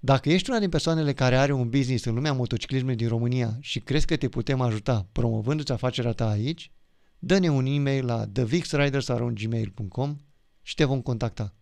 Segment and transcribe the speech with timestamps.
[0.00, 3.80] Dacă ești una din persoanele care are un business în lumea motociclismului din România și
[3.80, 6.70] crezi că te putem ajuta promovându-ți afacerea ta aici,
[7.18, 10.16] dă-ne un e-mail la thevixriders.gmail.com
[10.62, 11.54] și te vom contacta.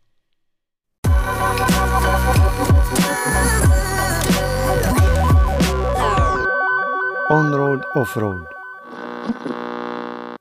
[7.28, 8.46] On-Road Off-Road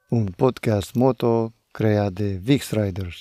[0.09, 3.19] Un podcast moto creat de Vix Riders.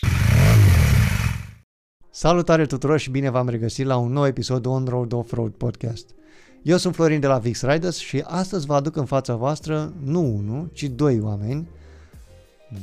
[2.16, 6.06] Salutare tuturor și bine v-am regăsit la un nou episod On-Road Off-Road Podcast.
[6.62, 10.20] Eu sunt Florin de la Vix Riders și astăzi vă aduc în fața voastră nu
[10.20, 11.68] unul, ci doi oameni,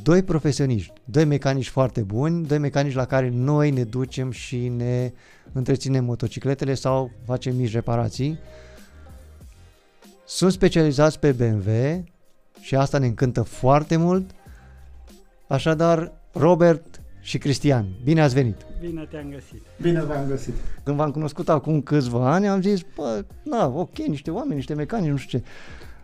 [0.04, 5.12] doi profesioniști, doi mecanici foarte buni, doi mecanici la care noi ne ducem și ne
[5.52, 8.40] întreținem motocicletele sau facem mici reparații.
[10.26, 12.04] Sunt specializați pe BMW
[12.62, 14.32] și asta ne încântă foarte mult.
[15.48, 18.56] Așadar, Robert și Cristian, bine ați venit!
[18.80, 19.62] Bine te-am găsit.
[19.82, 20.54] Bine v-am găsit.
[20.84, 25.10] Când v-am cunoscut acum câțiva ani, am zis, bă, na, ok, niște oameni, niște mecanici,
[25.10, 25.46] nu știu ce.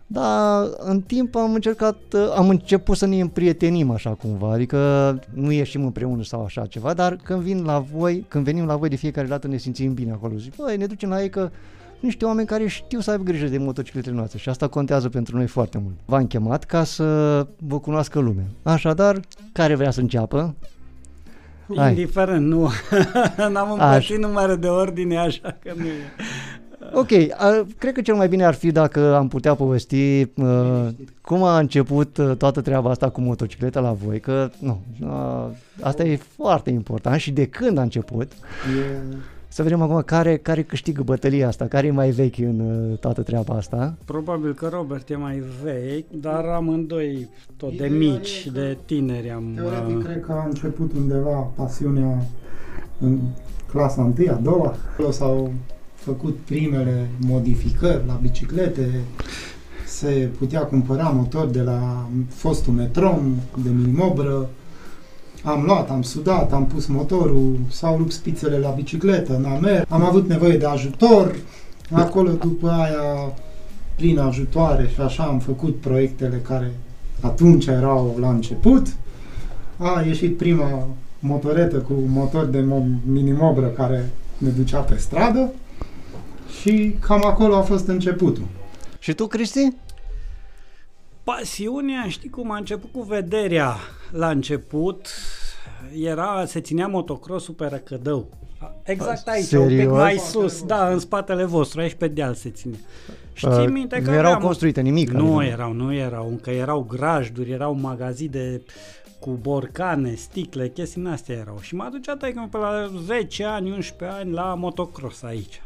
[0.06, 1.96] Dar în timp am încercat,
[2.36, 7.16] am început să ne împrietenim așa cumva, adică nu ieșim împreună sau așa ceva, dar
[7.16, 10.36] când vin la voi, când venim la voi de fiecare dată ne simțim bine acolo.
[10.36, 11.50] Zic, băi, ne ducem la ei că
[12.00, 15.46] niște oameni care știu să aibă grijă de motocicletele noastre și asta contează pentru noi
[15.46, 15.94] foarte mult.
[16.04, 18.44] V-am chemat ca să vă cunoască lumea.
[18.62, 19.20] Așadar,
[19.52, 20.54] care vrea să înceapă?
[21.76, 21.88] Hai.
[21.88, 22.70] Indiferent, nu.
[23.52, 26.12] N-am împărțit numere de ordine, așa că nu e.
[26.92, 30.88] Ok, a, cred că cel mai bine ar fi dacă am putea povesti uh,
[31.20, 35.46] cum a început uh, toată treaba asta cu motocicleta la voi, că nu, uh,
[35.80, 38.32] asta e foarte important și de când a început.
[38.32, 39.02] E
[39.48, 43.22] să vedem acum care, care câștigă bătălia asta, care e mai vechi în uh, toată
[43.22, 43.94] treaba asta.
[44.04, 49.52] Probabil că Robert e mai vechi, dar amândoi tot de mici, de tineri am...
[49.54, 50.04] Teoretic, uh...
[50.04, 52.22] cred că a început undeva pasiunea
[53.00, 53.18] în
[53.66, 54.74] clasa 1 a doua.
[54.92, 55.52] Acolo s-au
[55.94, 59.00] făcut primele modificări la biciclete,
[59.86, 64.48] se putea cumpăra motor de la fostul Metron, de milimobră,
[65.44, 70.04] am luat, am sudat, am pus motorul, s-au rupt spițele la bicicletă, n-am mers, am
[70.04, 71.36] avut nevoie de ajutor,
[71.90, 73.32] acolo după aia,
[73.96, 76.72] prin ajutoare și așa am făcut proiectele care
[77.20, 78.86] atunci erau la început.
[79.76, 80.86] A ieșit prima
[81.18, 82.64] motoretă cu motor de
[83.04, 85.52] minimobră care ne ducea pe stradă
[86.60, 88.46] și cam acolo a fost începutul.
[88.98, 89.72] Și tu, Cristi?
[91.36, 93.76] Pasiunea, știi cum a început cu vederea
[94.10, 95.08] la început,
[96.02, 98.28] era, se ținea motocrossul pe Răcădău.
[98.82, 99.70] Exact aici, Serios?
[99.70, 102.76] un pic mai sus, da, în spatele vostru, aici pe deal se ține.
[103.32, 105.10] Știi uh, minte că Nu erau construite nimic.
[105.10, 105.52] Nu adică.
[105.52, 108.62] erau, nu erau, încă erau grajduri, erau magazii de
[109.20, 111.58] cu borcane, sticle, chestii astea erau.
[111.60, 115.60] Și m-a ducea pe la 10 ani, 11 ani la motocross aici.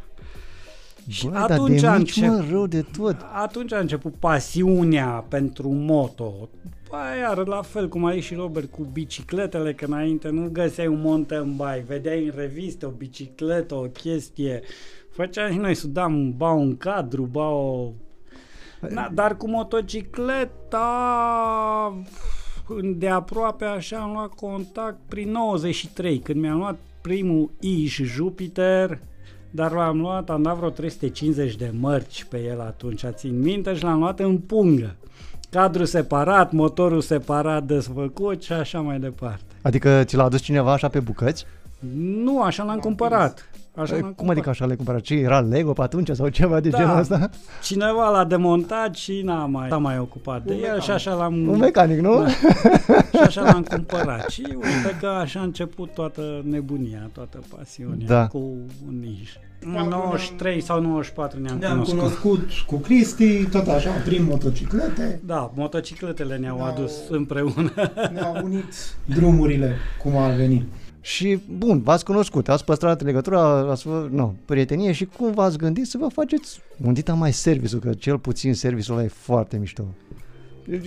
[1.09, 2.29] Și Bă, atunci, de a încep...
[2.29, 3.17] mă, rău de tot.
[3.33, 6.49] atunci a început pasiunea pentru moto.
[6.89, 11.01] Păi, iar la fel cum ai și Robert cu bicicletele, că înainte nu găseai un
[11.01, 14.63] mountain bike, vedeai în reviste o bicicletă, o chestie,
[15.11, 17.91] făceam și noi, sudam, ba un cadru, ba o...
[18.89, 20.87] Na, dar cu motocicleta
[22.95, 29.01] de aproape așa am luat contact prin 93, când mi-am luat primul Iș Jupiter,
[29.55, 33.83] dar l-am luat, am dat vreo 350 de mărci pe el atunci, țin minte, și
[33.83, 34.97] l-am luat în pungă.
[35.51, 39.43] Cadru separat, motorul separat desfăcut și așa mai departe.
[39.63, 41.45] Adică ți l-a adus cineva așa pe bucăți?
[41.97, 43.51] Nu, așa l-am cumpărat.
[43.75, 44.31] Așa Cum cumpărat.
[44.31, 45.01] adică așa le cumpărat?
[45.01, 47.31] Ce era Lego pe atunci sau ceva de da, genul ăsta?
[47.63, 50.83] cineva l-a demontat și n-a mai, n-a mai ocupat de un el mecanic.
[50.83, 51.49] și așa l-am...
[51.49, 52.23] Un mecanic, nu?
[52.23, 52.29] Da,
[53.13, 54.29] și așa l-am cumpărat.
[54.29, 58.27] Și uite că așa a început toată nebunia, toată pasiunea da.
[58.27, 58.39] cu
[58.87, 59.31] un niș.
[59.65, 61.99] În 93 sau 94 ne-am ne cunoscut.
[61.99, 65.21] cunoscut cu Cristi, tot așa, prin motociclete.
[65.25, 67.73] Da, motocicletele ne-au, ne-au adus împreună.
[68.13, 68.65] Ne-au unit
[69.05, 70.67] drumurile, cum ar veni.
[71.05, 73.41] Și bun, v-ați cunoscut, ați păstrat legătura,
[73.71, 77.79] ați fă, no, prietenie și cum v-ați gândit să vă faceți un dita mai serviciu,
[77.79, 79.85] că cel puțin serviciul ăla e foarte mișto.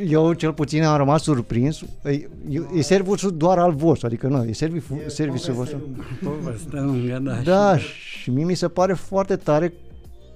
[0.07, 2.27] Eu cel puțin am rămas surprins, e,
[2.75, 5.81] e serviciul doar al vostru, adică nu, e serviciul, e serviciul vostru.
[6.23, 7.35] Poveste lungă, da.
[7.43, 9.73] Da, și mie mi se pare foarte tare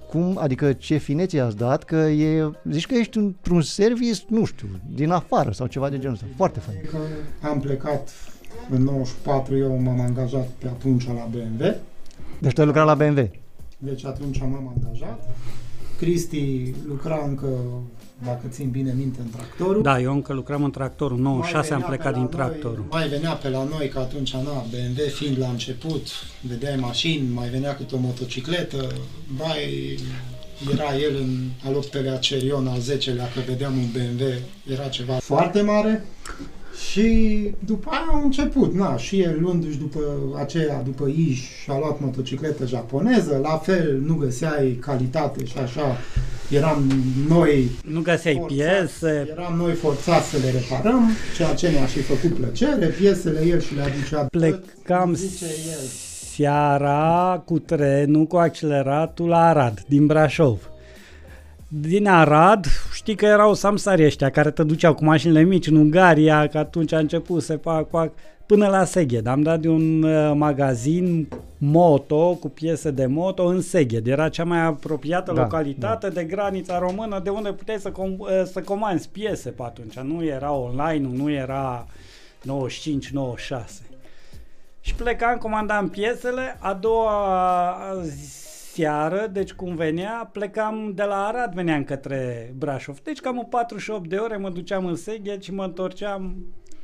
[0.08, 4.68] cum, adică ce finețe ați dat, că e, zici că ești într-un service, nu știu,
[4.94, 6.78] din afară sau ceva de genul ăsta, foarte fain.
[7.40, 8.10] Am plecat
[8.70, 11.74] în 94 eu m-am angajat pe atunci la BMW.
[12.38, 13.30] Deci tu ai lucrat la BMW?
[13.78, 15.28] Deci atunci m-am angajat.
[15.98, 17.48] Cristi lucra încă,
[18.24, 19.82] dacă țin bine minte, în tractorul.
[19.82, 22.84] Da, eu încă lucram în tractorul, 96 am venea plecat pe din la noi- tractorul.
[22.90, 26.06] Mai venea pe la noi, că atunci, na, BMW fiind la început,
[26.48, 28.86] vedeai mașini, mai venea câte o motocicletă,
[29.36, 29.98] bai,
[30.72, 34.26] era el în al 8-lea Cerion, al 10-lea, că vedeam un BMW,
[34.72, 36.04] era ceva foarte mare.
[36.88, 40.00] Și după aia au început, na, și el luându-și după
[40.40, 45.96] aceea, după Iș, și-a luat motocicletă japoneză, la fel, nu găseai calitate și așa,
[46.50, 46.84] eram
[47.28, 51.98] noi Nu găseai forțați- piese, Eram noi forțați să le reparăm, ceea ce ne-a și
[51.98, 55.86] făcut plăcere, piesele el și le aducea plecam zice el.
[56.34, 60.58] seara cu trenul, cu acceleratul la Arad, din Brașov.
[61.72, 66.46] Din Arad, știi că erau samsari ăștia care te duceau cu mașinile mici în Ungaria,
[66.46, 68.12] că atunci a început să fac, fac
[68.46, 69.26] până la Seged.
[69.26, 71.28] Am dat de un uh, magazin
[71.58, 74.06] moto, cu piese de moto în Seged.
[74.06, 78.42] Era cea mai apropiată Da, localitate de granița română de unde puteai să, com- uh,
[78.52, 79.98] să comanzi piese pe atunci.
[79.98, 81.86] Nu era online, nu era
[82.42, 82.46] 95-96.
[84.80, 87.76] Și plecam, comandam piesele, a doua
[88.74, 92.98] seară, deci cum venea, plecam de la Arad, veneam către Brașov.
[93.02, 96.34] Deci cam în 48 de ore mă duceam în Seghet și mă întorceam,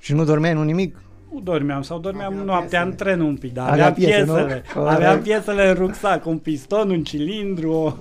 [0.01, 0.97] Și nu dormeai, nu nimic?
[1.33, 2.91] nu dormeam sau dormeam Avea noaptea piesele.
[2.91, 4.33] în tren un pic, dar Avea aveam piese, nu?
[4.35, 4.63] piesele.
[4.75, 4.95] Corect.
[4.95, 7.99] Aveam piesele în rucsac, un piston, un cilindru.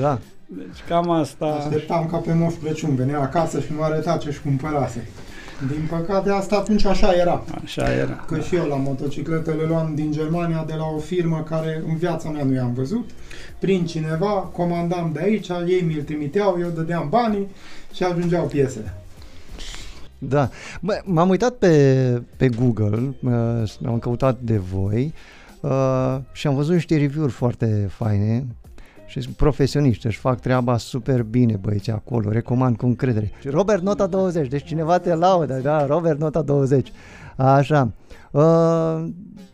[0.00, 0.18] Da.
[0.46, 1.46] deci cam asta.
[1.46, 5.08] Așteptam ca pe Moș Crăciun, venea acasă și mă arăta ce-și cumpărase.
[5.66, 7.44] Din păcate asta atunci așa era.
[7.64, 8.24] Așa era.
[8.26, 11.96] Că și eu la motociclete le luam din Germania de la o firmă care în
[11.96, 13.10] viața mea nu i-am văzut.
[13.58, 17.46] Prin cineva, comandam de aici, ei mi-l trimiteau, eu dădeam banii
[17.92, 18.94] și ajungeau piesele.
[20.18, 20.50] Da.
[20.80, 25.14] Bă, m-am uitat pe, pe Google, uh, am căutat de voi
[25.60, 28.46] uh, și am văzut niște review-uri foarte faine
[29.08, 33.32] și sunt profesioniști, își fac treaba super bine băieții acolo, recomand cu încredere.
[33.40, 36.92] Și Robert Nota 20, deci cineva te laudă, da, Robert Nota 20.
[37.36, 37.92] Așa.
[38.30, 38.42] Uh,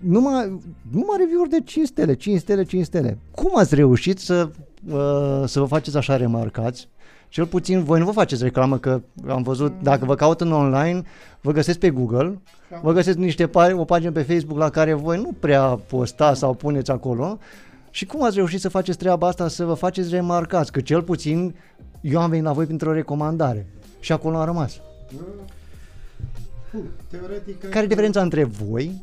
[0.00, 0.60] numai,
[0.90, 3.18] numai review-uri de 5 stele, 5 stele, 5 stele.
[3.34, 4.48] Cum ați reușit să,
[4.90, 6.88] uh, să vă faceți așa remarcați?
[7.28, 11.02] Cel puțin voi nu vă faceți reclamă, că am văzut, dacă vă caut în online,
[11.40, 12.38] vă găsesc pe Google,
[12.82, 16.54] vă găsesc niște pari, o pagină pe Facebook la care voi nu prea postați sau
[16.54, 17.38] puneți acolo.
[17.94, 20.72] Și cum ați reușit să faceți treaba asta, să vă faceți remarcați?
[20.72, 21.54] Că cel puțin
[22.00, 23.66] eu am venit la voi printr-o recomandare
[24.00, 24.80] și acolo am rămas.
[26.72, 26.80] Uh,
[27.10, 29.02] teoretic, Care e diferența între voi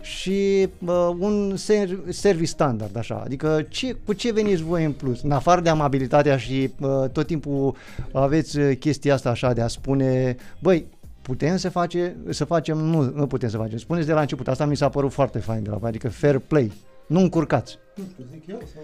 [0.00, 3.22] și uh, un ser- service standard, așa?
[3.24, 5.22] Adică ce, cu ce veniți voi în plus?
[5.22, 7.74] În afară de amabilitatea și uh, tot timpul
[8.12, 10.86] aveți uh, chestia asta așa de a spune, băi,
[11.22, 13.78] putem să, face, să facem, nu, nu putem să facem.
[13.78, 16.38] Spuneți de la început, asta mi s-a părut foarte fain de la voi, adică fair
[16.38, 16.72] play.
[17.08, 17.78] Nu încurcați.
[17.96, 18.82] Nu știu, zic eu sau...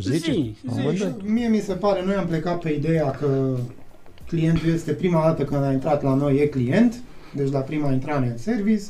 [0.00, 0.32] Zice?
[0.32, 0.82] Zi, Am zi.
[0.82, 1.20] văzut.
[1.24, 3.56] Și mie mi se pare, noi am plecat pe ideea că
[4.26, 6.94] clientul este prima dată când a intrat la noi e client,
[7.34, 8.82] deci la prima intrare în service,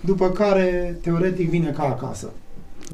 [0.00, 2.30] după care teoretic vine ca acasă.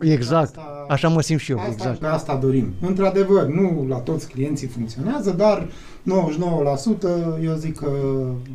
[0.00, 0.49] Exact.
[0.56, 1.99] Asta- Așa mă simt și eu, Asta, exact.
[1.99, 2.73] Pe asta dorim.
[2.81, 5.67] Într-adevăr, nu la toți clienții funcționează, dar
[6.03, 7.91] 99% eu zic că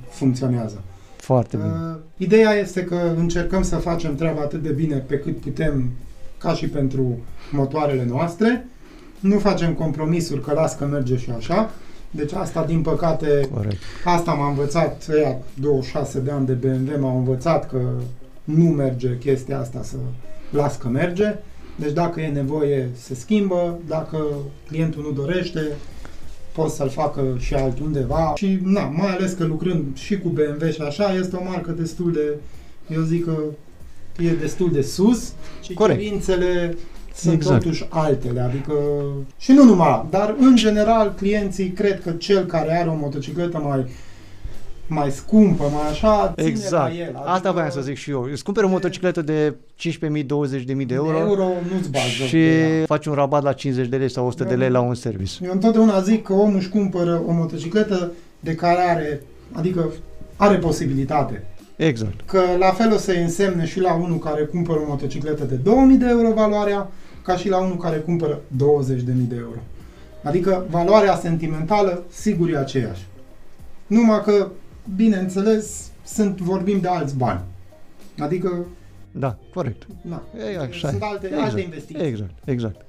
[0.10, 0.82] funcționează.
[1.18, 1.70] Foarte bine.
[1.70, 5.90] Uh, ideea este că încercăm să facem treaba atât de bine pe cât putem
[6.40, 7.18] ca și pentru
[7.52, 8.68] motoarele noastre.
[9.20, 11.70] Nu facem compromisuri că las că merge și așa.
[12.12, 13.82] Deci asta, din păcate, Corect.
[14.04, 17.80] asta m-a învățat, ăia 26 de ani de BMW m-au învățat că
[18.44, 19.96] nu merge chestia asta să
[20.50, 21.36] las că merge.
[21.76, 23.80] Deci dacă e nevoie, se schimbă.
[23.88, 24.18] Dacă
[24.68, 25.62] clientul nu dorește,
[26.54, 28.34] pot să-l facă și altundeva.
[28.36, 32.12] Și, na, mai ales că lucrând și cu BMW și așa, este o marcă destul
[32.12, 32.36] de,
[32.96, 33.36] eu zic că
[34.22, 36.00] e destul de sus și Corect.
[36.00, 36.78] cerințele
[37.16, 37.64] sunt Exact.
[37.64, 38.74] totuși altele, adică
[39.38, 43.86] și nu numai, dar în general clienții cred că cel care are o motocicletă mai
[44.92, 46.94] mai scumpă, mai așa, ține Exact.
[46.94, 47.06] la el.
[47.06, 48.28] Adică Asta voiam să zic și eu.
[48.32, 52.78] Îți cumperi o motocicletă de 15.000, 20.000 de euro, euro nu-ți bagi joc și de
[52.78, 52.86] ea.
[52.86, 55.34] faci un rabat la 50 de lei sau 100 de lei la un service.
[55.46, 59.22] Eu întotdeauna zic că omul își cumpără o motocicletă de care are,
[59.52, 59.90] adică
[60.36, 61.44] are posibilitate.
[61.86, 62.22] Exact.
[62.26, 65.98] Că la fel o să însemne și la unul care cumpără o motocicletă de 2000
[65.98, 66.92] de euro valoarea,
[67.24, 69.60] ca și la unul care cumpără 20.000 de euro.
[70.24, 73.06] Adică valoarea sentimentală sigur e aceeași.
[73.88, 74.48] Numai că,
[74.96, 77.42] bineînțeles, sunt, vorbim de alți bani.
[78.20, 78.66] Adică,
[79.12, 79.88] Da, corect.
[80.02, 81.06] na, E, așa sunt e.
[81.06, 81.46] alte, exact.
[81.46, 82.06] alte investiții.
[82.06, 82.82] Exact, exact.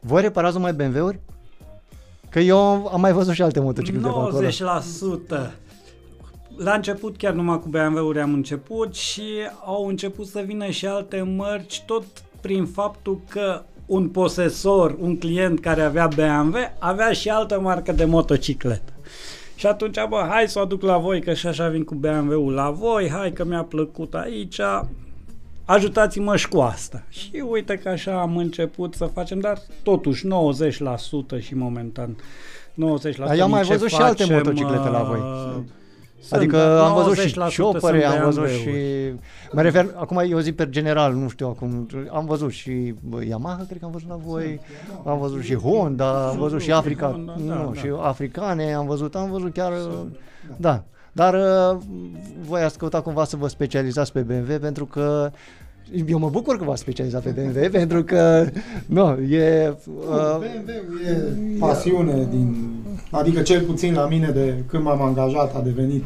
[0.00, 1.18] Voi reparați numai BMW-uri?
[2.28, 2.58] Că eu
[2.92, 4.30] am mai văzut și alte motociclete pe acolo.
[6.58, 6.64] 90%.
[6.64, 9.22] La început chiar numai cu BMW-uri am început și
[9.64, 12.04] au început să vină și alte mărci tot
[12.40, 18.04] prin faptul că un posesor, un client care avea BMW, avea și altă marcă de
[18.04, 18.92] motocicletă.
[19.54, 22.52] Și atunci, bă, hai să o aduc la voi, că și așa vin cu BMW-ul
[22.52, 24.60] la voi, hai că mi-a plăcut aici,
[25.64, 27.02] ajutați-mă și cu asta.
[27.08, 30.26] Și uite că așa am început să facem, dar totuși
[31.36, 32.74] 90% și momentan 90%
[33.36, 35.20] Eu am mai ce văzut și facem, alte motociclete la voi.
[36.22, 38.62] Uh, sunt, Adică dar am văzut și 90% ciopere, sunt am văzut BMW-uri.
[38.62, 39.50] și...
[39.52, 43.64] Mă refer, acum eu zic pe general, nu știu acum, am văzut și bă, Yamaha,
[43.66, 44.60] cred că am văzut la voi,
[45.04, 47.80] am văzut și Honda, am văzut și Africa, Honda, da, nu, da.
[47.80, 49.72] și africane, am văzut, am văzut chiar,
[50.56, 50.82] da.
[51.12, 51.78] Dar uh,
[52.40, 55.30] voi ați căutat cumva să vă specializați pe BMW pentru că
[56.06, 58.46] eu mă bucur că v-ați specializat pe BMW pentru că,
[58.86, 59.76] nu, e...
[59.86, 62.70] Uh, BMW-ul e pasiune din...
[63.10, 66.04] Adică cel puțin la mine de când m-am angajat a devenit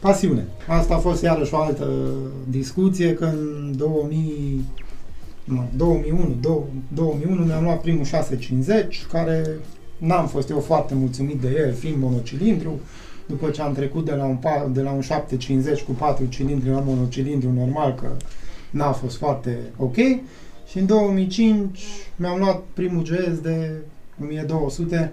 [0.00, 0.44] pasiune.
[0.68, 1.88] Asta a fost iarăși o altă
[2.50, 4.64] discuție că în 2000,
[5.44, 6.36] nu, 2001,
[6.94, 9.46] 2001 mi-am luat primul 650 care
[9.98, 12.80] n-am fost eu foarte mulțumit de el fiind monocilindru.
[13.26, 16.68] După ce am trecut de la un, pa- de la un 750 cu 4 cilindri
[16.68, 18.08] la monocilindru normal că
[18.72, 19.96] n-a fost foarte ok.
[20.68, 21.80] Și în 2005
[22.16, 23.70] mi-am luat primul GS de
[24.22, 25.12] 1200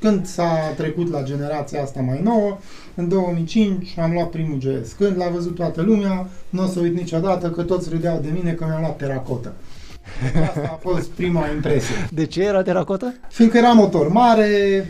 [0.00, 2.58] când s-a trecut la generația asta mai nouă,
[2.94, 4.92] în 2005 am luat primul GS.
[4.92, 8.52] Când l-a văzut toată lumea, nu o să uit niciodată că toți râdeau de mine
[8.52, 9.52] că mi-am luat teracotă.
[10.48, 11.94] Asta a fost prima impresie.
[12.10, 13.14] de ce era teracotă?
[13.28, 14.86] Fiindcă era motor mare,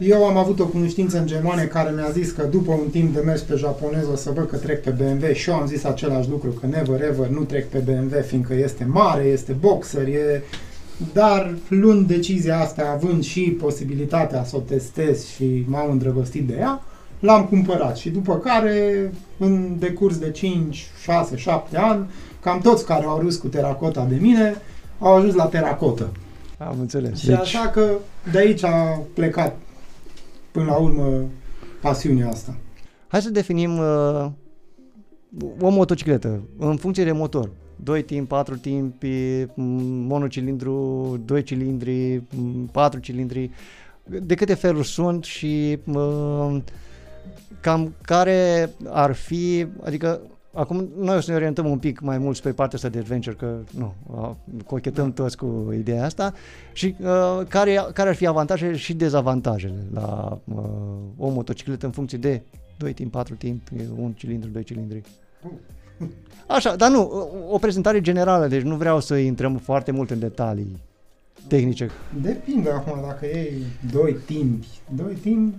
[0.00, 3.20] eu am avut o cunoștință în germane care mi-a zis că după un timp de
[3.20, 6.28] mers pe japonez o să văd că trec pe BMW și eu am zis același
[6.28, 10.42] lucru, că never ever nu trec pe BMW fiindcă este mare, este boxer, e...
[11.12, 16.82] Dar luând decizia asta, având și posibilitatea să o testez și m-am îndrăgostit de ea,
[17.20, 22.10] l-am cumpărat și după care, în decurs de 5, 6, 7 ani,
[22.42, 24.54] cam toți care au râs cu teracota de mine
[24.98, 26.08] au ajuns la teracotă.
[26.58, 27.18] Am înțeles.
[27.18, 27.38] Și deci...
[27.38, 27.90] așa că
[28.32, 29.56] de aici a plecat
[30.52, 31.24] până la urmă
[31.80, 32.56] pasiunea asta.
[33.08, 34.30] Hai să definim uh,
[35.60, 37.50] o motocicletă în funcție de motor.
[37.82, 39.62] 2 timp, 4 timpi, m,
[40.06, 43.50] monocilindru, 2 cilindri, m, 4 cilindri.
[44.04, 46.56] De câte feluri sunt și uh,
[47.60, 50.20] cam care ar fi, adică
[50.52, 53.36] acum noi o să ne orientăm un pic mai mult spre partea asta de adventure,
[53.36, 54.30] că nu, uh,
[54.66, 56.34] cochetăm toți cu ideea asta
[56.72, 60.62] și uh, care, care ar fi avantajele și dezavantajele la uh,
[61.16, 62.42] o motocicletă în funcție de
[62.76, 63.62] 2 timp, 4 timp,
[63.96, 65.02] un cilindru, 2 cilindri.
[66.46, 70.80] Așa, dar nu, o prezentare generală, deci nu vreau să intrăm foarte mult în detalii
[71.48, 71.90] tehnice.
[72.22, 73.52] Depinde acum dacă e
[73.92, 74.66] doi timpi.
[74.96, 75.54] Doi timpi...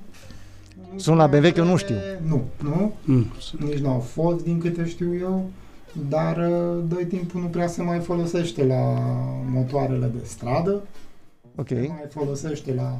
[0.95, 1.95] Sunt la BMW, că eu nu știu.
[2.27, 2.93] Nu, nu.
[3.03, 3.25] Mm.
[3.57, 5.50] Nici n-au fost, din câte știu eu.
[6.10, 9.00] Dar uh, doi timpul nu prea se mai folosește la
[9.51, 10.81] motoarele de stradă.
[11.55, 13.00] Ok, Se mai folosește la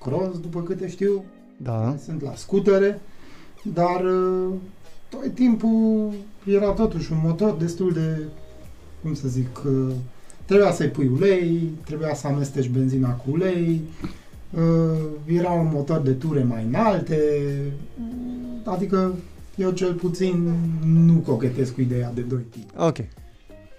[0.00, 1.24] cross, după câte știu.
[1.56, 1.96] da.
[2.04, 3.00] sunt la scutere,
[3.62, 4.52] dar uh,
[5.08, 6.12] tot timpul
[6.44, 8.22] era totuși un motor destul de,
[9.02, 9.92] cum să zic, uh,
[10.44, 14.08] trebuia să-i pui ulei, trebuia să amesteci benzina cu ulei, uh,
[15.26, 17.18] era un motor de ture mai înalte,
[18.64, 19.14] adică
[19.56, 20.52] eu cel puțin
[20.86, 22.72] nu cochetez cu ideea de doi timpi.
[22.76, 22.98] Ok.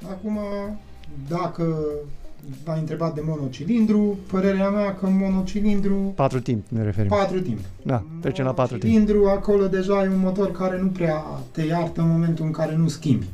[0.10, 0.40] Acum,
[1.28, 1.76] dacă
[2.64, 7.10] v-ai întrebat de monocilindru, părerea mea că monocilindru 4 timp ne referim.
[7.10, 7.60] 4 timp.
[7.84, 8.92] Da, trecem la 4 timp.
[8.92, 12.76] Cilindru, acolo deja e un motor care nu prea te iartă în momentul în care
[12.76, 13.26] nu schimbi,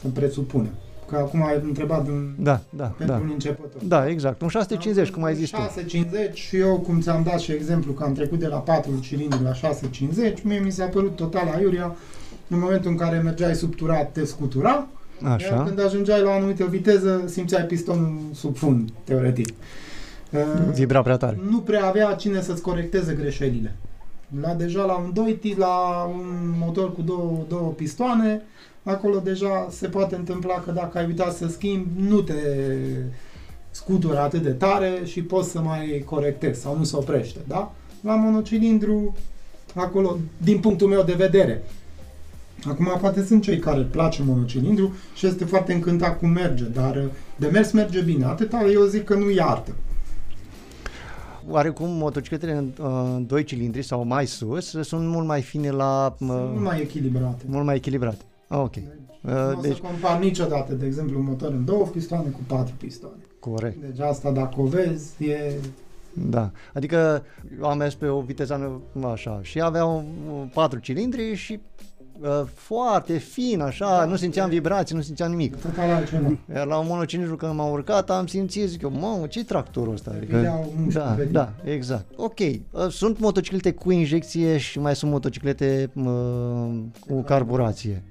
[0.00, 0.70] să presupune.
[1.08, 3.22] Că acum ai întrebat un, Da, da, pentru da.
[3.22, 3.82] un începător.
[3.82, 4.42] Da, exact.
[4.42, 5.56] Un 650, cum ai zis tu.
[5.56, 9.42] 650 și eu, cum ți-am dat și exemplu că am trecut de la 4 cilindri
[9.42, 11.96] la 650, mie mi s-a părut total aiurea
[12.48, 14.86] în momentul în care mergeai subturat, te scutura,
[15.22, 15.62] iar Așa.
[15.66, 19.48] când ajungeai la o anumită viteză, simțeai pistonul sub fund, teoretic.
[20.30, 20.40] Uh,
[20.74, 21.38] Vibra prea tare.
[21.50, 23.76] nu prea avea cine să-ți corecteze greșelile.
[24.40, 28.42] La deja la un 2 t la un motor cu două, două pistoane,
[28.90, 32.34] acolo deja se poate întâmpla că dacă ai uitat să schimbi, nu te
[33.70, 37.74] scutură atât de tare și poți să mai corectezi sau nu se oprește, da?
[38.00, 39.14] La monocilindru,
[39.74, 41.62] acolo, din punctul meu de vedere,
[42.64, 47.10] Acum poate sunt cei care îl place monocilindru și este foarte încântat cum merge, dar
[47.36, 48.24] de mers merge bine.
[48.24, 49.74] Atâta eu zic că nu iartă.
[51.48, 56.16] Oarecum motocicletele în uh, 2 cilindri sau mai sus sunt mult mai fine la...
[56.18, 57.44] Uh, Sunt mult mai echilibrate.
[57.46, 58.24] mult mai echilibrate.
[58.48, 58.74] Ah, ok.
[58.76, 58.82] Uh,
[59.32, 62.74] nu o deci, să compar niciodată, de exemplu, un motor în două pistoane cu patru
[62.78, 63.16] pistoane.
[63.38, 63.80] corect.
[63.80, 65.52] Deci asta, dacă o vezi, e...
[66.12, 66.50] Da.
[66.74, 67.24] Adică
[67.60, 68.80] eu am mers pe o vitezană
[69.12, 71.60] așa și avea un, un 4 cilindri și
[72.20, 75.56] uh, foarte fin, așa, Da, nu simțeam e- vibrații, nu simțeam nimic.
[75.56, 76.38] Total altceva.
[76.54, 80.14] Iar la un monocilindru când m-am urcat am simțit, zic eu, mamă, ce tractorul ăsta?
[80.18, 82.04] Vedeau mușchi da, pe da, exact.
[82.16, 86.04] Ok, uh, sunt motociclete cu injecție și mai sunt motociclete uh,
[87.08, 88.02] cu carburație.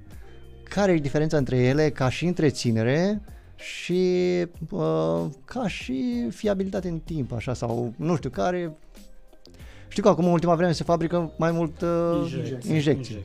[0.68, 3.20] Care e diferența între ele ca și întreținere
[3.56, 4.02] și
[4.70, 8.76] uh, ca și fiabilitate în timp, așa, sau nu știu, care...
[9.88, 11.88] Știu că acum în ultima vreme se fabrică mai mult uh,
[12.20, 12.74] Injecție.
[12.74, 13.24] injecție.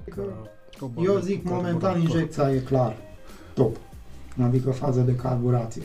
[0.77, 2.15] Probabil Eu cu zic momentan carburator.
[2.15, 2.95] injecția e clar
[3.53, 3.77] top,
[4.41, 5.81] adică fază de carburație.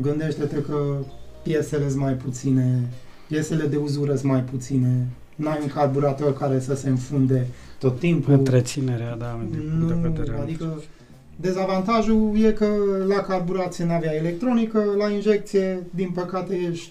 [0.00, 0.96] Gândește-te că
[1.42, 2.88] piesele sunt mai puține,
[3.28, 7.46] piesele de uzură sunt mai puține, n-ai un carburator care să se înfunde
[7.88, 8.32] tot timpul.
[8.32, 10.38] Întreținerea, da, din punct de Nu, vedere.
[10.42, 10.82] adică
[11.36, 12.66] dezavantajul e că
[13.08, 16.90] la carburație n-avea electronică, la injecție, din păcate, ești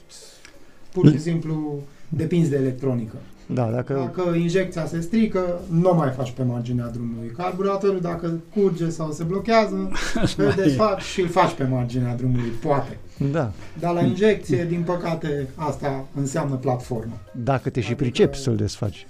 [0.92, 1.80] pur și simplu
[2.10, 3.16] depinzi de electronică.
[3.46, 3.94] Da, dacă...
[3.94, 7.32] Dacă injecția se strică, nu o mai faci pe marginea drumului.
[7.38, 9.76] Carburatorul, dacă curge sau se blochează,
[10.38, 10.62] îl mai e.
[10.64, 12.98] desfaci și îl faci pe marginea drumului, poate.
[13.32, 17.14] Da, Dar la injecție, din păcate, asta înseamnă platformă.
[17.44, 19.08] dacă te și Adică- pricepi să-l desfaci.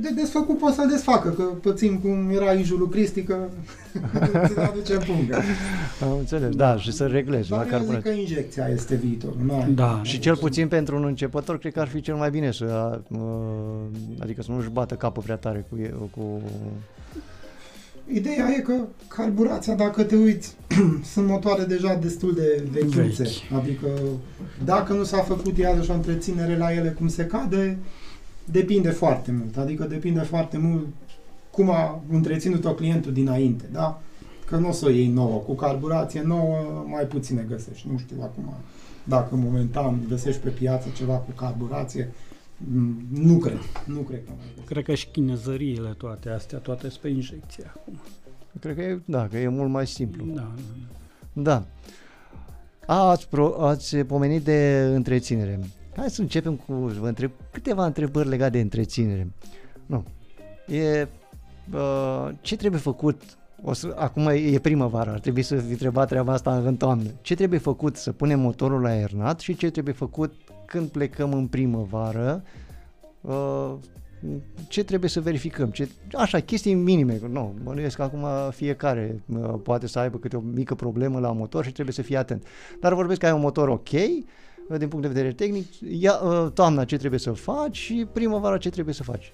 [0.00, 3.36] De desfăcut poți să-l desfacă, că pățim cum era Ijul lui Cristi, că
[4.46, 5.40] ți aduce în pungă.
[6.02, 8.10] Am înțeles, da, și să reglezi la Dar eu zic carburație.
[8.10, 9.36] că injecția este viitorul.
[9.46, 9.70] N-ai.
[9.70, 13.00] Da, Și cel puțin pentru un începător, cred că ar fi cel mai bine să,
[13.08, 13.18] uh,
[14.18, 16.40] adică să nu-și bată capul prea tare cu, e- cu
[18.12, 18.74] Ideea e că
[19.08, 20.56] carburația, dacă te uiți,
[21.12, 23.22] sunt motoare deja destul de vechiuțe.
[23.22, 23.60] Vechi.
[23.60, 23.86] Adică
[24.64, 27.78] dacă nu s-a făcut iarăși o întreținere la ele cum se cade,
[28.50, 29.56] depinde foarte mult.
[29.56, 30.86] Adică depinde foarte mult
[31.50, 34.00] cum a întreținut-o clientul dinainte, da?
[34.46, 35.38] Că nu o să o iei nouă.
[35.38, 37.88] Cu carburație nouă mai puține găsești.
[37.90, 38.54] Nu știu acum
[39.04, 42.12] dacă momentan găsești pe piață ceva cu carburație.
[42.56, 43.58] Mm, Nu cred.
[43.84, 44.68] Nu cred că mai găsești.
[44.72, 48.00] Cred că și chinezăriile toate astea, toate sunt pe injecție acum.
[48.60, 50.24] Cred că e, da, că e mult mai simplu.
[50.24, 50.52] Da,
[51.32, 51.42] da.
[51.42, 51.66] Da.
[52.86, 55.60] A, ați, pro, ați pomenit de întreținere.
[55.96, 59.32] Hai să începem cu, vă întreb câteva întrebări legate de întreținere.
[59.86, 60.04] Nu.
[60.66, 61.08] E,
[61.72, 63.22] uh, ce trebuie făcut
[63.62, 67.10] o să, acum e primăvară, ar trebui să fi întrebat treaba asta în toamnă.
[67.20, 70.34] Ce trebuie făcut să punem motorul la aernat și ce trebuie făcut
[70.66, 72.42] când plecăm în primăvară?
[73.20, 73.72] Uh,
[74.68, 75.70] ce trebuie să verificăm?
[75.70, 77.20] Ce, așa, chestii minime.
[77.30, 81.64] Nu, bănuiesc că acum fiecare uh, poate să aibă câte o mică problemă la motor
[81.64, 82.46] și trebuie să fie atent.
[82.80, 83.98] Dar vorbesc că ai un motor ok, uh,
[84.78, 85.66] din punct de vedere tehnic,
[86.00, 89.32] ia, uh, toamna ce trebuie să faci și primăvara ce trebuie să faci.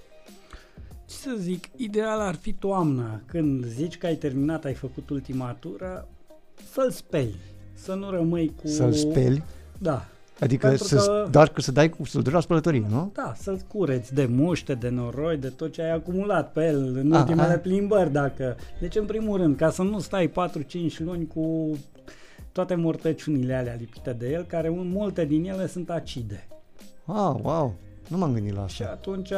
[1.06, 5.56] Ce să zic, ideal ar fi toamna, când zici că ai terminat, ai făcut ultima
[5.60, 6.08] tură,
[6.72, 7.36] să-l speli,
[7.74, 8.66] să nu rămâi cu...
[8.68, 9.42] Să-l speli,
[9.78, 10.04] Da,
[10.40, 13.10] adică Pentru să, că- dar că să dai cu să duci la spălătorie, nu?
[13.14, 17.12] da, să-l cureți de muște, de noroi, de tot ce ai acumulat pe el în
[17.12, 17.58] A, ultimele a.
[17.58, 18.56] plimbări, dacă...
[18.80, 20.32] Deci, în primul rând, ca să nu stai 4-5
[20.98, 21.76] luni cu
[22.52, 26.46] toate mortăciunile alea lipite de el, care un- multe din ele sunt acide.
[27.04, 27.74] Ah, wow,
[28.08, 28.94] nu m-am gândit la Și asta.
[28.94, 29.30] atunci,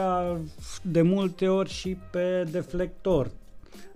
[0.83, 3.31] de multe ori și pe deflector,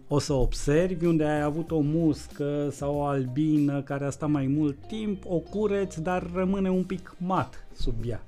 [0.08, 4.46] o să observi unde ai avut o muscă sau o albină care a stat mai
[4.46, 8.22] mult timp, o cureți, dar rămâne un pic mat sub ea.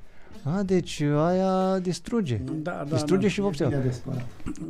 [0.45, 2.37] A, deci aia distruge.
[2.63, 3.29] Da, da, Distruge da.
[3.33, 3.69] și E vopsea.
[3.69, 4.27] bine de spălat.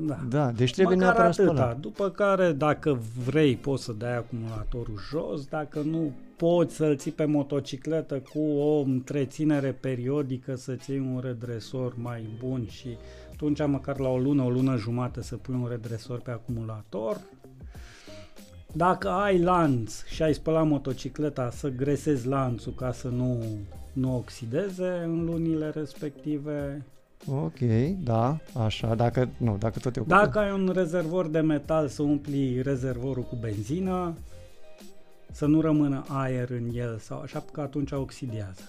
[0.07, 0.19] da.
[0.29, 1.53] Da, deci trebuie Măcar neapărat atâta.
[1.55, 1.79] spălat.
[1.81, 7.25] După care, dacă vrei, poți să dai acumulatorul jos, dacă nu, poți să-l ții pe
[7.25, 12.89] motocicletă cu o întreținere periodică, să-ți iei un redresor mai bun și
[13.33, 17.21] atunci măcar la o lună, o lună jumate să pui un redresor pe acumulator.
[18.73, 23.45] Dacă ai lanț și ai spălat motocicleta, să gresezi lanțul ca să nu,
[23.93, 26.85] nu oxideze în lunile respective.
[27.27, 27.59] Ok,
[28.03, 30.07] da, așa, dacă, nu, dacă tot e ok.
[30.07, 34.15] Dacă ai un rezervor de metal, să umpli rezervorul cu benzină,
[35.33, 38.63] să nu rămână aer în el sau așa, că atunci oxidează.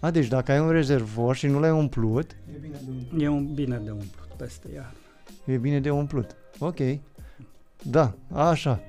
[0.00, 3.20] A, deci dacă ai un rezervor și nu l-ai umplut, E bine de un...
[3.20, 4.92] E un bine de umplut peste iar.
[5.44, 6.36] e bine de umplut.
[6.58, 6.78] Ok.
[7.82, 8.80] Da, așa.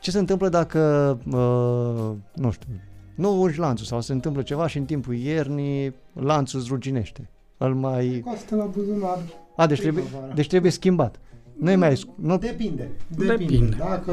[0.00, 0.80] Ce se întâmplă dacă,
[1.26, 2.68] uh, nu știu,
[3.16, 7.28] nu urci lanțul sau se întâmplă ceva și în timpul iernii lanțul îți ruginește?
[7.56, 8.22] Îl mai...
[8.24, 9.18] Costă la buzunar.
[9.56, 10.34] A, deci trebuie, primăvara.
[10.34, 11.20] deci trebuie schimbat.
[11.58, 12.00] Nu e mai...
[12.14, 12.90] Nu, Depinde.
[13.08, 13.36] Depinde.
[13.36, 13.76] Depinde.
[13.78, 14.12] Dacă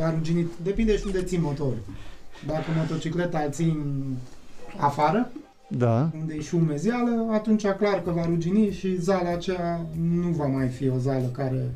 [0.00, 1.82] a ruginit, depinde și unde ții motorul.
[2.46, 4.04] Dacă motocicleta îl țin
[4.76, 5.30] afară,
[5.68, 10.46] da, unde e și umezeală, atunci clar că va rugini și zala aceea nu va
[10.46, 11.74] mai fi o zală care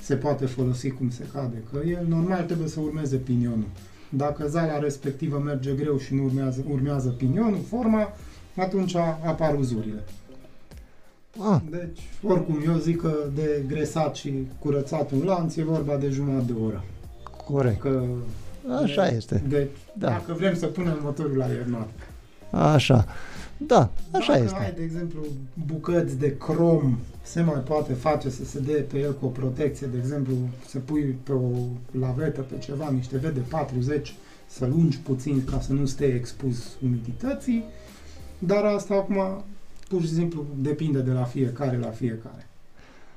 [0.00, 1.62] se poate folosi cum se cade.
[1.72, 3.68] Că el normal trebuie să urmeze pinionul.
[4.10, 8.12] Dacă zala respectivă merge greu și nu urmează, urmează pinionul, forma,
[8.56, 10.04] atunci apar uzurile.
[11.50, 16.08] Ah, Deci, oricum, eu zic că de gresat și curățat un lanț e vorba de
[16.08, 16.84] jumătate de oră.
[17.44, 17.80] corect.
[17.80, 18.02] Că
[18.82, 19.42] Așa de, este.
[19.48, 20.08] De, Da.
[20.08, 21.88] Dacă vrem să punem motorul la iernat.
[22.50, 23.06] Așa.
[23.56, 24.58] Da, așa dacă este.
[24.58, 25.20] ai, de exemplu,
[25.66, 29.86] bucăți de crom, se mai poate face să se dea pe el cu o protecție,
[29.86, 30.34] de exemplu,
[30.66, 31.50] să pui pe o
[31.98, 34.14] lavetă, pe ceva, niște vede 40,
[34.46, 37.64] să lungi puțin ca să nu stea expus umidității,
[38.38, 39.44] dar asta acum
[39.88, 42.48] pur și simplu depinde de la fiecare la fiecare.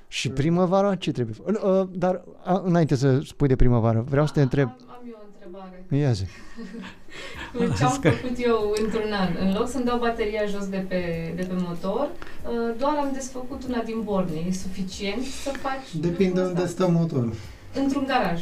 [0.07, 1.35] Și primăvara ce trebuie?
[1.45, 4.67] Uh, uh, Dar a, înainte să spui de primăvară, vreau să te întreb.
[4.67, 5.83] Am, am eu o întrebare.
[6.03, 6.23] Ia zi.
[7.77, 9.35] Ce am zis că- făcut eu într-un an?
[9.39, 13.63] În loc să-mi dau bateria jos de pe, de pe motor, uh, doar am desfăcut
[13.67, 14.37] una din borne.
[14.47, 16.83] E suficient să faci Depinde lucrul unde ăsta?
[16.83, 17.33] stă motorul.
[17.73, 18.41] Într-un garaj.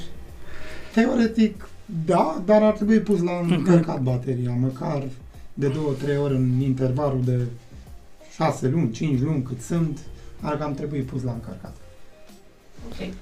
[0.94, 1.70] Teoretic,
[2.06, 5.04] da, dar ar trebui pus la încărcat bateria, măcar
[5.54, 7.40] de 2-3 ori în intervalul de
[8.36, 10.00] 6 luni, 5 luni cât sunt,
[10.42, 11.76] ar cam trebui pus la încărcat.
[12.90, 13.14] Ok.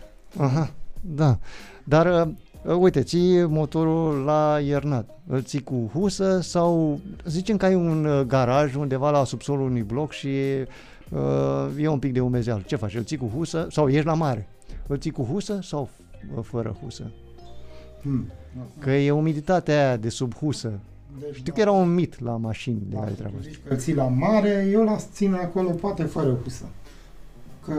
[0.42, 1.38] Aha, da.
[1.84, 2.34] Dar, uh,
[2.66, 5.20] uite, ții motorul la iernat.
[5.28, 9.84] Îl ții cu husă sau zicem că ai un uh, garaj undeva la subsolul unui
[9.84, 10.28] bloc și
[11.10, 12.62] uh, e un pic de umezeală.
[12.66, 12.96] Ce faci?
[12.96, 14.48] Îl ții cu husă sau ești la mare?
[14.88, 15.90] Îl ții cu husă sau
[16.36, 17.12] uh, fără husă?
[18.02, 18.32] Hmm.
[18.80, 20.72] Că e umiditatea aia de sub husă.
[21.20, 23.50] Deci, Știu că era un mit la mașini de da, care treaba tu asta.
[23.50, 26.66] zici că îl ții la mare, eu las țin acolo poate fără husă.
[27.66, 27.74] Că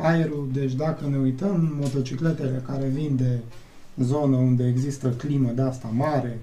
[0.00, 3.38] aerul, deci dacă ne uităm, motocicletele care vin de
[3.96, 6.38] zonă unde există climă de asta mare,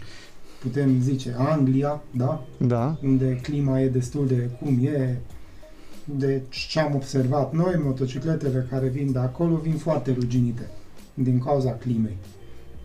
[0.62, 2.46] putem zice Anglia, da?
[2.58, 5.18] Da, unde clima e destul de cum e.
[6.04, 10.70] Deci ce am observat noi, motocicletele care vin de acolo vin foarte ruginite
[11.14, 12.18] din cauza climei.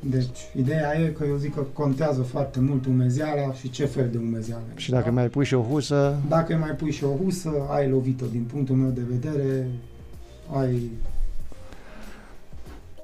[0.00, 4.18] Deci ideea e că eu zic că contează foarte mult umezeala și ce fel de
[4.18, 4.62] umezeală.
[4.76, 8.26] și dacă mai pui și o husă, Dacă mai pui și o husă, ai lovit-o
[8.30, 9.68] din punctul meu de vedere,
[10.56, 10.90] ai...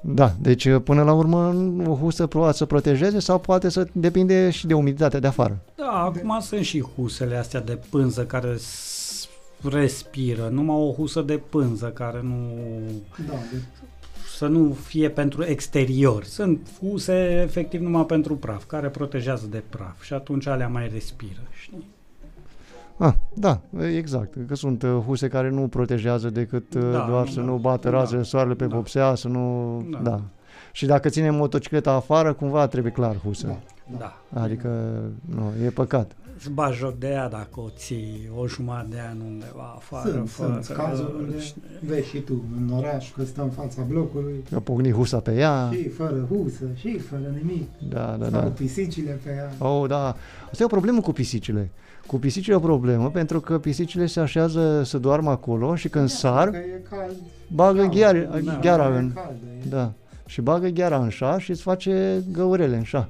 [0.01, 1.55] da, deci uh, până la urmă
[1.87, 5.59] o husă poate să protejeze sau poate să depinde și de umiditatea de afară.
[5.75, 9.27] Da, acum sunt și husele astea de pânză care s-
[9.69, 12.49] respiră, numai o husă de pânză care nu
[13.27, 13.57] Da, de,
[14.37, 16.23] să nu fie pentru exterior.
[16.23, 21.41] Sunt huse efectiv numai pentru praf, care protejează de praf și atunci alea mai respiră,
[21.61, 21.85] știi?
[22.99, 23.61] Ah, da,
[23.95, 24.33] exact.
[24.47, 27.45] Că sunt uh, huse care nu protejează decât uh, Da, doar nu, să da.
[27.45, 27.97] nu bată Da.
[27.97, 28.75] razele soarele pe Da.
[28.75, 29.81] vopsea, să nu...
[29.91, 29.97] Da.
[29.99, 30.21] Da.
[30.71, 33.47] Și dacă ținem motocicleta afară, cumva trebuie clar husă.
[33.47, 33.57] da,
[33.97, 34.13] da.
[34.33, 34.41] Da.
[34.41, 34.69] Adică,
[35.35, 36.11] nu, e păcat.
[36.37, 40.09] Îți bagi joc de ea dacă o ții o jumătate de an undeva afară.
[40.09, 41.61] Sunt, fără, sunt cazuri unde știi?
[41.85, 45.69] vezi și tu în oraș că stă în fața blocului Că pocni husa pe ea.
[45.73, 47.67] și fără husă și fără nimic.
[47.89, 48.47] Da, da, Sau da.
[48.47, 49.67] pisicile pe ea.
[49.67, 50.15] Oh, da.
[50.51, 51.71] Asta e o problemă cu pisicile.
[52.09, 56.09] Cu pisicile e o problemă pentru că pisicile se așează să doarmă acolo și când
[56.09, 57.15] sar, Că e cald.
[57.47, 57.91] bagă cald.
[57.93, 59.11] gheara, Da, gheara e în...
[59.13, 59.33] caldă,
[59.65, 59.91] e- Da.
[60.25, 63.07] Și bagă gheara în șa și îți face găurele în șa.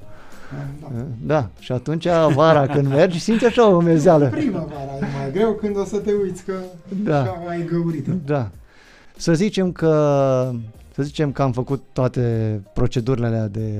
[0.82, 0.88] Da.
[1.26, 1.50] Da.
[1.60, 4.28] Și atunci vara când mergi simți așa o umezeală.
[4.28, 6.54] Primăvara e mai greu când o să te uiți că
[7.04, 7.22] Da.
[7.22, 8.12] așa mai găurită.
[8.26, 8.50] Da.
[9.18, 10.52] Să zicem că
[10.96, 12.22] să zicem că am făcut toate
[12.74, 13.72] procedurile alea de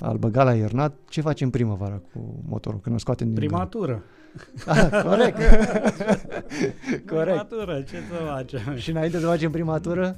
[0.00, 4.02] a-l băga la iernat, ce facem primăvara cu motorul, când o scoatem din Primatură.
[4.66, 5.36] Ah, corect.
[7.06, 7.06] corect.
[7.06, 8.76] Primatură, ce să facem?
[8.76, 10.16] Și înainte să facem primatură,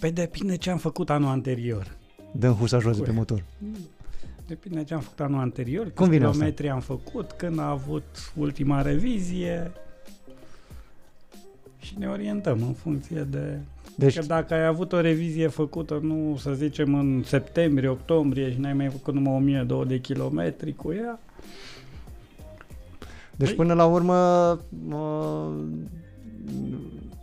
[0.00, 1.96] Păi depinde ce am făcut anul anterior.
[2.32, 3.42] dăm husa jos de pe motor.
[4.46, 6.32] Depinde ce am făcut anul anterior, câți Cum vine asta?
[6.36, 8.04] kilometri am făcut, când a avut
[8.36, 9.70] ultima revizie
[11.80, 13.58] și ne orientăm în funcție de...
[13.96, 18.58] Deci, Că dacă ai avut o revizie făcută, nu să zicem în septembrie, octombrie și
[18.60, 21.18] n-ai mai făcut numai 1200 de kilometri cu ea,
[23.40, 24.14] deci Păi- până la urmă,
[24.88, 25.48] mă,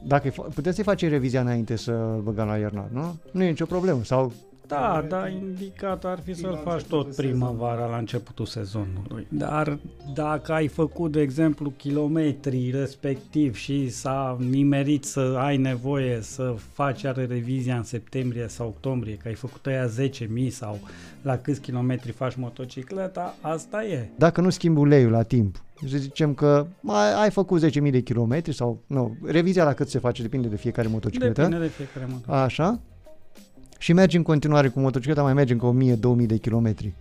[0.07, 3.15] dacă îi fa- putem să-i facem revizia înainte să băgăm la iernat, nu?
[3.31, 4.03] Nu e nicio problemă.
[4.03, 4.31] Sau
[4.67, 8.45] Da, Teoretic, da, indicat ar fi fi să-l la faci începutul tot primăvara la începutul
[8.45, 9.27] sezonului.
[9.29, 9.77] Dar
[10.13, 17.01] dacă ai făcut, de exemplu, kilometri respectiv și s-a nimerit să ai nevoie să faci
[17.01, 20.79] iară revizia în septembrie sau octombrie, că ai făcut aia 10.000 sau
[21.21, 24.09] la câți kilometri faci motocicleta, asta e.
[24.15, 28.53] dacă nu schimbi uleiul la timp, să zicem că ai, ai făcut 10.000 de kilometri
[28.53, 31.41] sau, nu, revizia la cât se face, depinde de fiecare motocicletă.
[31.41, 32.41] Depinde de fiecare motocicletă.
[32.41, 32.79] Așa.
[33.77, 35.77] Și mergi în continuare cu motocicleta, mai mergem cu
[36.21, 36.93] 1000-2000 de kilometri.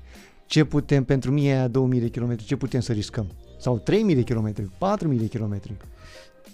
[0.47, 3.27] Ce putem, pentru 1000-2000 de kilometri, ce putem să riscăm?
[3.59, 5.73] Sau 3000 de kilometri, 4000 de kilometri.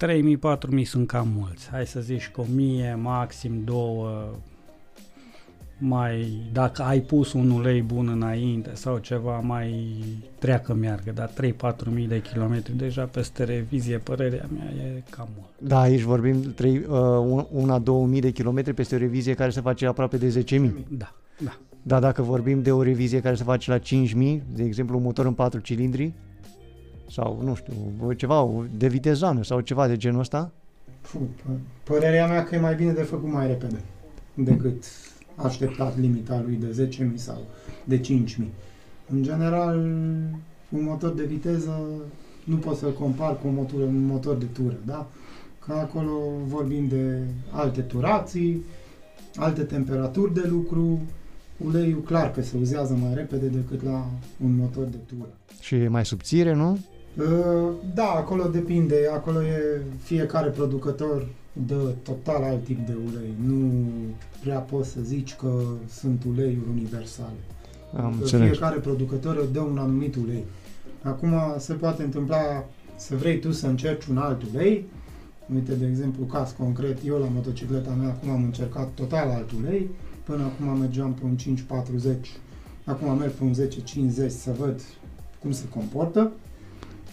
[0.06, 1.68] 3.000-4.000 sunt cam mulți.
[1.68, 2.48] Hai să zici că 1.000,
[2.96, 3.76] maxim 2,
[5.84, 9.94] mai, dacă ai pus un ulei bun înainte sau ceva, mai
[10.38, 15.48] treacă meargă, dar 3-4 mii de kilometri deja peste revizie, părerea mea, e cam mult.
[15.58, 16.84] Da, aici vorbim trei, uh,
[17.18, 20.72] un- una, două mii de kilometri peste o revizie care se face aproape de 10.000.
[20.88, 21.12] Da,
[21.44, 21.56] da.
[21.82, 25.26] Dar dacă vorbim de o revizie care se face la 5.000, de exemplu un motor
[25.26, 26.12] în 4 cilindri,
[27.10, 30.50] sau nu știu, ceva de vitezană sau ceva de genul ăsta,
[31.12, 33.80] Puh, pă- părerea mea că e mai bine de făcut mai repede
[34.34, 34.84] decât
[35.42, 37.38] așteptat limita lui de 10.000 sau
[37.84, 38.04] de 5.000.
[39.10, 39.76] În general,
[40.68, 41.80] un motor de viteză
[42.44, 45.08] nu poți să-l compar cu un motor, un motor de tură, da?
[45.66, 46.12] Că acolo
[46.46, 47.18] vorbim de
[47.50, 48.64] alte turații,
[49.36, 51.00] alte temperaturi de lucru,
[51.56, 54.06] uleiul clar că se uzează mai repede decât la
[54.44, 55.28] un motor de tură.
[55.60, 56.78] și e mai subțire, nu?
[57.16, 61.26] Uh, Da, acolo depinde, acolo e fiecare producător
[61.66, 63.34] dă total alt tip de ulei.
[63.46, 63.84] Nu
[64.40, 67.36] prea poți să zici că sunt uleiuri universale.
[67.96, 68.48] Am Că înțeles.
[68.50, 70.44] fiecare producător dă un anumit ulei.
[71.02, 72.64] Acum se poate întâmpla
[72.96, 74.84] să vrei tu să încerci un alt ulei.
[75.54, 79.88] Uite, de exemplu, caz concret, eu la motocicleta mea acum am încercat total alt ulei.
[80.24, 82.28] Până acum mergeam pe un 540,
[82.84, 84.80] acum merg pe un 1050 să văd
[85.40, 86.32] cum se comportă.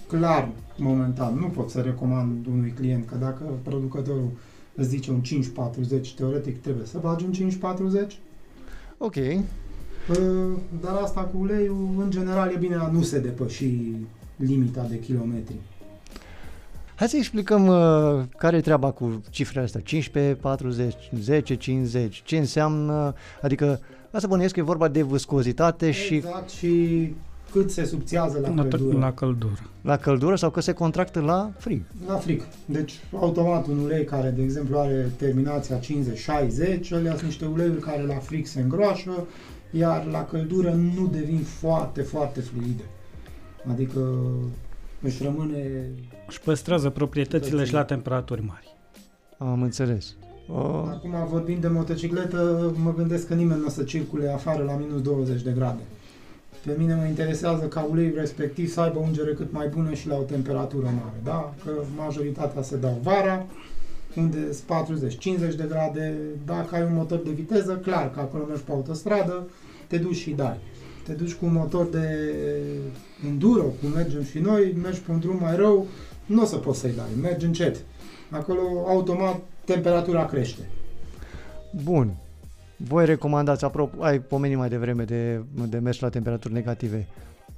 [0.09, 4.29] Clar, momentan, nu pot să recomand unui client că dacă producătorul
[4.75, 8.19] îți zice un 540, teoretic trebuie să bagi un 540.
[8.97, 9.15] Ok.
[9.15, 10.15] Uh,
[10.81, 13.73] Dar asta cu uleiul, în general, e bine a nu se depăși
[14.35, 15.55] limita de kilometri.
[16.95, 19.81] Hai să explicăm uh, care e treaba cu cifrele astea.
[19.81, 22.21] 15, 40, 10, 50.
[22.25, 23.13] Ce înseamnă?
[23.41, 23.79] Adică,
[24.11, 27.13] asta bănuiesc că e vorba de viscozitate și Exact, și
[27.51, 28.97] cât se subțiază la La, căldură.
[28.97, 29.69] la căldură.
[29.81, 31.81] la căldură sau că se contractă la frig.
[32.07, 32.43] La fric.
[32.65, 35.83] Deci, automat, un ulei care, de exemplu, are terminația 50-60,
[36.91, 39.25] alea sunt niște uleiuri care la fric se îngroașă,
[39.71, 42.83] iar la căldură nu devin foarte, foarte fluide.
[43.71, 43.99] Adică
[45.01, 45.89] își rămâne...
[46.27, 48.75] Își păstrează proprietățile și la temperaturi mari.
[49.37, 50.15] Am înțeles.
[50.47, 50.55] Uh,
[50.89, 55.01] Acum, vorbind de motocicletă, mă gândesc că nimeni nu o să circule afară la minus
[55.01, 55.81] 20 de grade.
[56.65, 60.15] Pe mine mă interesează ca uleiul respectiv să aibă ungere cât mai bună și la
[60.15, 61.53] o temperatură mare, da?
[61.65, 63.45] Că majoritatea se dau vara,
[64.15, 66.17] unde sunt 40-50 de grade.
[66.45, 69.47] Dacă ai un motor de viteză, clar că acolo mergi pe autostradă,
[69.87, 70.57] te duci și dai.
[71.05, 72.33] Te duci cu un motor de
[73.27, 75.87] enduro, cum mergem și noi, mergi pe un drum mai rău,
[76.25, 77.77] nu o să poți să-i dai, mergi încet.
[78.29, 80.61] Acolo, automat, temperatura crește.
[81.83, 82.15] bun.
[82.87, 87.07] Voi recomandați, apropo, ai pomenit mai devreme de, de mers la temperaturi negative.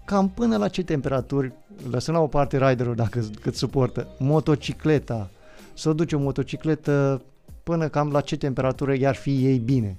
[0.05, 1.53] Cam până la ce temperaturi,
[1.91, 5.29] lăsând la o parte riderul dacă cât suportă, motocicleta,
[5.73, 7.21] să o duce o motocicletă
[7.63, 9.97] până cam la ce temperatură i-ar fi ei bine.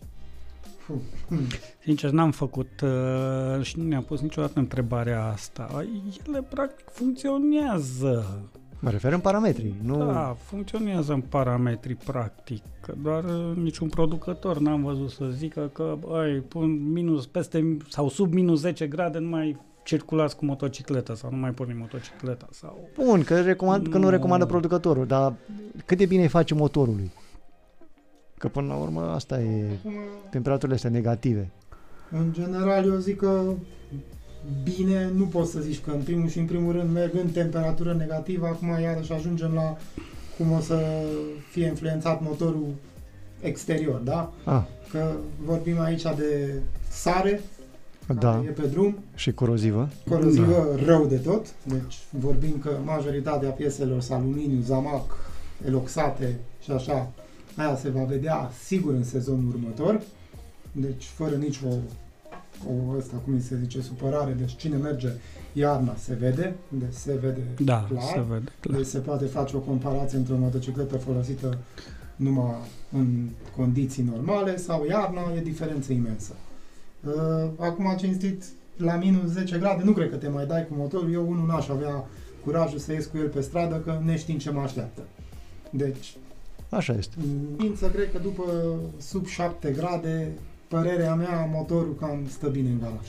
[1.84, 5.84] Sincer, n-am făcut uh, și nu ne-am pus niciodată întrebarea asta.
[6.26, 8.50] Ele, practic, funcționează.
[8.82, 9.96] Mă refer în parametri, nu...
[9.96, 12.62] Da, funcționează în parametri, practic.
[12.80, 18.08] Că doar uh, niciun producător n-am văzut să zică că, băi, pun minus peste sau
[18.08, 22.88] sub minus 10 grade, nu mai circulați cu motocicleta sau nu mai porni motocicleta sau...
[23.04, 24.10] Bun, că, recomand, că nu Nu.
[24.10, 25.34] recomandă producătorul, dar
[25.86, 27.10] cât de bine îi face motorului?
[28.38, 29.92] Că până la urmă asta e Acum,
[30.30, 31.50] temperaturile astea negative.
[32.10, 33.42] În general, eu zic că
[34.62, 37.94] bine, nu poți să zici că în primul și în primul rând merg în temperatură
[37.98, 39.76] negativă, acum iarăși ajungem la
[40.36, 40.82] cum o să
[41.50, 42.66] fie influențat motorul
[43.40, 44.32] exterior, da?
[44.44, 45.12] Ah, Că
[45.44, 46.52] vorbim aici de
[46.88, 47.40] sare,
[48.18, 49.88] da, care e pe drum, și corozivă.
[50.08, 55.16] corozivă rău de tot, deci vorbim că majoritatea pieselor sunt aluminiu, zamac,
[55.66, 57.10] eloxate și așa,
[57.56, 60.00] aia se va vedea sigur în sezonul următor,
[60.72, 61.60] deci fără nici
[62.68, 65.08] o, o ăsta, cum îi se zice, supărare, deci cine merge
[65.52, 68.76] iarna se vede, deci se vede Da, clar, se vede clar.
[68.76, 71.58] deci se poate face o comparație între o motocicletă folosită
[72.16, 72.54] numai
[72.92, 76.32] în condiții normale sau iarna, e diferență imensă.
[77.04, 78.44] Uh, Acum, cinstit,
[78.76, 81.12] la minus 10 grade, nu cred că te mai dai cu motorul.
[81.12, 82.04] Eu unul n-aș avea
[82.44, 85.02] curajul să ies cu el pe stradă, că ne știm ce mă așteaptă.
[85.70, 86.16] Deci,
[86.68, 87.14] Așa este.
[87.58, 88.44] în să cred că după
[88.98, 90.32] sub 7 grade,
[90.76, 93.06] părerea mea, motorul cam stă bine în garaj.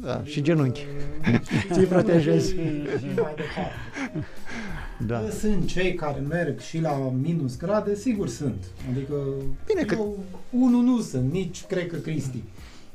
[0.00, 0.80] Da, și genunchi.
[1.32, 1.40] Uh,
[1.72, 2.48] Ți-i protejezi.
[2.50, 2.56] Și
[3.04, 3.72] mai departe.
[5.06, 5.22] Da.
[5.30, 8.64] Sunt cei care merg și la minus grade, sigur sunt.
[8.90, 9.14] Adică
[9.66, 10.18] Bine că- eu,
[10.50, 12.42] unul nu sunt, nici cred că Cristi.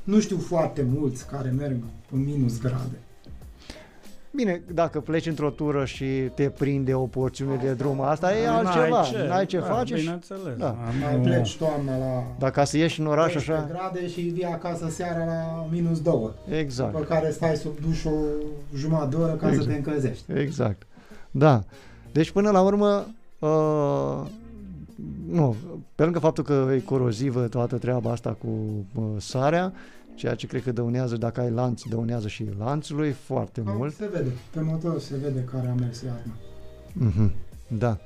[0.04, 1.78] Nu știu foarte mulți care merg
[2.12, 3.00] în minus grade.
[4.36, 8.56] Bine, dacă pleci într-o tură și te prinde o porțiune de drum, asta e N-ai
[8.58, 9.02] altceva.
[9.02, 10.56] ce, N-ai ce da, face și Bineînțeles.
[10.58, 10.76] Da.
[11.04, 14.22] Mai Nu- pleci toamna la dacă ca să ieși în oraș 12 așa, grade și
[14.22, 16.32] vii acasă seara la minus 2.
[16.60, 16.92] exact.
[16.92, 18.10] După care stai sub duș o
[18.76, 19.70] jumătate de oră ca să Exact.
[19.70, 20.32] te încălzești.
[20.34, 20.82] Exact.
[21.32, 21.64] Da.
[22.12, 23.06] Deci până la urmă,
[23.40, 24.26] uh,
[25.32, 25.56] nu,
[25.96, 28.48] pe lângă faptul că e corozivă toată treaba asta cu
[28.96, 29.74] uh, sarea,
[30.16, 33.94] ceea ce cred că dăunează, dacă ai lanț, dăunează și lanțului foarte mult.
[33.94, 36.34] Se vede, pe motor se vede care a mers iarna.
[36.94, 37.34] Mhm.
[37.68, 37.98] Da.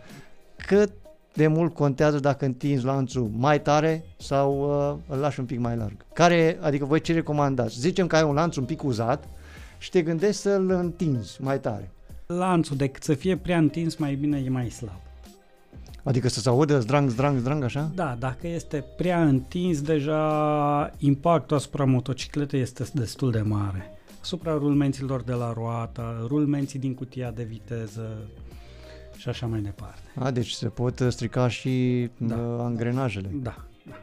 [0.68, 0.92] Cât
[1.34, 5.76] de mult contează dacă întinzi lanțul mai tare sau uh, îl lași un pic mai
[5.76, 6.06] larg?
[6.14, 7.80] Care, adică voi ce recomandați?
[7.80, 9.28] Zicem că ai un lanț un pic uzat
[9.78, 11.92] și te gândești să-l întinzi mai tare.
[12.26, 15.09] Lanțul, decât să fie prea întins, mai bine e mai slab.
[16.04, 17.92] Adică să se audă zdrang, zdrang, zdrang, așa?
[17.96, 23.92] Da, dacă este prea întins, deja impactul asupra motocicletei este destul de mare.
[24.22, 28.18] Asupra rulmenților de la roată, rulmenții din cutia de viteză
[29.18, 30.02] și așa mai departe.
[30.16, 32.36] A, deci se pot uh, strica și Da.
[32.36, 32.64] da.
[32.66, 33.30] angrenajele.
[33.34, 33.56] Da,
[33.88, 33.96] da.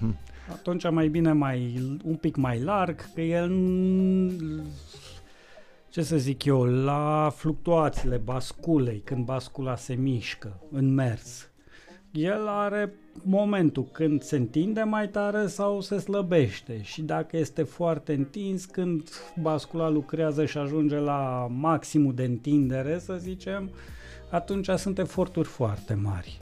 [0.00, 0.16] Mhm.
[0.52, 4.62] Atunci mai bine mai, un pic mai larg, că el, n-
[5.94, 11.48] ce să zic eu, la fluctuațiile basculei, când bascula se mișcă în mers,
[12.12, 18.12] el are momentul când se întinde mai tare sau se slăbește și dacă este foarte
[18.12, 19.08] întins, când
[19.42, 23.70] bascula lucrează și ajunge la maximul de întindere, să zicem,
[24.30, 26.40] atunci sunt eforturi foarte mari.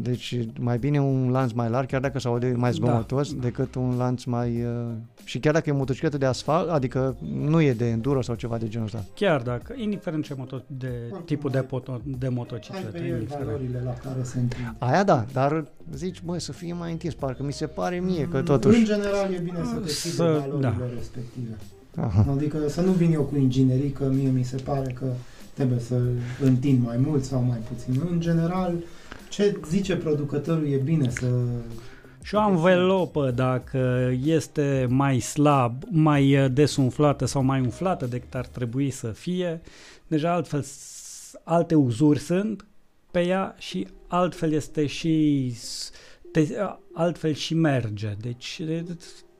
[0.00, 3.42] Deci mai bine un lanț mai larg, chiar dacă se aude mai zgomotos, Da, da.
[3.42, 4.62] decât un lanț mai...
[4.64, 4.92] Uh,
[5.24, 8.68] și chiar dacă e motocicletă de asfalt, adică nu e de enduro sau ceva de
[8.68, 9.04] genul ăsta.
[9.14, 12.98] Chiar dacă, indiferent ce moto, de Oricum, tipul de, ai- poto, de Ai motocicletă, pe
[12.98, 13.44] el indiferent.
[13.46, 14.74] valorile la care se întind.
[14.78, 18.36] Aia da, dar zici, băi, să fie mai întins, parcă mi se pare mie că
[18.36, 18.84] În totuși...
[18.84, 20.86] general e bine să te ții de Să- valorile da.
[20.94, 21.56] respective.
[21.96, 22.26] Aha.
[22.30, 25.06] Adică să nu vin eu cu inginerii, că mie mi se pare că
[25.54, 25.94] trebuie să
[26.42, 28.02] întind mai mult sau mai puțin.
[28.10, 28.74] În general,
[29.34, 31.26] ce zice producătorul e bine să...
[32.22, 38.46] Și o anvelopă, dacă este mai slab, mai uh, desumflată sau mai umflată decât ar
[38.46, 39.60] trebui să fie,
[40.06, 42.66] deja altfel, s- alte uzuri sunt
[43.10, 45.90] pe ea și altfel este și s-
[46.32, 46.46] te,
[46.94, 48.14] altfel și merge.
[48.20, 48.84] Deci e,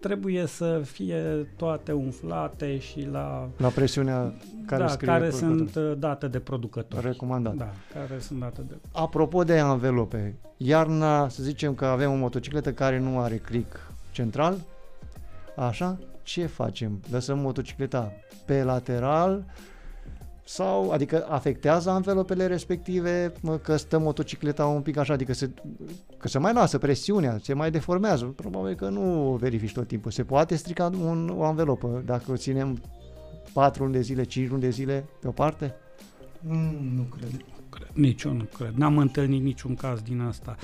[0.07, 4.33] trebuie să fie toate umflate și la La presiunea
[4.67, 5.69] care da, scrie care producătorul.
[5.69, 7.03] sunt uh, date de producător.
[7.03, 7.55] Recomandat.
[7.55, 12.73] Da, care sunt date de Apropo de anvelope, iarna, să zicem că avem o motocicletă
[12.73, 14.57] care nu are click central,
[15.57, 17.01] așa, ce facem?
[17.11, 18.13] Lăsăm motocicleta
[18.47, 19.45] pe lateral
[20.45, 25.51] sau, adică afectează anvelopele respective, mă, că stă motocicleta un pic așa, adică se,
[26.19, 30.11] că se mai lasă presiunea, se mai deformează, probabil că nu o verifici tot timpul.
[30.11, 32.83] Se poate strica un, o anvelopă dacă o ținem
[33.53, 35.75] 4 luni de zile, 5 luni de zile pe o parte?
[36.41, 37.45] Mm, nu cred.
[37.71, 37.91] cred.
[37.93, 38.73] Nici eu nu cred.
[38.75, 40.57] N-am întâlnit niciun caz din asta.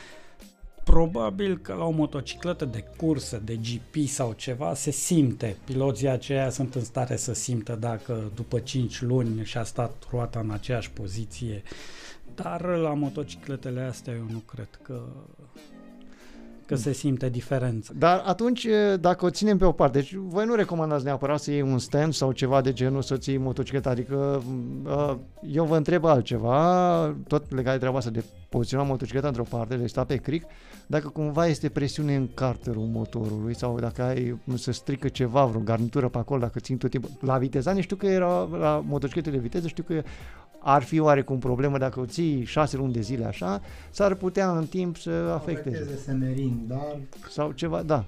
[0.91, 5.57] Probabil că la o motocicletă de cursă, de GP sau ceva, se simte.
[5.65, 10.51] Piloții aceia sunt în stare să simtă dacă după 5 luni și-a stat roata în
[10.51, 11.63] aceeași poziție.
[12.35, 15.03] Dar la motocicletele astea eu nu cred că
[16.67, 17.93] că se simte diferență.
[17.99, 21.51] Dar atunci, e, dacă o ținem pe o parte, deci voi nu recomandați neapărat să
[21.51, 24.43] iei un stand sau ceva de genul să ții motocicleta, adică
[24.85, 29.77] uh, eu vă întreb altceva, tot legat de treaba asta de poziționa motocicleta într-o parte,
[29.77, 30.45] de sta pe cric,
[30.91, 36.09] dacă cumva este presiune în carterul motorului sau dacă ai să strică ceva, vreo garnitură
[36.09, 37.11] pe acolo, dacă țin tot timpul.
[37.21, 40.03] La vitezani știu că era, la motociclete de viteză știu că
[40.59, 44.67] ar fi oarecum problemă dacă o ții șase luni de zile așa, s-ar putea în
[44.67, 45.77] timp să afecteze.
[45.77, 46.97] Afecteze semerin, dar
[47.31, 48.05] Sau ceva, da.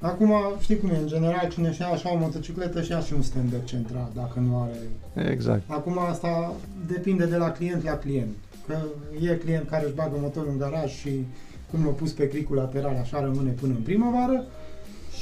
[0.00, 3.12] Acum, știi cum e, în general, cine și ia așa o motocicletă și ia și
[3.12, 5.30] un standard central, dacă nu are...
[5.30, 5.62] Exact.
[5.66, 6.52] Acum asta
[6.86, 8.36] depinde de la client la client.
[8.66, 8.76] Că
[9.20, 11.24] e client care își bagă motorul în garaj și
[11.70, 14.44] cum l-a pus pe cricul lateral, așa rămâne până în primăvară.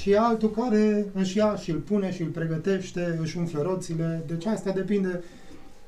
[0.00, 4.22] Și altul care își ia și îl pune și îl pregătește, își umflă roțile.
[4.26, 5.22] Deci asta depinde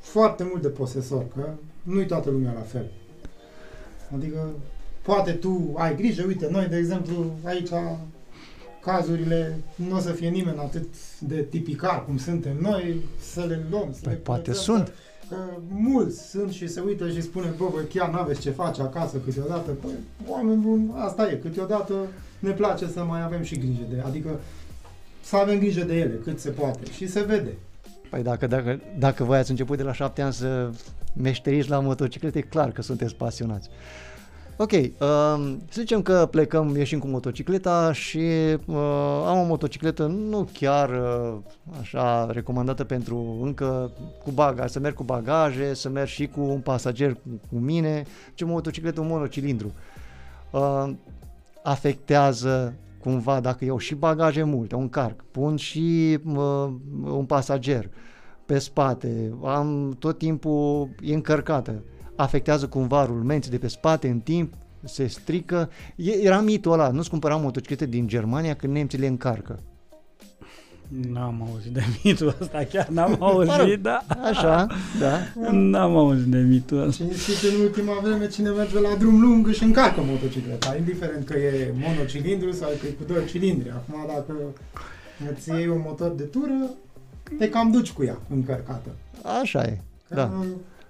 [0.00, 1.48] foarte mult de posesor, că
[1.82, 2.90] nu-i toată lumea la fel.
[4.14, 4.48] Adică,
[5.02, 7.70] poate tu ai grijă, uite, noi, de exemplu, aici
[8.82, 13.88] cazurile nu o să fie nimeni atât de tipicar cum suntem noi, să le luăm,
[13.92, 14.86] să Păi le poate curățăm, sunt.
[14.86, 14.92] Că,
[15.28, 15.36] că
[15.68, 19.70] mulți sunt și se uită și spune, bă, voi chiar n-aveți ce face acasă câteodată.
[19.70, 19.90] Păi,
[20.26, 21.94] oameni buni, asta e, câteodată
[22.38, 24.40] ne place să mai avem și grijă de, adică
[25.22, 27.52] să avem grijă de ele cât se poate și se vede.
[28.10, 30.70] Păi dacă, dacă, dacă voi ați început de la șapte ani să
[31.16, 33.68] meșteriți la motociclete, e clar că sunteți pasionați.
[34.60, 34.88] Ok, uh,
[35.68, 38.18] să zicem că plecăm, ieșim cu motocicleta și
[38.66, 38.76] uh,
[39.26, 41.36] am o motocicletă nu chiar uh,
[41.80, 43.90] așa recomandată pentru încă
[44.24, 48.04] cu bagaj, să merg cu bagaje, să merg și cu un pasager cu, cu mine,
[48.34, 49.72] ci o motocicletă, un monocilindru.
[50.50, 50.90] Uh,
[51.62, 56.68] afectează cumva dacă iau și bagaje multe, un carc, pun și uh,
[57.02, 57.88] un pasager
[58.46, 61.82] pe spate, am tot timpul e încărcată
[62.18, 64.52] afectează cumva rulmenții de pe spate în timp,
[64.84, 65.70] se strică.
[65.96, 69.58] Era mitul ăla, nu-ți cumpăram motociclete din Germania când nemții le încarcă.
[71.12, 74.04] N-am auzit de mitul ăsta, chiar n-am auzit, da.
[74.22, 74.66] Așa,
[75.00, 75.18] da.
[75.50, 77.04] N-am auzit de mitul ăsta.
[77.04, 81.38] Și știți, în ultima vreme cine merge la drum lung își încarcă motocicleta, indiferent că
[81.38, 83.70] e monocilindru sau că e cu doi cilindri.
[83.70, 84.34] Acum dacă
[85.34, 86.70] îți iei un motor de tură,
[87.38, 88.90] te cam duci cu ea încărcată.
[89.40, 90.30] Așa e, Că da.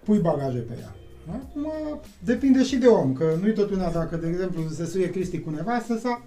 [0.04, 0.92] pui bagaje pe ea.
[1.32, 1.72] Acum
[2.24, 5.50] depinde și de om, că nu-i tot una dacă, de exemplu, se suie Cristi cu
[5.50, 6.22] nevastă sa,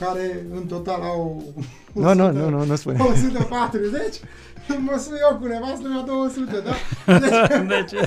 [0.00, 1.42] care în total au
[1.92, 2.98] Nu, nu, nu, nu, nu spune.
[3.00, 3.98] 140,
[4.78, 6.72] mă sui eu cu nevastă mea 200, da?
[7.18, 7.98] Deci, Deci,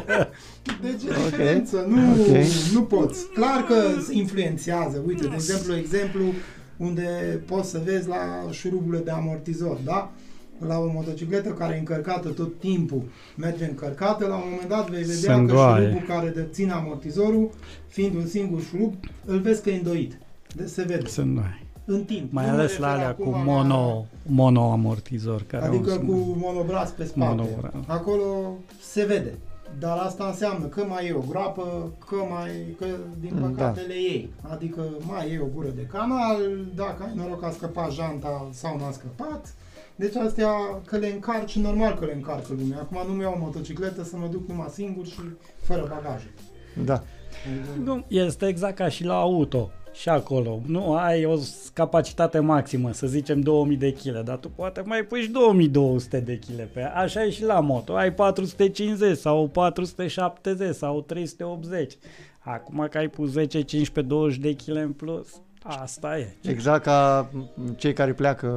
[0.82, 1.30] deci e Ok.
[1.30, 2.28] diferență, nu, Ok.
[2.74, 3.26] nu poți.
[3.34, 3.76] Clar că
[4.12, 6.22] influențează, uite, de exemplu, exemplu
[6.78, 8.18] unde poți să vezi la
[8.52, 10.12] șuruburile de amortizor, da?
[10.68, 13.02] La o motocicletă care e încărcată tot timpul,
[13.38, 15.88] merge încărcată, la un moment dat vei vedea Se că îndoaie.
[15.88, 17.50] șurubul care deține amortizorul,
[17.88, 18.94] fiind un singur șurub,
[19.26, 20.18] îl vezi că e îndoit.
[20.56, 21.08] Deci se vede.
[21.08, 21.64] să nu ai.
[21.86, 22.32] În timp.
[22.32, 25.42] Mai Nu mă ales refer la alea acum cu la- mono, monoamortizor.
[25.48, 27.36] Care Adică au, cu monobraz pe spate.
[27.36, 27.74] Monobraz.
[27.88, 28.24] Acolo
[28.82, 29.34] se vede.
[29.80, 32.50] Dar asta înseamnă că mai e o groapă, că mai
[32.80, 32.86] că
[33.20, 33.88] din Mm, păcate da.
[33.88, 34.30] le iei.
[34.42, 36.38] Adică mai e o gură de canal,
[36.76, 39.54] dacă ai noroc a scăpat janta sau n-a scăpat.
[39.96, 40.52] Deci astea
[40.86, 42.80] că le încarci, normal că le încarcă lumea.
[42.80, 45.20] Acum nu-mi iau o motocicletă să mă duc numai singur și
[45.62, 46.34] fără bagaje.
[46.86, 47.04] Da.
[47.84, 49.72] Nu, este exact ca și la auto.
[49.94, 50.62] Și acolo.
[50.68, 51.36] Nu ai o
[51.74, 56.40] capacitate maximă, să zicem 2000 de kg, dar tu poate mai pui și 2200 de
[56.40, 56.94] kg pe ea.
[56.96, 57.94] Așa e și la moto.
[57.94, 61.98] Ai 450 sau 470 sau 380.
[62.40, 66.36] Acum că ai pus 10, 15, 20 de kg în plus, asta e.
[66.42, 67.30] Exact ca
[67.76, 68.48] cei care pleacă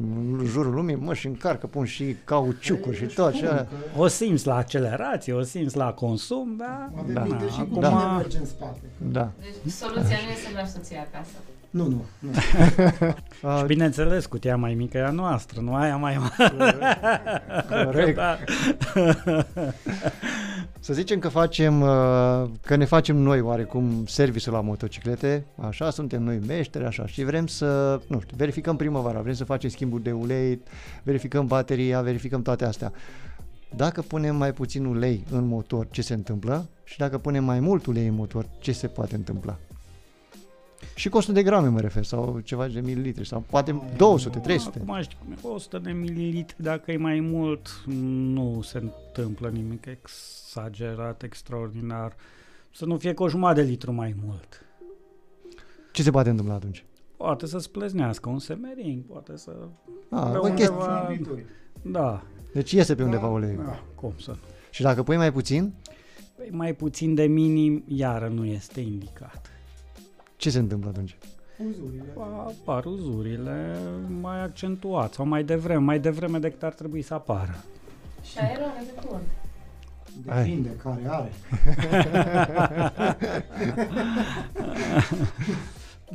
[0.00, 3.32] în jurul lumii, mă, și încarcă, pun și cauciucuri și tot.
[3.32, 3.66] Și Spun alea.
[3.94, 6.90] că O simți la accelerație, o simți la consum, dar...
[6.94, 7.50] mă depinde Da.
[7.52, 8.80] și cu Acum- cine merge în spate.
[9.12, 9.30] Da.
[9.40, 11.30] Deci soluția nu e să lași soția acasă.
[11.74, 12.30] Nu, nu, nu.
[13.42, 16.72] A, Și bineînțeles, cutia mai mică e a noastră, nu aia mai mare.
[17.84, 18.16] corect.
[18.16, 18.38] Da.
[20.80, 26.22] Să zicem că facem, uh, că ne facem noi oarecum serviciul la motociclete, așa, suntem
[26.22, 30.12] noi meșteri, așa, și vrem să, nu știu, verificăm primăvara, vrem să facem schimburi de
[30.12, 30.62] ulei,
[31.02, 32.92] verificăm bateria, verificăm toate astea.
[33.76, 36.68] Dacă punem mai puțin ulei în motor, ce se întâmplă?
[36.84, 39.58] Și dacă punem mai mult ulei în motor, ce se poate întâmpla?
[40.94, 44.78] Și costul de grame mă refer, sau ceva de mililitri, sau poate 200, 300.
[44.86, 49.86] Acum știi cum e, 100 de mililitri, dacă e mai mult, nu se întâmplă nimic
[49.86, 52.12] exagerat, extraordinar.
[52.72, 54.64] Să nu fie cu o jumătate de litru mai mult.
[55.92, 56.84] Ce se poate întâmpla atunci?
[57.16, 59.50] Poate să spleznească un semerin, poate să...
[60.10, 60.76] A, Pe o undeva- chestie.
[61.04, 61.44] Fluiduri.
[61.82, 62.22] Da,
[62.52, 63.64] Deci iese pe undeva uleiul.
[63.64, 63.82] Da.
[63.94, 64.36] cum să nu.
[64.70, 65.72] Și dacă pui mai puțin,
[66.36, 69.48] Păi mai puțin de minim, iară nu este indicat.
[70.36, 71.16] Ce se întâmplă atunci?
[71.68, 72.04] Uzurile.
[72.46, 73.76] Apar uzurile
[74.20, 77.64] mai accentuat sau mai devreme, mai devreme decât ar trebui să apară.
[78.22, 79.24] Și aerul are de curând.
[80.24, 81.32] Depinde care are.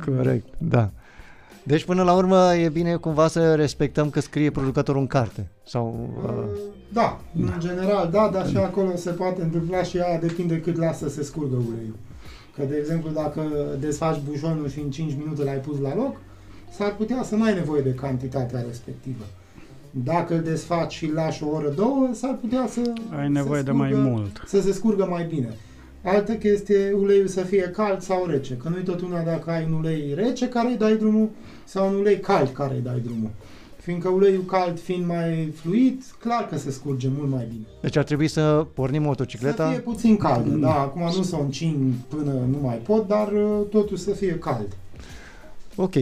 [0.06, 0.90] Corect, da.
[1.62, 5.48] Deci până la urmă e bine cumva să respectăm că scrie producătorul în carte.
[5.66, 6.60] Sau, uh,
[6.92, 11.08] Da, în general, da, dar și acolo se poate întâmpla și aia depinde cât lasă
[11.08, 11.96] să se scurgă uleiul.
[12.60, 13.42] Că, de exemplu, dacă
[13.80, 16.16] desfaci bușonul și în 5 minute l-ai pus la loc,
[16.76, 19.24] s-ar putea să n-ai nevoie de cantitatea respectivă.
[19.90, 22.80] Dacă îl desfaci și îl lași o oră, două, s-ar putea să
[23.16, 24.42] Ai se nevoie de mai scurgă- mult.
[24.46, 25.48] să se scurgă mai bine.
[26.02, 28.54] Altă chestie, uleiul să fie cald sau rece.
[28.54, 31.28] Că nu-i tot una dacă ai un ulei rece care îi dai drumul
[31.64, 33.30] sau un ulei cald care îi dai drumul.
[33.82, 37.64] Fiindcă uleiul cald fiind mai fluid, clar că se scurge mult mai bine.
[37.80, 39.68] deci ar trebui să pornim Să motocicleta.
[39.70, 43.60] fie puțin caldă, da, acum nu să o încin până nu mai pot, dar uh,
[43.70, 44.76] totuși să fie cald.
[45.76, 45.94] Ok.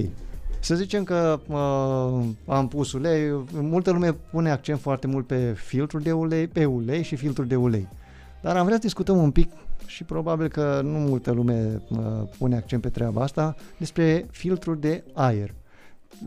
[0.61, 6.01] Să zicem că uh, am pus ulei, multă lume pune accent foarte mult pe filtrul
[6.01, 7.89] de ulei, pe ulei și filtrul de ulei.
[8.43, 9.51] Dar am vrea să discutăm un pic
[9.87, 11.99] și probabil că nu multă lume uh,
[12.39, 15.55] pune accent pe treaba asta, despre filtrul de aer.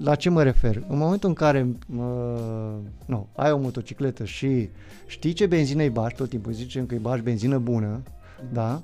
[0.03, 0.83] La ce mă refer?
[0.87, 2.73] În momentul în care uh,
[3.05, 4.69] nu, ai o motocicletă și
[5.05, 8.01] știi ce benzină îi bași tot timpul, zicem că îi bași benzină bună,
[8.53, 8.81] da?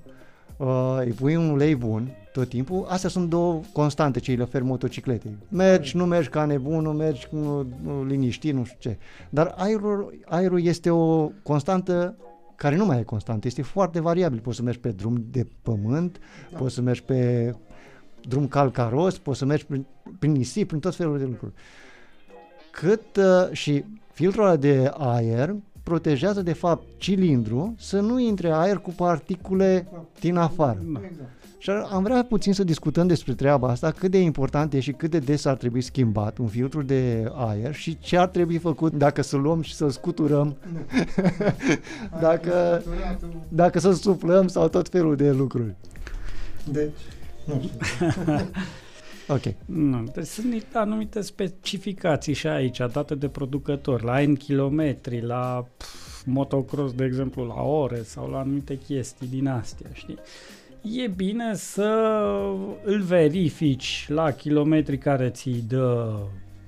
[0.57, 4.61] uh, îi pui un ulei bun tot timpul, astea sunt două constante ce îi ofer
[4.61, 5.37] motocicletei.
[5.49, 7.65] Mergi, nu mergi ca nebunul, mergi uh,
[8.07, 8.97] liniștit, nu știu ce.
[9.29, 12.15] Dar aerul, aerul este o constantă
[12.55, 14.39] care nu mai e constantă, este foarte variabil.
[14.39, 16.19] Poți să mergi pe drum de pământ,
[16.51, 16.57] da.
[16.57, 17.53] poți să mergi pe
[18.27, 19.85] drum calcaros, poți să mergi prin,
[20.19, 21.53] prin nisip, prin tot felul de lucruri.
[22.71, 28.77] Cât uh, și filtrul ăla de aer protejează de fapt cilindru să nu intre aer
[28.77, 29.87] cu particule
[30.19, 30.83] din afară.
[31.09, 31.37] Exact.
[31.57, 35.11] Și am vrea puțin să discutăm despre treaba asta, cât de important e și cât
[35.11, 39.21] de des ar trebui schimbat un filtru de aer și ce ar trebui făcut dacă
[39.21, 40.55] să luăm și să scuturăm,
[42.21, 42.83] dacă,
[43.49, 45.75] dacă să suplăm sau tot felul de lucruri.
[46.71, 46.91] Deci,
[47.45, 47.77] nu știu.
[49.27, 49.41] Ok.
[49.65, 56.23] Nu, deci sunt anumite specificații și aici, date de producători, la N kilometri, la pf,
[56.25, 60.17] motocross, de exemplu, la ore sau la anumite chestii din astea, știi?
[60.81, 62.13] E bine să
[62.83, 66.15] îl verifici la kilometri care ți dă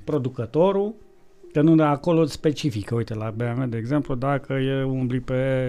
[0.03, 0.93] producătorul,
[1.59, 5.63] Că nu de acolo specifică, uite, la BMW, de exemplu, dacă e umbli pe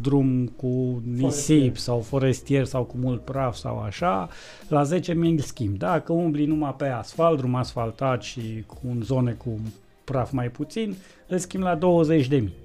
[0.00, 1.76] drum cu nisip forestier.
[1.76, 4.28] sau forestier sau cu mult praf sau așa,
[4.68, 5.78] la 10 mii schimb.
[5.78, 9.60] Dacă umbli numai pe asfalt, drum asfaltat și cu în zone cu
[10.04, 10.96] praf mai puțin,
[11.28, 12.56] îl schimb la 20 de mii.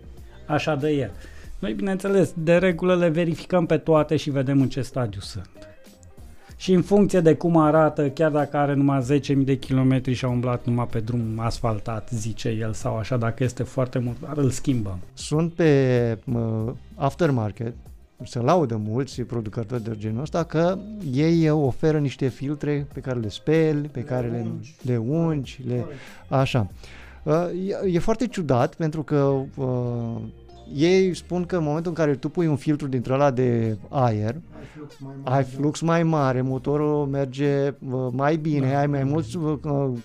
[0.48, 1.12] Așa de el.
[1.60, 5.75] Noi, bineînțeles, de regulă le verificăm pe toate și vedem în ce stadiu sunt
[6.66, 10.28] și în funcție de cum arată, chiar dacă are numai 10.000 de kilometri și a
[10.28, 15.00] umblat numai pe drum asfaltat, zice el, sau așa, dacă este foarte mult, îl schimbăm.
[15.14, 17.74] Sunt pe uh, aftermarket,
[18.24, 20.78] se laudă mulți producători de genul ăsta că
[21.12, 24.76] ei oferă niște filtre pe care le speli, pe le care le, ungi.
[24.82, 25.86] le ungi, le,
[26.28, 26.72] așa.
[27.24, 27.34] Uh,
[27.84, 30.22] e, e foarte ciudat pentru că uh,
[30.74, 34.36] ei spun că în momentul în care tu pui un filtru dintre ăla de aer,
[34.60, 38.80] ai flux mai mare, ai flux mai mare motorul merge uh, mai bine, da.
[38.80, 39.54] ai mai mulți uh,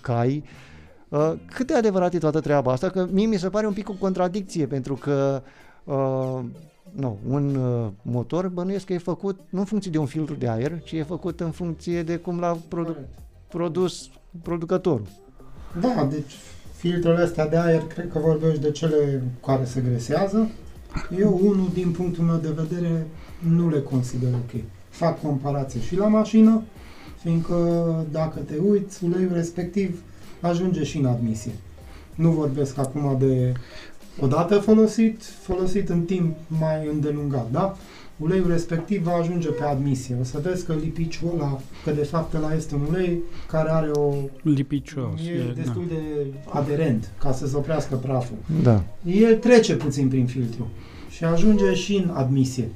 [0.01, 0.45] cai.
[1.09, 2.89] Uh, cât de adevărat e toată treaba asta?
[2.89, 5.43] Că mie mi se pare un pic o contradicție, pentru că
[5.85, 6.41] uh,
[6.93, 10.49] nu, un uh, motor bănuiesc că e făcut nu în funcție de un filtru de
[10.49, 12.97] aer, ci e făcut în funcție de cum l-a produ-
[13.49, 14.11] produs
[14.43, 15.07] producătorul.
[15.81, 16.33] Da, deci
[16.81, 20.51] filtrele astea de aer, cred că vorbești de cele care se gresează.
[21.19, 23.07] Eu, unul, din punctul meu de vedere,
[23.39, 24.61] nu le consider ok.
[24.89, 26.63] Fac comparație și la mașină,
[27.23, 27.57] fiindcă
[28.11, 30.03] dacă te uiți, uleiul respectiv
[30.41, 31.53] ajunge și în admisie.
[32.15, 33.53] Nu vorbesc acum de
[34.21, 37.77] odată folosit, folosit în timp mai îndelungat, da?
[38.21, 40.17] Uleiul respectiv va ajunge pe admisie.
[40.21, 43.19] O să vezi că lipiciul ăla, că de fapt ăla este un ulei
[43.49, 44.15] care are o...
[44.43, 45.21] Lipicios.
[45.21, 45.95] E, e destul da.
[45.95, 48.37] de aderent ca să se oprească praful.
[48.63, 48.83] Da.
[49.05, 50.69] El trece puțin prin filtru
[51.11, 52.69] și ajunge și în admisie.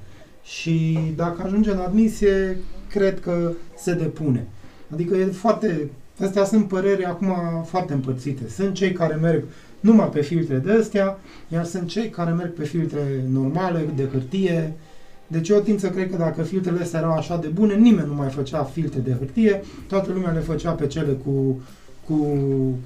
[0.42, 4.46] Și dacă ajunge în admisie, cred că se depune.
[4.92, 5.90] Adică e foarte...
[6.20, 7.34] Astea sunt păreri acum
[7.64, 8.48] foarte împărțite.
[8.48, 9.44] Sunt cei care merg
[9.80, 11.18] numai pe filtre de astea,
[11.48, 14.72] iar sunt cei care merg pe filtre normale, de hârtie,
[15.34, 18.14] deci eu tind să cred că dacă filtrele astea erau așa de bune, nimeni nu
[18.14, 21.60] mai făcea filtre de hârtie, toată lumea le făcea pe cele cu,
[22.06, 22.16] cu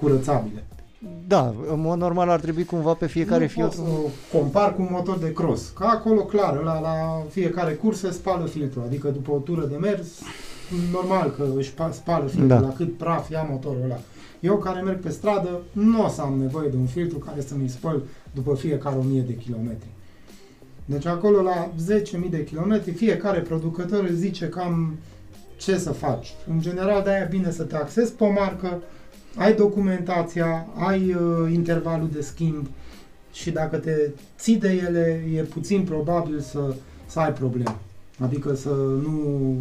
[0.00, 0.64] curățabile.
[1.26, 3.82] Da, în mod normal ar trebui cumva pe fiecare nu filtru...
[3.82, 5.68] Nu compar cu un motor de cross.
[5.68, 8.82] Ca acolo, clar, la, la fiecare cursă spală filtrul.
[8.86, 10.06] Adică după o tură de mers,
[10.92, 12.60] normal că își spală filtrul, da.
[12.60, 13.98] la cât praf ia motorul ăla.
[14.40, 17.54] Eu care merg pe stradă, nu o să am nevoie de un filtru care să
[17.62, 19.88] mi spăl după fiecare 1000 de kilometri.
[20.90, 21.72] Deci acolo la
[22.24, 24.96] 10.000 de kilometri, fiecare producător îți zice cam
[25.56, 26.32] ce să faci.
[26.50, 28.82] În general, de-aia e bine să te axezi pe o marcă,
[29.36, 32.66] ai documentația, ai uh, intervalul de schimb
[33.32, 36.74] și dacă te ții de ele, e puțin probabil să,
[37.06, 37.76] să ai probleme.
[38.18, 38.68] Adică să
[39.02, 39.56] nu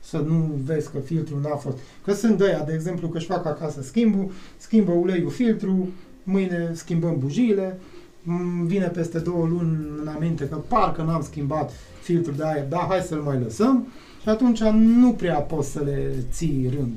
[0.00, 1.76] să nu vezi că filtrul n-a fost.
[2.04, 5.88] Că sunt de aia, de exemplu, că își fac acasă schimbul, schimbă uleiul filtru,
[6.22, 7.78] mâine schimbăm bujiile,
[8.64, 11.70] vine peste două luni în aminte că parcă n-am schimbat
[12.02, 13.86] filtrul de aer, dar hai să-l mai lăsăm
[14.22, 16.96] și atunci nu prea poți să le ții rând.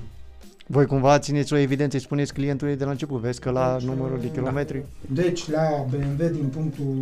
[0.68, 4.20] Voi cumva țineți o evidență, spuneți clientului de la început, vezi că la deci, numărul
[4.22, 4.78] de kilometri?
[4.78, 5.22] Da.
[5.22, 6.96] Deci la BMW, din punctul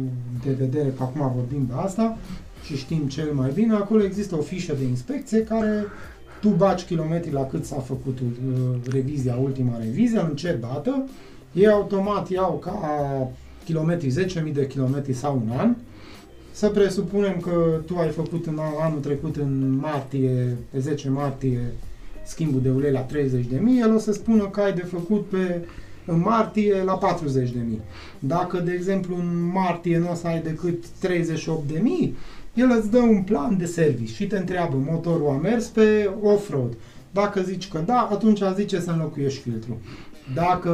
[0.46, 2.18] de vedere că acum vorbim de asta
[2.64, 5.86] și știm cel mai bine, acolo există o fișă de inspecție care
[6.42, 11.04] tu baci kilometri la cât s-a făcut uh, revizia, ultima revizie, în ce dată,
[11.52, 12.80] ei automat iau ca
[13.66, 15.76] kilometri, 10.000 de kilometri sau un an,
[16.52, 21.60] să presupunem că tu ai făcut în anul trecut în martie, pe 10 martie,
[22.26, 23.12] schimbul de ulei la 30.000,
[23.80, 25.66] el o să spună că ai de făcut pe
[26.06, 27.80] în martie la 40.000.
[28.20, 32.12] Dacă, de exemplu, în martie nu o să ai decât 38.000,
[32.54, 36.74] el îți dă un plan de service și te întreabă motorul a mers pe off-road.
[37.12, 39.78] Dacă zici că da, atunci zice să înlocuiești filtrul.
[40.34, 40.72] Dacă,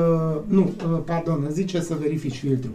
[0.48, 2.74] nu, uh, pardon, zice să verifici filtrul.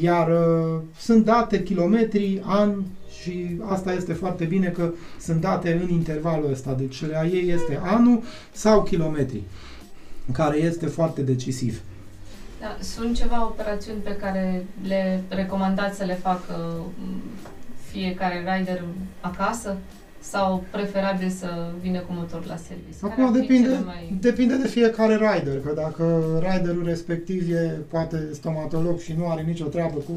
[0.00, 2.82] Iar uh, sunt date kilometri, an
[3.20, 6.72] și asta este foarte bine că sunt date în intervalul ăsta.
[6.72, 8.22] Deci la ei este anul
[8.52, 9.42] sau kilometri,
[10.32, 11.80] care este foarte decisiv.
[12.60, 17.20] Da, sunt ceva operațiuni pe care le recomandați să le facă mm,
[17.90, 18.84] fiecare rider
[19.20, 19.76] acasă?
[20.20, 23.06] Sau preferabil să vină cu motor la serviciu?
[23.06, 24.16] Acum depinde, mai...
[24.20, 26.04] depinde de fiecare rider, că dacă
[26.50, 30.12] riderul respectiv e poate stomatolog și nu are nicio treabă cu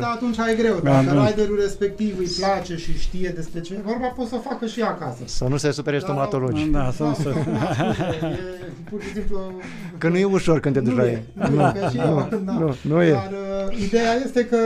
[0.00, 0.80] dar atunci e greu.
[0.82, 4.48] Da, Dacă da, riderul respectiv îi place și știe despre ce vorba, poți să o
[4.48, 5.22] facă și acasă.
[5.24, 6.66] Să nu se supere da, stomatologii.
[6.66, 7.28] Da, să nu se...
[8.90, 9.52] Pur și simplu...
[9.98, 11.22] Că nu e ușor când te duci la ei.
[11.32, 11.72] Nu,
[12.44, 13.12] nu, nu, nu e.
[13.12, 13.32] Dar
[13.68, 14.56] uh, ideea este că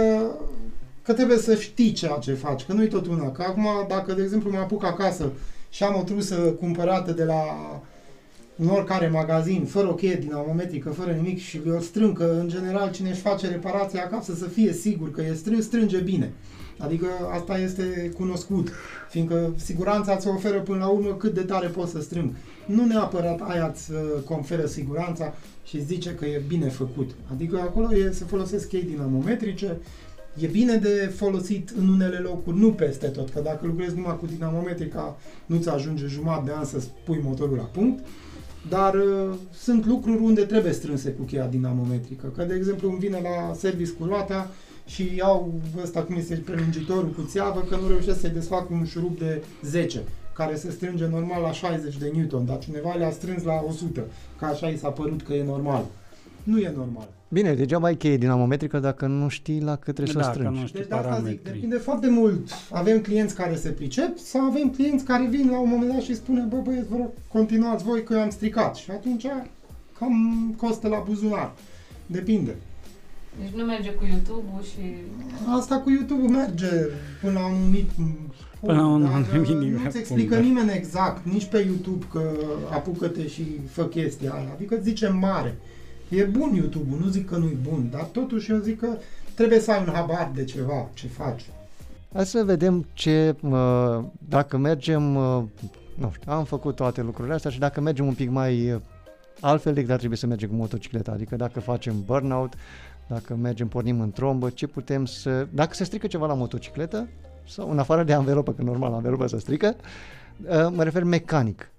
[1.04, 3.30] că trebuie să știi ceea ce faci, că nu-i tot una.
[3.30, 5.32] Că acum, dacă, de exemplu, mă apuc acasă
[5.70, 7.42] și am o trusă cumpărată de la
[8.56, 12.90] în oricare magazin, fără o cheie dinamometrică, fără nimic și o strâng, că în general
[12.90, 16.32] cine își face reparația acasă să fie sigur că e strâns, strânge bine.
[16.78, 18.68] Adică asta este cunoscut,
[19.10, 22.30] fiindcă siguranța ți oferă până la urmă cât de tare poți să strâng.
[22.66, 25.34] Nu neapărat aia îți uh, conferă siguranța
[25.64, 27.10] și zice că e bine făcut.
[27.32, 29.76] Adică acolo e, se folosesc chei dinamometrice,
[30.40, 34.26] E bine de folosit în unele locuri, nu peste tot, că dacă lucrezi numai cu
[34.26, 35.16] dinamometrica,
[35.46, 38.04] nu-ți ajunge jumătate de an să pui motorul la punct,
[38.68, 42.26] dar uh, sunt lucruri unde trebuie strânse cu cheia dinamometrică.
[42.36, 44.50] Că, de exemplu, îmi vine la service cu roata
[44.86, 49.18] și iau ăsta, cum este prelungitorul cu țeavă, că nu reușesc să-i desfac un șurub
[49.18, 53.64] de 10 care se strânge normal la 60 de newton, dar cineva le-a strâns la
[53.68, 54.04] 100,
[54.38, 55.84] că așa i s-a părut că e normal.
[56.44, 57.08] Nu e normal.
[57.28, 60.60] Bine, degeaba ai cheie dinamometrică dacă nu știi la cât trebuie dacă să strângi.
[60.60, 62.48] Nu știi deci de asta zic, depinde foarte mult.
[62.70, 66.14] Avem clienți care se pricep sau avem clienți care vin la un moment dat și
[66.14, 68.76] spune bă băieți, vă rog, continuați voi că eu am stricat.
[68.76, 69.26] Și atunci
[69.98, 71.52] cam costă la buzunar.
[72.06, 72.54] Depinde.
[73.40, 74.80] Deci nu merge cu YouTube-ul și...
[75.58, 76.70] Asta cu YouTube-ul merge
[77.20, 77.90] până la un anumit
[78.60, 79.80] Până la un anumit nivel.
[79.82, 82.30] Nu-ți explică nimeni exact, nici pe YouTube, că
[82.72, 84.48] apucă-te și fă chestia aia.
[84.54, 85.56] Adică zice mare.
[86.08, 88.88] E bun YouTube-ul, nu zic că nu e bun, dar totuși eu zic că
[89.34, 91.44] trebuie să ai un habar de ceva, ce faci.
[92.12, 93.36] Hai să vedem ce,
[94.28, 95.02] dacă mergem,
[95.94, 98.80] nu știu, am făcut toate lucrurile astea și dacă mergem un pic mai
[99.40, 102.52] altfel decât ar trebui să mergem cu motocicleta, adică dacă facem burnout,
[103.08, 105.46] dacă mergem, pornim în trombă, ce putem să...
[105.50, 107.08] Dacă se strică ceva la motocicletă,
[107.48, 109.76] sau în afară de anvelopă, că normal anvelopă se strică,
[110.70, 111.70] mă refer mecanic.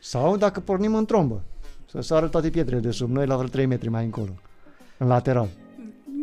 [0.00, 1.42] Sau dacă pornim în trombă,
[1.90, 4.32] să sară toate pietrele de sub noi la vreo 3 metri mai încolo,
[4.98, 5.48] în lateral.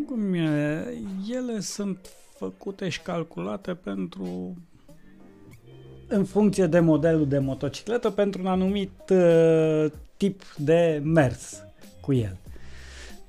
[0.05, 0.85] Cum e?
[1.29, 1.97] Ele sunt
[2.37, 4.55] făcute și calculate pentru
[6.07, 9.85] în funcție de modelul de motocicletă pentru un anumit uh,
[10.17, 11.63] tip de mers
[12.01, 12.37] cu el.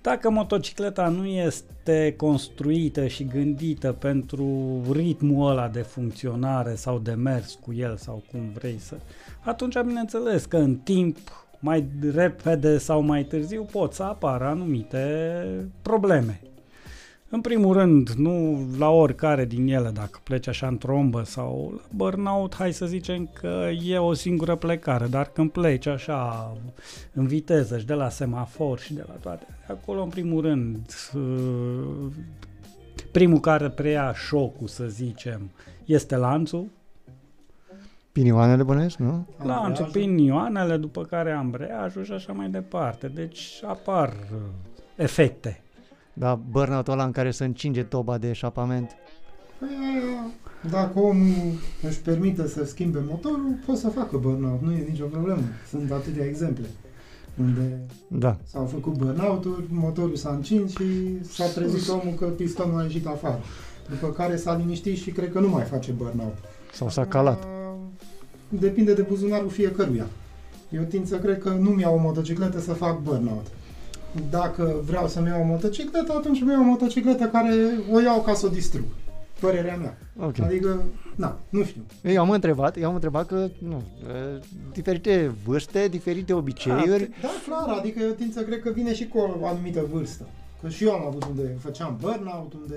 [0.01, 7.59] Dacă motocicleta nu este construită și gândită pentru ritmul ăla de funcționare sau de mers
[7.65, 8.97] cu el sau cum vrei să,
[9.41, 11.19] atunci bineînțeles că în timp
[11.59, 15.45] mai repede sau mai târziu pot să apară anumite
[15.83, 16.41] probleme.
[17.29, 21.83] În primul rând, nu la oricare din ele, dacă pleci așa în trombă sau la
[21.95, 26.53] burnout, hai să zicem că e o singură plecare, dar când pleci așa
[27.13, 32.13] în viteză și de la semafor și de la toate, acolo în primul rând, uh,
[33.13, 35.51] primul care preia șocul, să zicem,
[35.85, 36.67] este lanțul,
[38.17, 39.27] Pinioanele bănesc, nu?
[39.43, 43.09] Lanțul, pinioanele, după care ambreiajul și așa mai departe.
[43.09, 44.39] Deci apar uh,
[44.97, 45.63] efecte.
[46.13, 48.91] Da, burnout ăla în care se încinge toba de eșapament.
[49.59, 49.69] Păi,
[50.71, 51.53] dacă omul
[51.83, 55.43] își permite să schimbe motorul, poate să facă burnout, nu e nicio problemă.
[55.69, 56.67] Sunt atâtea exemple
[57.41, 58.37] unde da.
[58.45, 63.41] s-au făcut burnout-uri, motorul s-a încins și s-a trezit omul că pistonul a ieșit afară.
[63.89, 66.37] După care s-a liniștit și cred că nu mai face burnout.
[66.73, 67.56] Sau s-a calat
[68.49, 70.07] depinde de buzunarul fiecăruia.
[70.71, 73.47] Eu tind să cred că nu-mi iau o motocicletă să fac burnout.
[74.31, 77.55] Dacă vreau să-mi iau o motocicletă, atunci mi iau o motocicletă care
[77.93, 78.85] o iau ca să o distrug.
[79.41, 79.99] Părerea mea.
[80.17, 80.47] Okay.
[80.47, 80.83] Adică,
[81.15, 81.81] na, nu știu.
[82.03, 83.83] Eu am întrebat, eu am întrebat că, nu,
[84.73, 87.11] diferite vârste, diferite obiceiuri.
[87.23, 90.27] Da, da, clar, adică eu tind să cred că vine și cu o anumită vârstă.
[90.67, 92.77] Că și eu am avut unde făceam burnout, unde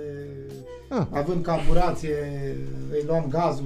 [0.89, 1.05] ah.
[1.09, 2.15] având carburație
[2.91, 3.65] îi luam gazul,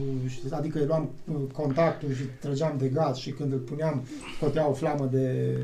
[0.49, 4.03] adică îi luam uh, contactul și trăgeam de gaz și când îl puneam
[4.35, 5.57] scotea o flamă de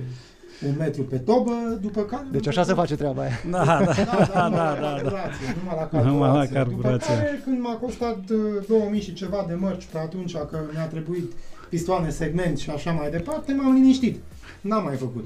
[0.67, 1.51] un metru pe tobă,
[1.81, 2.27] după care...
[2.31, 3.39] Deci așa se face treaba aia.
[3.49, 4.87] Da, da, Da, da, da, numai da, la da.
[4.87, 6.11] carburație, numai la carburație.
[6.11, 7.13] Numai la După carburație.
[7.13, 11.31] care, când m-a costat uh, 2000 și ceva de mărci pe atunci, că mi-a trebuit
[11.69, 14.21] pistoane, segment și așa mai departe, m-am liniștit.
[14.61, 15.25] N-am mai făcut.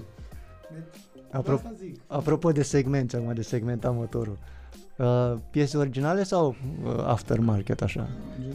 [0.74, 1.03] Deci,
[1.42, 2.00] Apro- asta zic.
[2.08, 4.38] apropo de segmente, acum de segmenta motorul.
[4.98, 8.08] Uh, piese originale sau uh, aftermarket așa?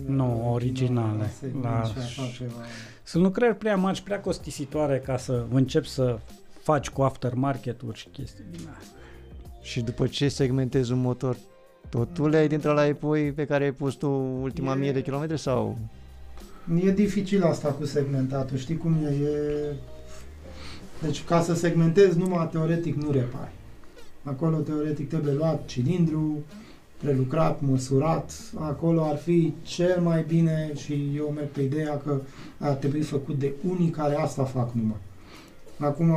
[0.07, 1.18] Nu, originale.
[1.18, 2.53] La segment La- și așa ceva.
[3.03, 6.18] Sunt lucrări prea mari și prea costisitoare ca să începi să
[6.62, 8.97] faci cu aftermarket-uri și chestii din astea.
[9.62, 11.37] Și după ce segmentezi un motor,
[11.89, 14.11] tot tu le-ai dintre la pui pe care ai pus tu
[14.43, 15.79] ultima E- mie de kilometri sau?
[16.85, 19.09] E dificil asta cu segmentatul, știi cum e?
[19.09, 19.74] e...
[21.03, 23.51] Deci ca să segmentezi numai teoretic nu repari.
[24.23, 26.39] Acolo teoretic trebuie luat cilindru,
[27.03, 32.21] prelucrat, măsurat, acolo ar fi cel mai bine și eu merg pe ideea că
[32.59, 34.97] ar trebui făcut de unii care asta fac numai.
[35.79, 36.15] Acum,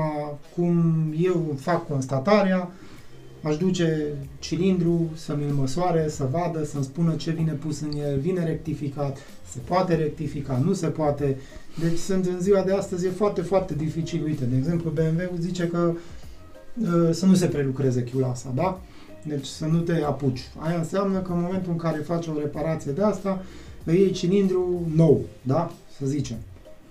[0.56, 0.84] cum
[1.18, 2.72] eu fac constatarea,
[3.42, 8.20] aș duce cilindru să mi-l măsoare, să vadă, să-mi spună ce vine pus în el,
[8.20, 9.18] vine rectificat,
[9.50, 11.38] se poate rectifica, nu se poate.
[11.80, 14.24] Deci sunt în ziua de astăzi e foarte, foarte dificil.
[14.24, 15.94] Uite, de exemplu, BMW-ul zice că
[16.82, 18.82] uh, să nu se prelucreze chiulasa, da?
[19.28, 20.50] Deci să nu te apuci.
[20.58, 23.44] Aia înseamnă că în momentul în care faci o reparație de asta,
[23.84, 25.72] îi iei cilindru nou, da?
[26.00, 26.38] Să zicem.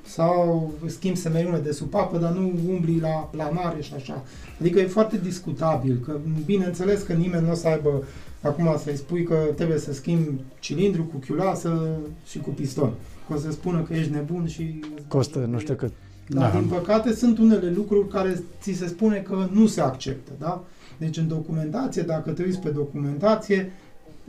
[0.07, 4.23] Sau schimbi semeriune de supapă, dar nu umbli la, la mare și așa.
[4.61, 8.05] Adică e foarte discutabil, că bineînțeles că nimeni nu o să aibă
[8.43, 11.97] acum să-i spui că trebuie să schimbi cilindru cu chiulasă
[12.27, 12.93] și cu piston.
[13.29, 14.81] Că o să spună că ești nebun și...
[15.09, 15.93] Costă nu știu cât.
[16.27, 16.59] Dar, Da.
[16.59, 20.65] din păcate, sunt unele lucruri care ți se spune că nu se acceptă, da?
[20.99, 23.73] Deci, în documentație, dacă te uiți pe documentație,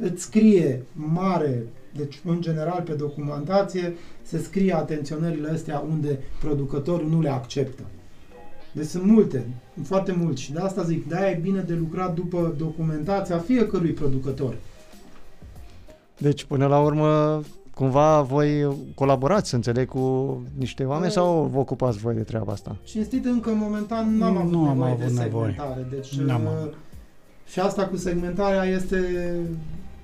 [0.02, 1.64] îți scrie mare,
[1.98, 7.82] deci, în general, pe documentație, se scrie atenționările astea unde producătorul nu le acceptă.
[8.72, 9.48] Deci sunt multe,
[9.84, 14.56] foarte mulți și de asta zic, de-aia e bine de lucrat după documentația fiecărui producător.
[16.18, 17.42] Deci până la urmă
[17.76, 22.52] cumva voi colaborați, să înțeleg, cu niște oameni E- sau vă ocupați voi de treaba
[22.52, 22.76] asta?
[22.84, 25.50] Cinstit încă momentan n-am Nu avut am nevoie avut de nevoie.
[25.56, 25.88] segmentare.
[25.90, 26.74] Deci, N-am uh, avut.
[27.48, 28.98] și asta cu segmentarea este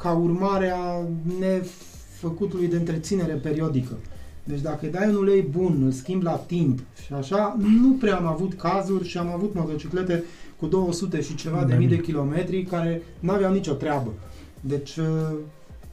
[0.07, 1.01] ca urmare a
[1.39, 3.97] nefăcutului de întreținere periodică.
[4.43, 8.17] Deci dacă îi dai un ulei bun, îl schimbi la timp și așa, nu prea
[8.17, 10.23] am avut cazuri și am avut motociclete
[10.59, 11.77] cu 200 și ceva de Da.
[11.77, 14.13] mii de kilometri care n-aveau nicio treabă.
[14.61, 15.37] Deci uh,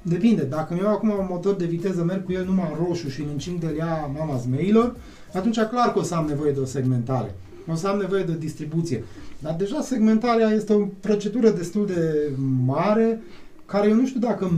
[0.03, 0.43] depinde.
[0.43, 3.21] Dacă mi iau acum un motor de viteză, merg cu el numai în roșu și
[3.21, 4.97] îl încing de ea mama zmeilor,
[5.35, 7.35] atunci clar că o să am nevoie de o segmentare.
[7.73, 9.05] O să am nevoie de o distribuție.
[9.39, 12.31] Dar deja segmentarea este o procedură destul de
[12.65, 13.21] mare,
[13.75, 14.51] care eu nu știu dacă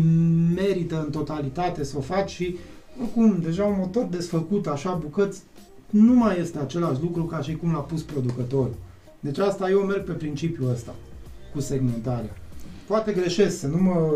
[0.55, 2.57] merită în totalitate să o faci și
[3.01, 5.43] oricum, deja un motor desfăcut așa bucăți
[5.91, 8.75] nu mai este același lucru ca și cum l-a pus producătorul.
[9.21, 10.95] Deci asta eu merg pe principiul ăsta
[11.53, 12.37] cu segmentarea.
[12.87, 14.11] Poate greșesc, să nu mă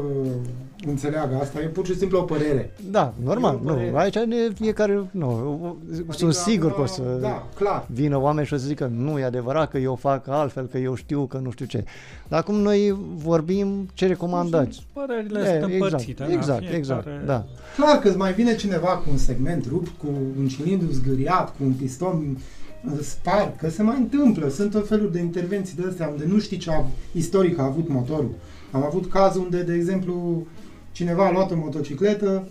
[0.87, 2.71] înțeleagă asta, e pur și simplu o părere.
[2.91, 6.95] Da, normal, Eu părere- nu, aici ne- fiecare, nu, Adică sunt sigur că o acum,
[6.95, 7.87] să Da, clar.
[7.93, 10.95] vină oameni și o să zică nu e adevărat că eu fac altfel, că eu
[10.95, 11.85] știu, că nu știu ce.
[12.29, 14.87] Dar acum noi vorbim ce recomandați.
[14.93, 16.25] Părerile E, sunt împărțite.
[16.27, 17.45] da, exact, fiecare- exact, da.
[17.77, 20.07] Clar că îți mai vine cineva cu un segment rupt, cu
[20.39, 22.39] un cilindru zgâriat, cu un piston
[22.87, 24.49] uh, spart, că se mai întâmplă.
[24.49, 27.89] Sunt tot felul de intervenții de astea unde nu știi ce a, istoric a avut
[27.89, 28.31] motorul.
[28.71, 30.47] Am avut cazul unde, de exemplu,
[30.93, 32.49] cineva a luat o motocicletă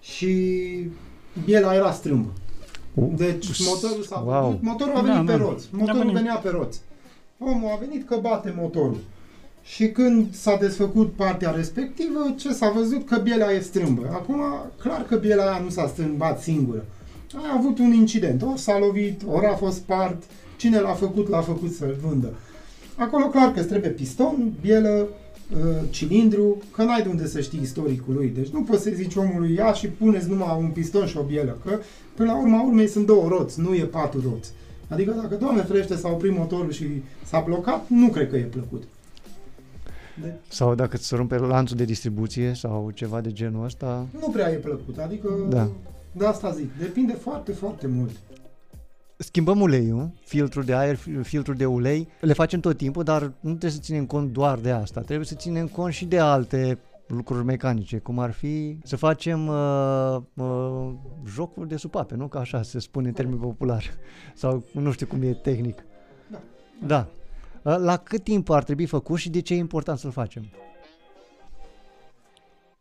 [0.00, 0.56] și
[1.44, 2.28] biela era strâmbă.
[2.94, 4.42] Deci motorul s-a Wow.
[4.42, 4.58] wow.
[4.62, 5.44] motorul a venit Da, pe da.
[5.44, 5.68] roți.
[5.72, 6.14] Motorul venit.
[6.14, 6.80] venea pe roți.
[7.38, 8.98] Omul a venit că bate motorul.
[9.62, 13.06] Și când s-a desfăcut partea respectivă, ce s-a văzut?
[13.06, 14.10] Că biela e strâmbă.
[14.12, 14.40] Acum,
[14.82, 16.84] clar că biela aia nu s-a strâmbat singură.
[17.34, 18.42] A avut un incident.
[18.42, 20.22] Ori s-a lovit, ori a fost spart.
[20.56, 22.34] Cine l-a făcut, l-a făcut să-l vândă.
[22.96, 25.29] Acolo clar că îți trebuie piston, bielă, uh,
[25.90, 28.28] cilindru, că n-ai de unde să știi istoricul lui.
[28.28, 31.58] Deci nu poți să zici omului ia și puneți numai un piston și o bielă,
[31.64, 31.78] că
[32.14, 34.50] până la urma urmei sunt două roți, nu e patru roți.
[34.88, 36.86] Adică dacă, Doamne ferește, s-a oprit motorul și
[37.24, 38.82] s-a blocat, nu cred că e plăcut.
[40.22, 44.06] Deci, Sau dacă îți rupe lanțul de distribuție sau ceva de genul ăsta.
[44.20, 45.68] nu prea e plăcut, adică Da.
[46.12, 48.10] de asta zic, depinde foarte, foarte mult.
[49.22, 53.50] Schimbăm uleiul, filtrul de aer, fil- filtrul de ulei, le facem tot timpul, dar nu
[53.50, 57.44] trebuie să ținem cont doar de asta, trebuie să ținem cont și de alte lucruri
[57.44, 60.90] mecanice, cum ar fi să facem uh, uh,
[61.26, 62.28] jocuri de supape, nu?
[62.28, 63.84] Ca așa se spune în termeni popular.
[64.34, 65.84] Sau nu știu cum e tehnic.
[66.30, 66.38] Da.
[66.86, 67.06] Da.
[67.62, 70.44] Uh, La cât timp ar trebui făcut și de ce e important să-l facem?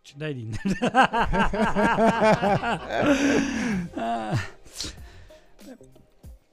[0.01, 0.51] Ce dai din...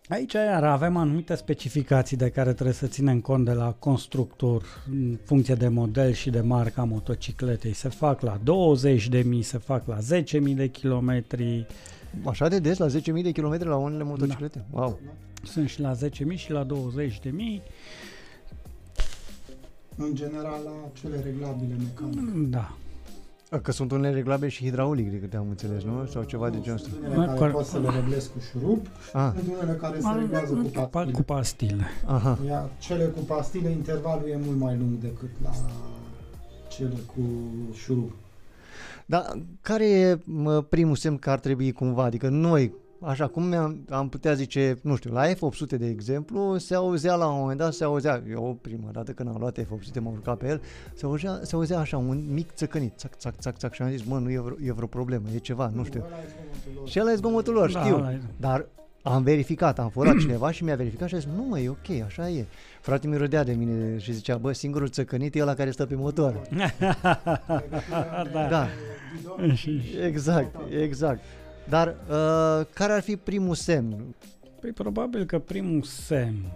[0.08, 5.18] Aici iar avem anumite specificații de care trebuie să ținem cont de la constructor în
[5.24, 7.72] funcție de model și de marca motocicletei.
[7.72, 11.66] Se fac la 20.000, se fac la 10.000 de kilometri,
[12.24, 14.64] Așa de des, la 10.000 de kilometri la unele motociclete?
[14.70, 14.98] Wow!
[15.46, 15.98] sunt și la 10.000
[16.34, 16.70] și la 20.000.
[19.96, 22.48] În general la cele reglabile mecanice.
[22.48, 22.76] Da.
[23.62, 26.06] Că sunt unele reglabile și hidraulic, de câte am înțeles, nu?
[26.06, 26.88] Sau ceva de genul ăsta.
[26.92, 30.08] Sunt unele care Cor- poți să le reglezi cu șurub, Ah, sunt unele care se
[30.18, 31.12] reglează cu Pa- pastile.
[31.16, 31.84] cu pastile.
[32.06, 32.38] aha.
[32.46, 35.50] Iar cele cu pastile, intervalul e mult mai lung decât la
[36.68, 37.22] cele cu
[37.74, 38.12] șurub.
[39.06, 42.04] Dar care e mă, primul semn că ar trebui cumva?
[42.04, 42.72] Adică noi,
[43.06, 47.26] așa cum am, am putea zice, nu știu, la F800 de exemplu, se auzea la
[47.26, 50.46] un moment dat, se auzea, eu prima dată când am luat F800, m-am urcat pe
[50.48, 50.62] el,
[50.94, 54.04] se auzea, se auzea așa un mic țăcănit, țac, țac, țac, țac și am zis,
[54.04, 56.04] mă, nu e vreo, e vreo problemă, e ceva, nu știu.
[56.04, 56.88] Ăla e zgomotul lor.
[56.88, 57.94] Și ăla e zgomotul lor, Da, știu.
[57.96, 58.20] ăla e.
[58.36, 58.66] Dar
[59.02, 61.90] am verificat, am furat cineva și mi-a verificat și a zis, nu mă, e ok,
[62.04, 62.44] așa e.
[62.80, 65.94] Frate mi râdea de mine și zicea, bă, singurul țăcănit e ăla care stă pe
[65.94, 66.40] motor.
[68.32, 68.48] Da.
[68.48, 68.66] Da,
[69.16, 71.20] Bidon Și- exact, exact.
[71.68, 74.14] Dar uh, care ar fi primul semn?
[74.60, 76.52] Păi probabil că primul semn,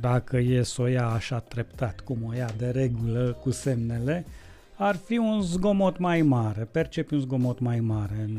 [0.00, 4.26] dacă e să o ia așa treptat, cum o ia de regulă cu semnele,
[4.74, 8.38] ar fi un zgomot mai mare, percepi un zgomot mai mare în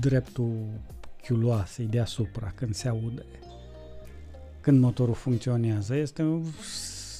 [0.00, 0.52] dreptul
[1.22, 3.24] chiuloasei deasupra când se aude.
[4.60, 6.44] Când motorul funcționează, este un-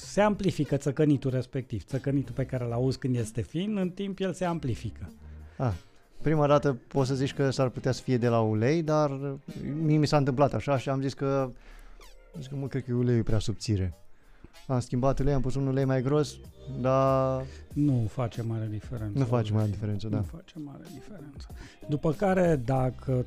[0.03, 1.83] se amplifică țăcănitul respectiv.
[1.83, 5.11] Țăcănitul pe care îl auzi când este fin, în timp el se amplifică.
[5.57, 5.73] Ah,
[6.21, 9.11] prima dată poți să zici că s-ar putea să fie de la ulei, dar
[9.81, 11.49] mie mi s-a întâmplat așa și am zis că,
[12.37, 13.93] zis că mă, cred că uleiul e prea subțire.
[14.67, 16.35] Am schimbat ulei, am pus un ulei mai gros,
[16.81, 17.43] dar
[17.73, 19.19] Nu face mare diferență.
[19.19, 20.21] nu face mai diferență, Nu da.
[20.21, 21.47] face mare diferență.
[21.89, 23.25] După care, dacă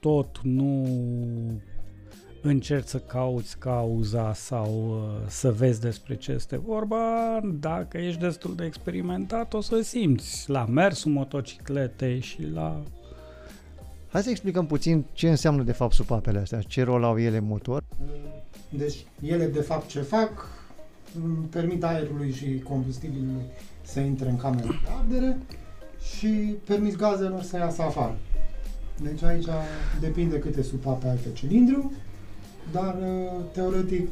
[0.00, 0.86] tot nu
[2.42, 8.54] încerci să cauți cauza sau uh, să vezi despre ce este vorba, dacă ești destul
[8.54, 12.80] de experimentat, o să simți la mersul motocicletei și la...
[14.08, 17.46] Hai să explicăm puțin ce înseamnă de fapt supapele astea, ce rol au ele în
[17.46, 17.82] motor.
[18.68, 20.30] Deci ele de fapt ce fac,
[21.12, 23.42] m, permit aerului și combustibilului
[23.82, 25.38] să intre în camera de ardere
[26.16, 26.28] și
[26.66, 28.16] permit gazelor să iasă afară.
[29.02, 29.46] Deci aici
[30.00, 31.92] depinde câte supape ai pe cilindru,
[32.72, 34.08] dar uh, teoretic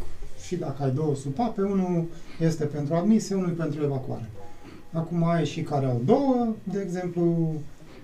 [0.46, 2.04] și dacă ai două supape, unul
[2.40, 4.30] este pentru admisie, unul pentru evacuare.
[4.92, 7.52] Acum ai și care au două, de exemplu,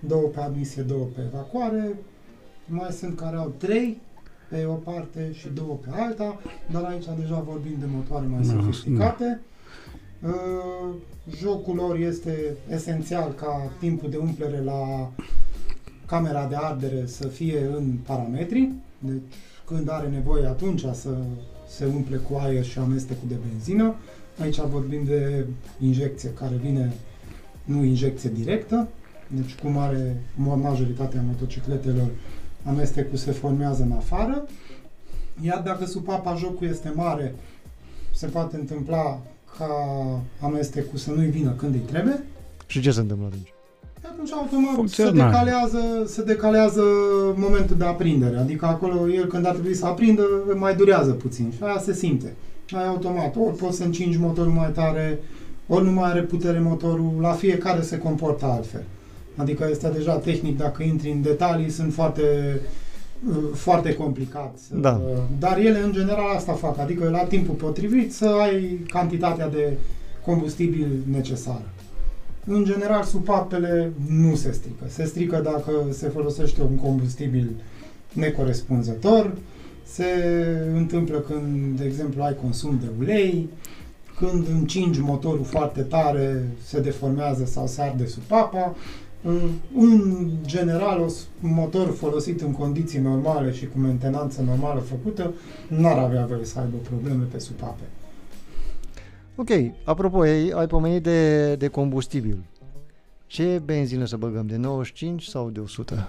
[0.01, 1.99] două pe admisie, două pe evacuare,
[2.67, 4.01] mai sunt care au trei
[4.49, 6.41] pe o parte și două pe alta,
[6.71, 9.41] dar aici deja vorbim de motoare mai Da, sofisticate.
[10.23, 10.95] Uh,
[11.37, 15.11] Jocul lor este esențial ca timpul de umplere la
[16.07, 19.21] camera de ardere să fie în parametri, deci
[19.67, 21.17] când are nevoie atunci să
[21.69, 23.95] se umple cu aer și amestecul de benzină.
[24.41, 25.47] Aici vorbim de
[25.81, 26.93] injecție care vine,
[27.65, 28.89] nu injecție directă,
[29.29, 32.09] deci cum are majoritatea motocicletelor,
[32.65, 34.47] amestecul se formează în afară,
[35.43, 37.35] iar dacă supapa jocul este mare,
[38.15, 39.23] se poate întâmpla
[39.59, 39.69] ca
[40.41, 42.25] amestecul să nu-i vină când îi trebuie,
[42.67, 43.56] Și ce se întâmplă atunci?
[44.13, 45.31] Atunci automat se Funcțional.
[45.31, 46.83] decalează, se decalează
[47.37, 48.37] momentul de aprindere.
[48.39, 50.23] Adică acolo el când ar trebui să aprindă
[50.55, 52.33] mai durează puțin și aia se simte.
[52.77, 53.35] Aia automat.
[53.37, 55.19] Ori poți să încingi motorul mai tare,
[55.67, 58.83] ori nu mai are putere motorul, la fiecare se comportă altfel.
[59.37, 62.61] Adică este deja tehnic, dacă intri în detalii, sunt foarte
[63.29, 64.55] uh, foarte complicat.
[64.69, 65.01] să- Da.
[65.39, 69.73] Dar ele în general asta fac, adică la timpul potrivit să ai cantitatea de
[70.25, 71.65] combustibil necesară.
[72.49, 74.85] În general, supapele nu se strică.
[74.89, 77.51] Se strică dacă se folosește un combustibil
[78.13, 79.37] necorespunzător,
[79.83, 80.05] se
[80.75, 83.49] întâmplă când, de exemplu, ai consum de ulei,
[84.19, 88.75] când încingi motorul foarte tare, se deformează sau se arde supapa.
[89.77, 91.01] În general,
[91.43, 95.35] un motor folosit în condiții normale și cu mentenanță normală făcută,
[95.69, 97.83] n-ar avea voie să aibă probleme pe supape.
[99.39, 99.51] Ok,
[99.85, 102.39] apropo, ai, ai pomenit de, de combustibil.
[103.27, 106.09] Ce benzină să băgăm, de 95 sau de 100?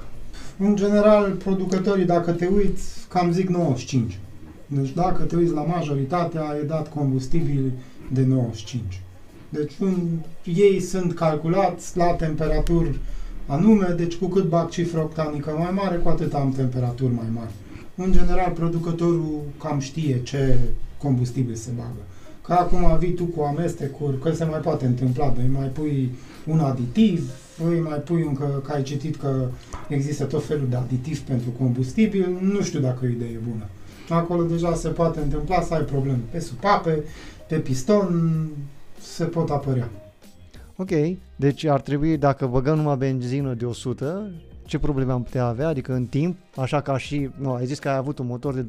[0.57, 4.19] În general, producătorii, dacă te uiți, cam zic 95.
[4.65, 7.71] Deci dacă te uiți la majoritatea, e dat combustibil
[8.11, 9.01] de 95.
[9.49, 10.07] Deci un,
[10.43, 12.99] ei sunt calculați la temperaturi
[13.45, 17.51] anume, deci cu cât bag cifră octanică mai mare, cu atât am temperaturi mai mari.
[17.95, 20.57] În general, producătorul cam știe ce
[20.97, 22.01] combustibil se bagă.
[22.47, 26.11] Că acum vii tu cu amestecuri, că se mai poate întâmpla, doi mai pui
[26.45, 27.31] un aditiv,
[27.69, 29.47] îi mai pui încă, că ai citit că
[29.87, 33.63] există tot felul de aditivi pentru combustibil, nu știu dacă e o idee bună.
[34.09, 37.03] Acolo deja se poate întâmpla să ai probleme pe supape,
[37.47, 38.49] pe piston,
[39.01, 39.89] se pot apărea.
[40.75, 40.89] Ok,
[41.35, 44.31] deci ar trebui, dacă băgăm numai benzină de 100,
[44.67, 45.67] ce probleme am putea avea?
[45.67, 48.65] Adică în timp, așa ca și, nu, ai zis că ai avut un motor de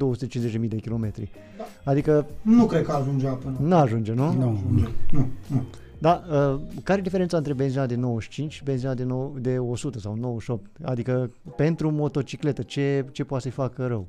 [0.61, 1.31] 250.000 de kilometri.
[1.57, 1.63] Da.
[1.83, 3.57] Adică Nu cred că ajungea până.
[3.61, 4.33] nu ajunge, nu?
[4.33, 4.49] Nu.
[4.49, 4.87] ajunge.
[5.11, 5.63] Nu, nu.
[6.01, 9.99] Da, uh, care e diferența între benzina de 95 și benzina de, nou, de 100
[9.99, 10.65] sau 98?
[10.83, 14.07] Adică pentru motocicletă, ce, ce poate să-i facă rău?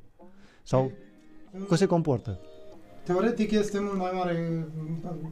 [0.63, 0.91] Sau
[1.67, 2.39] cum se comportă?
[3.03, 4.67] Teoretic este mult mai mare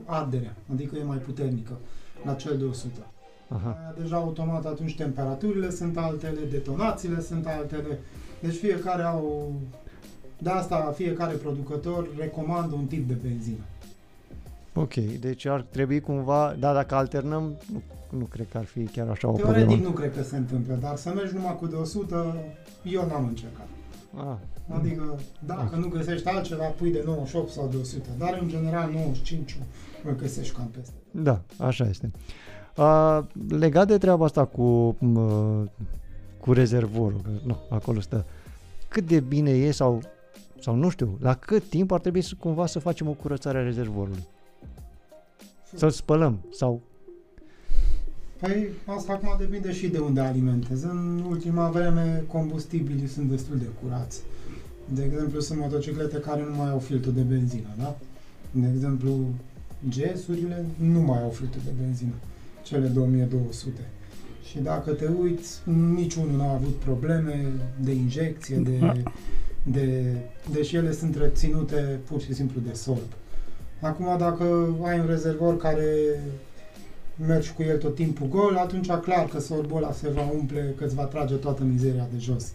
[0.04, 1.78] arderea, adică e mai puternică
[2.24, 3.06] la cel de 100.
[3.48, 3.76] Aha.
[3.80, 7.98] Aia Deja automat atunci temperaturile sunt altele, detonațiile sunt altele,
[8.40, 9.52] deci fiecare au...
[10.38, 13.64] De asta fiecare producător recomandă un tip de benzină.
[14.74, 17.82] Ok, deci ar trebui cumva, da, dacă alternăm, nu,
[18.18, 19.88] nu cred că ar fi chiar așa o Teoretic problemă.
[19.88, 22.36] nu cred că se întâmplă, dar să mergi numai cu de 100,
[22.82, 23.66] eu n-am încercat.
[24.16, 24.36] Ah,
[24.68, 29.58] Adică, dacă nu găsești altceva, pui de 98 sau de 100, dar în general 95
[30.04, 30.94] îl găsești cam peste.
[31.10, 32.10] da, așa este.
[32.14, 32.20] Uh,
[33.48, 35.62] legat de treaba asta cu, uh,
[36.40, 38.26] cu rezervorul, că, nu, acolo stă,
[38.88, 40.02] cât de bine e sau,
[40.60, 43.62] sau nu știu, la cât timp ar trebui să, cumva să facem o curățare a
[43.62, 44.26] rezervorului?
[45.74, 46.80] Să-l spălăm sau...
[48.40, 50.84] Păi asta acum depinde și de unde alimentezi.
[50.84, 54.20] În ultima vreme combustibilii sunt destul de curați.
[54.94, 57.96] De exemplu, sunt motociclete care nu mai au filtru de benzină, da?
[58.50, 59.28] De exemplu,
[59.88, 62.12] GS-urile nu mai au filtru de benzină,
[62.68, 63.80] cele 2200.
[64.42, 65.60] Și dacă te uiți,
[65.94, 69.02] niciunul n-a avut probleme de injecție, de,
[69.76, 70.16] de,
[70.50, 73.12] deși ele sunt reținute pur și simplu de solb.
[73.80, 75.84] Acum, dacă ai un rezervor care
[77.26, 80.84] mergi cu el tot timpul gol, atunci clar că sorbul ăla se va umple, că
[80.84, 82.52] îți va trage toată mizeria de jos.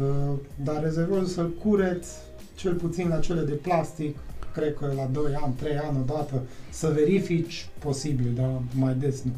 [0.00, 0.34] Uh,
[0.64, 2.16] Dar rezervorul să-l cureți,
[2.54, 4.16] cel puțin la cele de plastic,
[4.58, 9.32] cred că la 2 ani, 3 ani odată, să verifici, posibil, dar mai des nu.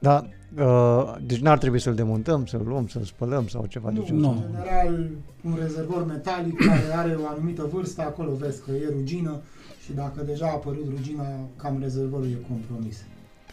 [0.00, 0.26] Da,
[0.58, 4.20] uh, deci n-ar trebui să-l demontăm, să-l luăm, să-l spălăm sau ceva de Nu, genul
[4.20, 4.30] nu.
[4.30, 5.08] în general,
[5.44, 9.40] un rezervor metalic care are o anumită vârstă, acolo vezi că e rugină
[9.84, 11.24] și dacă deja a apărut rugina,
[11.56, 13.04] cam rezervorul e compromis.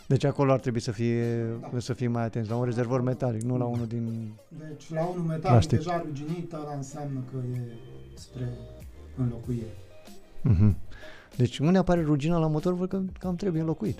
[0.07, 1.80] Deci acolo ar trebui să fie, Da.
[1.80, 4.32] să fie mai atenți la un rezervor metalic, nu la unul din...
[4.68, 5.78] Deci la unul metalic Plastic.
[5.78, 7.61] deja ruginit, ăla înseamnă că e
[8.13, 8.49] spre
[9.18, 9.74] înlocuire.
[10.42, 10.78] Mhm.
[11.36, 14.00] Deci unde apare rugina la motor, văd că cam trebuie înlocuit.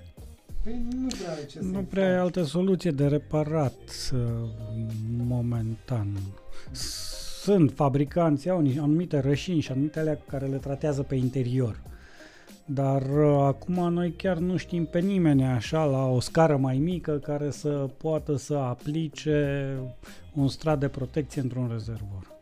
[0.64, 2.22] Păi nu prea ai ce Nu să prea ai faci.
[2.22, 3.74] altă soluție de reparat
[4.14, 4.20] uh,
[5.28, 6.08] momentan.
[7.42, 11.82] Sunt fabricanți, au niște anumite rășini și anumite alea care le tratează pe interior.
[12.66, 17.12] Dar uh, acum noi chiar nu știm pe nimeni așa la o scară mai mică
[17.12, 19.70] care să poată să aplice
[20.34, 22.37] un strat de protecție într-un rezervor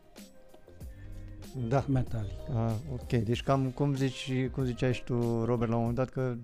[1.67, 1.83] Da.
[1.87, 2.31] metalic.
[2.55, 6.09] Ah, ok, deci cam cum, zici, cum ziceai și tu, Robert, la un moment dat
[6.09, 6.35] că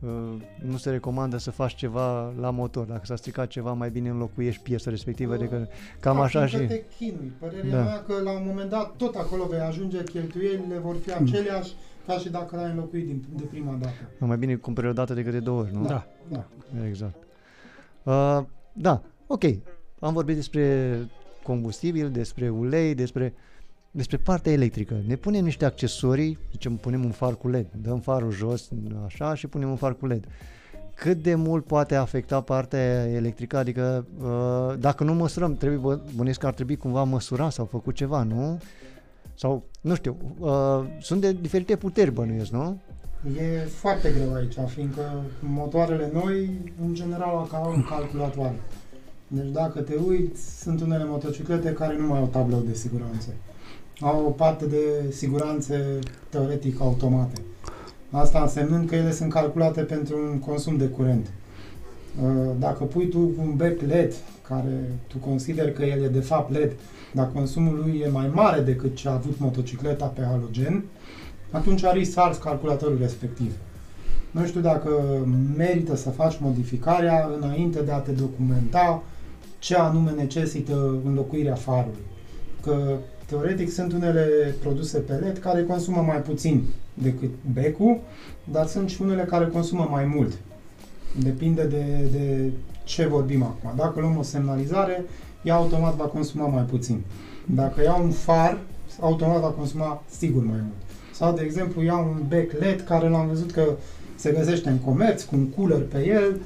[0.00, 2.86] uh, nu se recomandă să faci ceva la motor.
[2.86, 5.68] Dacă s-a stricat ceva, mai bine înlocuiești piesa respectivă decât...
[6.00, 6.80] Cam Da, așa fiindcă și...
[6.80, 7.32] te chinui.
[7.38, 7.82] Părerea Da.
[7.82, 11.26] mea că la un moment dat tot acolo vei ajunge, cheltuielile vor fi Mm.
[11.26, 11.72] aceleași
[12.06, 13.94] ca și dacă l-ai înlocuit din, de prima dată.
[14.18, 15.84] Mai bine cumperi o dată decât de două ori, nu?
[15.86, 16.06] Da.
[16.28, 16.44] Da.
[16.88, 17.14] Exact.
[18.02, 18.40] Uh,
[18.72, 19.42] da, ok.
[20.00, 20.96] Am vorbit despre
[21.42, 23.34] combustibil, despre ulei, despre,
[23.94, 24.94] despre partea electrică.
[25.06, 28.68] Ne punem niște accesorii, zicem, punem un far cu LED, dăm farul jos,
[29.06, 30.24] așa, și punem un far cu LED.
[30.94, 33.56] Cât de mult poate afecta partea electrică?
[33.56, 37.94] Adică, uh, dacă nu măsurăm, trebuie, bă- bănuiesc că ar trebui cumva măsurat sau făcut
[37.94, 38.60] ceva, nu?
[39.34, 42.80] Sau, nu știu, uh, sunt de diferite puteri, bănuiesc, nu?
[43.38, 46.50] E foarte greu aici, fiindcă motoarele noi,
[46.86, 48.60] în general, au ca un calculatoare.
[49.26, 53.28] Deci dacă te uiți, sunt unele motociclete care nu mai au tablou de siguranță.
[54.02, 55.98] Au o parte de siguranțe
[56.28, 57.40] teoretic automate.
[58.10, 61.26] Asta însemnând că ele sunt calculate pentru un consum de curent.
[62.22, 64.14] Uh, Dacă pui tu un bec LED,
[64.48, 66.72] care tu consideri că el e de fapt LED,
[67.12, 70.84] dar consumul lui e mai mare decât ce a avut motocicleta pe halogen,
[71.50, 73.52] atunci risc să arzi calculatorul respectiv.
[74.30, 74.90] Nu știu dacă
[75.56, 79.02] merită să faci modificarea înainte de a te documenta
[79.58, 82.04] ce anume necesită înlocuirea farului.
[82.62, 82.96] Că
[83.32, 86.64] teoretic sunt unele produse pe LED care consumă mai puțin
[86.94, 88.00] decât becul,
[88.44, 90.32] dar sunt și unele care consumă mai mult.
[91.22, 92.50] Depinde de, de
[92.84, 93.72] ce vorbim acum.
[93.76, 95.04] Dacă luăm o semnalizare,
[95.42, 97.00] ea automat va consuma mai puțin.
[97.46, 98.58] Dacă iau un far,
[99.00, 100.82] automat va consuma sigur mai mult.
[101.12, 103.64] Sau, de exemplu, iau un bec LED care l-am văzut că
[104.14, 106.40] se găsește în comerț cu un cooler pe el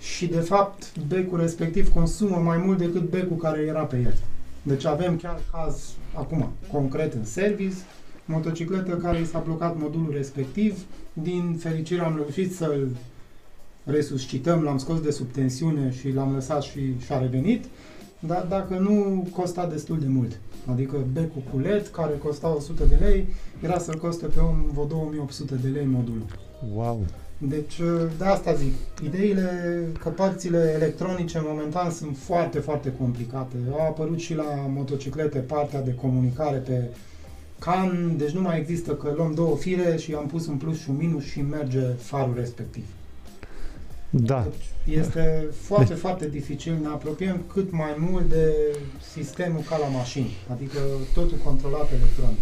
[0.00, 4.14] și de fapt becul respectiv consumă mai mult decât becul care era pe el.
[4.62, 7.76] Deci avem chiar caz acum concret în service,
[8.24, 10.78] motocicletă care i s-a blocat modulul respectiv,
[11.12, 12.88] din fericire am reușit să-l
[13.84, 17.64] resuscităm, l-am scos de sub tensiune și l-am lăsat și și-a revenit,
[18.20, 20.40] dar dacă nu, costa destul de mult.
[20.66, 23.26] Adică becul cu LED, care costa 100 de lei,
[23.60, 26.24] era să-l coste pe om vreo 2800 de lei modulul.
[26.74, 27.00] Wow!
[27.48, 27.80] Deci,
[28.18, 28.72] de asta zic,
[29.02, 33.56] ideile că părțile electronice momentan sunt foarte, foarte complicate.
[33.70, 36.82] Au apărut și la motociclete partea de comunicare pe
[37.58, 40.90] CAN, deci nu mai există că luăm două fire și am pus un plus și
[40.90, 42.84] un minus și merge farul respectiv.
[44.10, 44.46] Da.
[44.50, 46.78] Deci este foarte, foarte dificil.
[46.82, 48.54] Ne apropiem cât mai mult de
[49.12, 50.78] sistemul ca la mașini, adică
[51.14, 52.38] totul controlat electronic.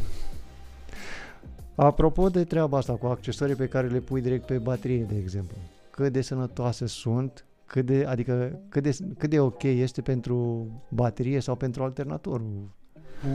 [1.83, 5.57] Apropo de treaba asta cu accesorii pe care le pui direct pe baterie, de exemplu,
[5.91, 11.41] cât de sănătoase sunt, cât de, adică cât de, cât de ok este pentru baterie
[11.41, 12.69] sau pentru alternatorul?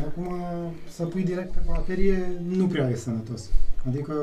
[0.07, 0.33] Acum,
[0.89, 3.49] să pui direct pe baterie nu prea e sănătos.
[3.87, 4.13] Adică,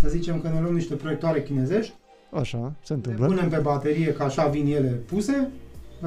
[0.00, 1.94] să zicem că ne luăm niște proiectoare chinezești,
[2.30, 3.26] Așa, se le întâmplă.
[3.26, 5.48] punem pe baterie, că așa vin ele puse,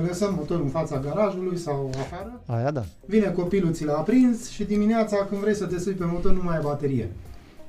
[0.02, 2.84] lăsăm motorul în fața garajului sau afară, Aia da.
[3.06, 6.44] vine copilul, ți l-a aprins și dimineața când vrei să te sui pe motor nu
[6.44, 7.10] mai ai baterie.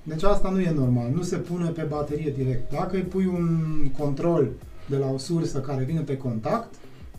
[0.02, 2.72] Deci asta nu e normal, nu se pune pe baterie direct.
[2.72, 3.58] Dacă îi pui un
[3.98, 4.48] control
[4.88, 6.74] de la o sursă care vine pe contact,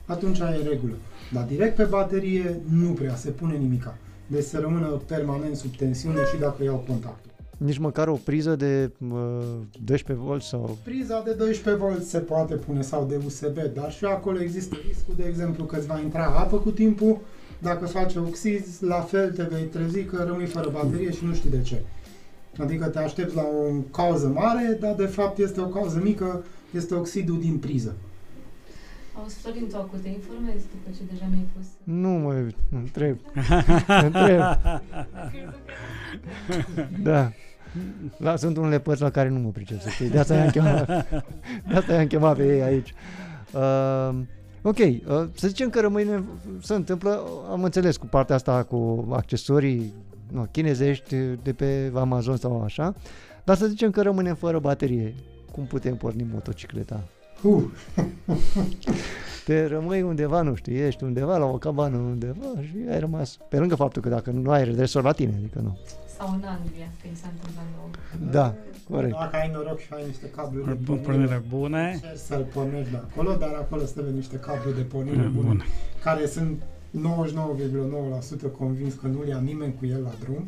[0.06, 0.96] atunci e în regulă.
[1.34, 3.98] Dar direct pe baterie nu prea se pune nimica.
[4.28, 7.27] Deci să rămână permanent sub tensiune și dacă iau contactul.
[7.58, 9.44] Nici măcar o priză de uh,
[9.84, 10.78] 12 V sau...
[10.84, 15.14] Priza de 12 V se poate pune sau de USB, dar și acolo există riscul,
[15.18, 17.18] de exemplu, că îți va intra apă cu timpul,
[17.60, 21.50] dacă faci oxiz, la fel te vei trezi că rămâi fără baterie și nu știi
[21.50, 21.82] de ce.
[22.58, 26.94] Adică te aștepți la o cauză mare, dar de fapt este o cauză mică, este
[26.94, 27.96] oxidul din priză.
[29.20, 31.66] Auzi, Florin, tu acum te informezi după ce deja mi-ai pus.
[31.84, 33.18] Nu mă întreb.
[34.04, 34.42] întreb.
[37.04, 37.32] Da.
[38.18, 40.10] La, sunt unele părți la care nu mă pricep să știi.
[40.10, 40.86] De asta i-am chemat,
[41.68, 42.94] de asta i-am chemat pe ei aici.
[43.54, 44.16] Uh,
[44.62, 45.00] ok, uh,
[45.36, 46.24] să zicem că rămâne,
[46.62, 49.94] se întâmplă, am înțeles cu partea asta cu accesorii
[50.32, 52.96] nu, chinezești de pe Amazon sau așa,
[53.44, 55.16] dar să zicem că rămânem fără baterie.
[55.52, 57.04] Cum putem porni motocicleta?
[57.42, 57.64] Uh,
[59.48, 63.38] Te rămâi undeva, nu știu, ești undeva la o cabană undeva și ai rămas.
[63.50, 65.78] Pe lângă faptul că dacă nu ai redresor la tine, adică nu.
[66.18, 68.32] Sau în Anglia, că i s-a întâmplat nouă.
[68.32, 68.54] Da,
[68.90, 69.12] corect.
[69.20, 71.92] Dacă ai noroc și ai niște cabluri de Pornire pornire, bune.
[71.94, 75.66] încerci să-l pornești de acolo, dar acolo să trebuie niște cabluri de pornire bune, Bun.
[76.04, 76.62] care sunt
[76.98, 80.44] 99,9% convins că nu ia nimeni cu el la drum.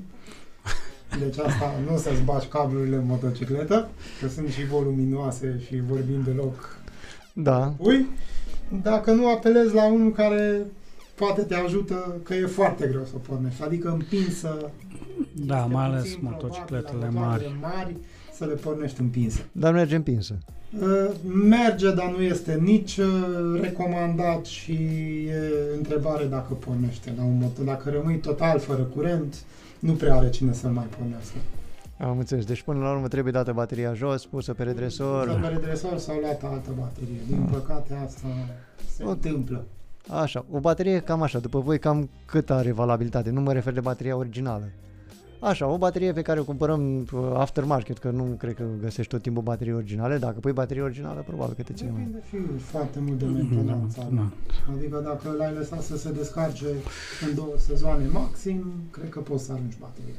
[1.19, 3.87] Deci asta nu să-ți bagi cablurile în motocicletă,
[4.21, 6.77] că sunt și voluminoase și vorbim deloc
[7.33, 8.05] Da, ui.
[8.81, 10.65] Dacă nu apelezi la unul care
[11.15, 13.63] poate te ajută, că e foarte greu să pornești.
[13.63, 14.71] Adică împinsă
[15.45, 17.75] Da, este mai ales puțin probabil motocicletele la motoarele mari.
[17.75, 17.95] mari
[18.33, 19.39] să le pornești împinsă.
[19.51, 20.37] dar merge împinsă.
[20.81, 21.09] Uh,
[21.49, 24.73] Merge, dar nu este nici uh, recomandat și
[25.27, 27.65] e întrebare dacă pornește la un motor.
[27.65, 29.35] Dacă rămâi total fără curent,
[29.79, 31.35] nu prea are cine să-l mai pornească.
[32.01, 32.45] Am înțeles.
[32.45, 35.39] Deci până la urmă trebuie dată bateria jos, pusă pe Sau redresor.
[35.41, 37.19] pe redresor sau luat altă baterie.
[37.27, 38.27] Din păcate asta
[38.95, 39.09] se Ok.
[39.11, 39.65] întâmplă.
[40.07, 43.29] Așa, o baterie cam așa, după voi cam cât are valabilitate?
[43.29, 44.63] Nu mă refer de bateria originală.
[45.39, 49.21] Așa, o baterie pe care o cumpărăm uh, aftermarket, că nu cred că găsești tot
[49.21, 50.17] timpul baterii originale.
[50.17, 52.01] Dacă pui baterie originală, probabil că te ține mai.
[52.01, 52.23] Depinde
[52.57, 54.07] și foarte mult de Da, mentenanța.
[54.11, 54.29] da.
[54.75, 56.65] Adică dacă l-ai lăsat să se descarce
[57.29, 60.13] în două sezoane maxim, cred că poți să arunci bateria.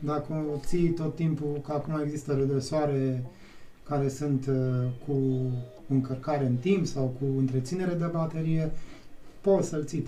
[0.00, 3.22] Dacă o ții tot timpul, că acum există redresoare
[3.88, 4.54] care sunt uh,
[5.06, 5.14] cu
[5.88, 8.70] încărcare în timp sau cu întreținere de baterie,
[9.40, 10.06] poți să-l ții 3-4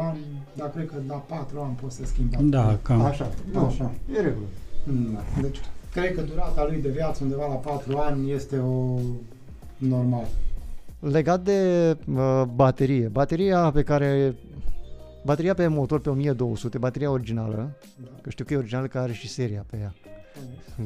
[0.00, 0.18] ani,
[0.56, 2.50] dar cred că la 4 ani poți să schimbi bateria.
[2.50, 3.00] Da, cam.
[3.00, 3.30] Așa,
[3.66, 3.90] Așa.
[4.16, 4.46] e regulă.
[4.84, 5.40] Da.
[5.40, 5.58] Deci,
[5.92, 8.98] cred că durata lui de viață undeva la 4 ani este o
[9.78, 10.26] normal.
[10.98, 14.34] Legat de uh, baterie, bateria pe care
[15.24, 18.10] bateria pe motor pe 1200, bateria originală, Da.
[18.22, 19.94] că știu că e originală că are și seria pe ea,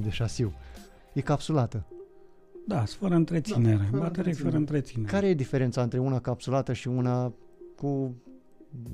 [0.03, 0.53] de șasiu.
[1.13, 1.87] E capsulată.
[2.67, 3.77] Da, sunt fără întreținere.
[3.77, 5.13] Da, fără Baterii fără întreținere.
[5.13, 7.33] Care e diferența între una capsulată și una
[7.77, 8.15] cu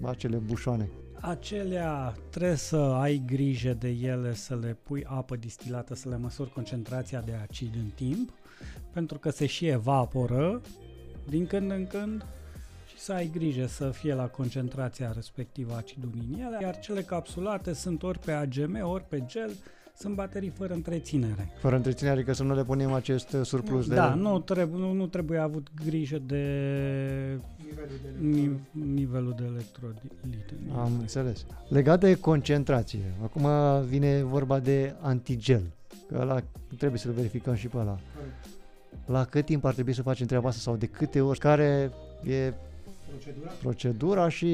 [0.03, 0.91] acele bușoane?
[1.21, 6.53] Acelea trebuie să ai grijă de ele, să le pui apă distilată, să le măsori
[6.53, 8.31] concentrația de acid în timp,
[8.93, 10.61] pentru că se și evaporă
[11.29, 12.27] din când în când și
[13.01, 18.03] să ai grijă să fie la concentrația respectivă acidul din ele, iar cele capsulate sunt
[18.03, 19.51] ori pe AGM, ori pe gel,
[19.97, 21.53] Sunt baterii fără întreținere.
[21.59, 23.95] Fără întreținere, adică să nu le punem acest uh, surplus de...
[23.95, 26.45] Da, nu, trebuie, nu, nu trebuie avut grijă de
[27.59, 28.61] Nivelul de ni,
[28.95, 30.01] nivelul de electrolite.
[30.77, 31.47] Am înțeles.
[31.69, 33.47] Legat de concentrație, acum
[33.89, 35.63] vine vorba de antigel,
[36.09, 36.41] că ăla
[36.77, 37.99] trebuie să-l verificăm și pe ăla.
[39.07, 41.93] La cât timp ar trebui să facem treaba asta sau de câte ori, care
[42.25, 42.53] e
[43.11, 43.51] Procedura?
[43.63, 44.47] procedura și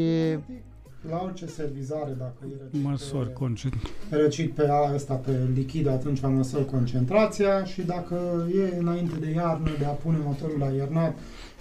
[1.08, 3.74] La orice servizare, dacă e răcit Măsori pe, concent.
[4.10, 9.70] răcit pe a, ăsta, pe lichid, atunci măsori concentrația și dacă e înainte de iarnă,
[9.78, 11.16] de a pune motorul la iernat,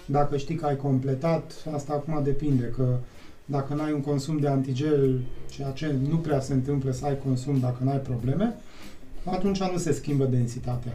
[0.05, 2.97] dacă știi că ai completat, asta acum depinde, că
[3.45, 5.19] dacă n-ai un consum de antigel,
[5.49, 8.55] ceea ce nu prea se întâmplă să ai consum dacă n-ai probleme,
[9.23, 10.91] atunci nu se schimbă densitatea.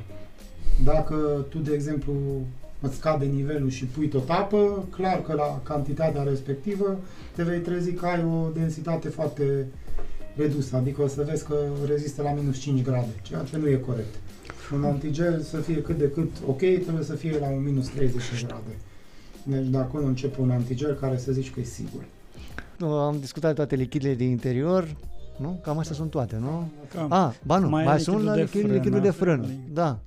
[0.84, 2.12] Dacă tu, de exemplu,
[2.80, 6.98] îți scade nivelul și pui tot apă, clar că la cantitatea respectivă
[7.34, 9.66] te vei trezi că ai o densitate foarte
[10.36, 11.54] redusă, adică o să vezi că
[11.86, 14.14] rezistă la minus 5 grade, ceea ce nu e corect.
[14.74, 18.22] Un antigel să fie cât de cât ok, trebuie să fie la un minus 30
[18.46, 18.76] grade.
[19.42, 22.04] Deci de acolo începe un antigel care să zici că e sigur.
[22.78, 24.96] nu, am discutat toate lichidele din interior,
[25.36, 25.60] nu?
[25.62, 26.70] Cam astea sunt toate, nu?
[26.94, 27.12] Cam.
[27.12, 29.42] Ah, ba nu, Mai mai, e sunt lichidul de lichid, frână, lichidul de frână.
[29.42, 29.54] asta.
[29.72, 29.98] Da.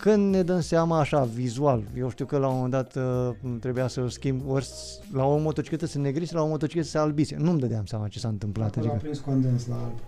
[0.00, 3.86] Când ne dăm seama așa, vizual, eu știu că la un moment dat uh, trebuia
[3.88, 7.36] să schimb, ori s- la o motocicletă se negrise, la o motocicletă se albise.
[7.38, 8.68] Nu-mi dădeam seama ce s-a întâmplat.
[8.76, 9.98] Acolo a Adică, prins condens la alb.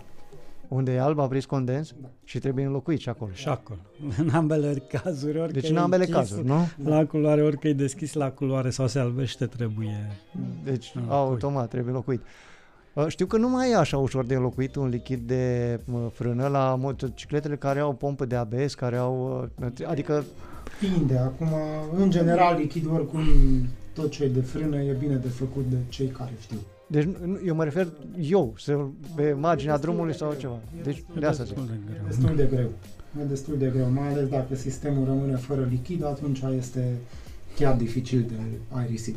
[0.68, 2.08] unde e alb a prins condens Da.
[2.24, 3.30] și trebuie înlocuit și acolo.
[3.34, 3.78] Și acolo.
[4.22, 6.68] În ambele cazuri, orică Deci e în ambele închis cazuri, nu?
[6.84, 10.16] La culoare, orică e deschis la culoare sau se albește, trebuie.
[10.64, 11.18] Deci Înlocuit.
[11.18, 12.20] automat trebuie înlocuit.
[12.94, 16.46] Uh, Știu că nu mai e așa ușor de înlocuit un lichid de mă, frână
[16.46, 20.24] la motocicletele care au pompă de ABS, care au, uh, adică
[20.80, 21.16] Depinde.
[21.18, 21.48] Acum,
[21.96, 23.22] în general, lichid oricum
[23.94, 26.56] tot ce e de frână e bine de făcut de cei care știu.
[26.86, 27.88] Deci nu- eu mă refer
[28.20, 28.78] eu, să,
[29.14, 30.40] pe marginea destul drumului de sau greu.
[30.40, 30.54] ceva.
[30.78, 31.54] E Deci destul de asta zic.
[31.56, 32.06] Destul de E greu.
[32.08, 32.70] destul de greu.
[33.20, 36.94] E destul de greu, mai ales dacă sistemul rămâne fără lichid, atunci este
[37.56, 38.34] chiar dificil de
[38.68, 39.16] aerisit.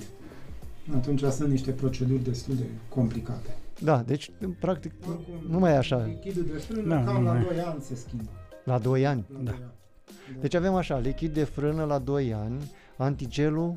[0.96, 3.56] Atunci sunt niște proceduri destul de complicate.
[3.84, 6.06] Da, deci practic Oricum, nu mai e așa.
[6.06, 8.30] Lichidul de frână Da, cam nu la mai- 2 ani se schimbă.
[8.64, 9.26] La 2 ani.
[9.34, 9.52] La Da.
[9.52, 10.40] doi ani.
[10.42, 13.76] Deci avem așa, lichid de frână la 2 ani, antigelul,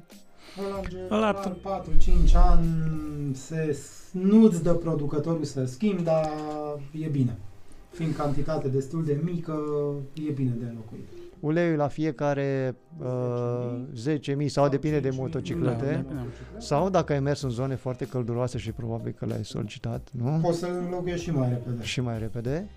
[0.66, 2.66] Ăla, în Ăla general, 4-5 ani
[3.34, 3.78] se,
[4.12, 6.30] nu-ți dă producătorul să schimbi, dar
[7.04, 7.36] e bine.
[7.90, 9.58] Fiind cantitate destul de mică,
[10.28, 11.08] e bine de înlocuit.
[11.44, 13.80] Uleiul la fiecare uh,
[14.42, 16.04] 10.000 sau depinde de 5.000, motociclete.
[16.08, 16.26] Da, da.
[16.60, 20.38] Sau dacă ai mers în zone foarte călduroase și probabil că le-ai solicitat, nu?
[20.42, 21.82] Poți să înlocuiești și mai repede.
[21.82, 22.68] Și mai repede.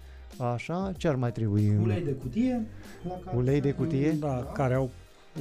[0.53, 1.77] Așa, ce ar mai trebui?
[1.83, 2.65] Ulei de cutie.
[3.07, 4.11] La care Ulei de se- cutie?
[4.19, 4.89] Da, care au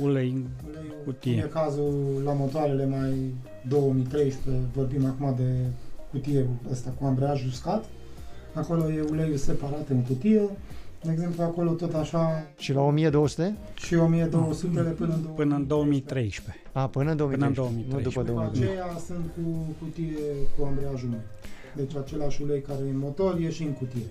[0.01, 1.33] ulei în Uleiul, Cutie.
[1.33, 3.35] Cum e cazul la motoarele mai
[3.69, 5.53] 2013, vorbim acum de
[6.11, 7.85] cutie ăsta cu ambreiaj uscat.
[8.55, 10.41] Acolo e uleiul separat în cutie.
[11.03, 13.57] De exemplu, acolo tot așa Și la 1200?
[13.75, 15.35] și 1200 până în 2013.
[15.37, 16.63] până în 2013.
[16.73, 18.23] A, până în 2013, Până în nu după 2013.
[18.23, 18.81] După 2013.
[18.81, 20.25] aceea sunt cu cutie
[20.59, 21.21] cu ambreiajul meu.
[21.77, 24.09] Deci același ulei care e în motor e și în cutie.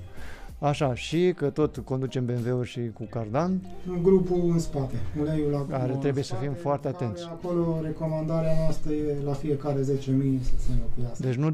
[0.59, 4.95] Așa, și că tot conducem BMW-uri și cu cardan, În grupul în spate.
[5.19, 7.23] Uleiul la Care în trebuie să spate, fim foarte care atenți.
[7.23, 11.23] Acolo recomandarea noastră e la fiecare 10.000 să se înlocuiască.
[11.27, 11.49] deci nu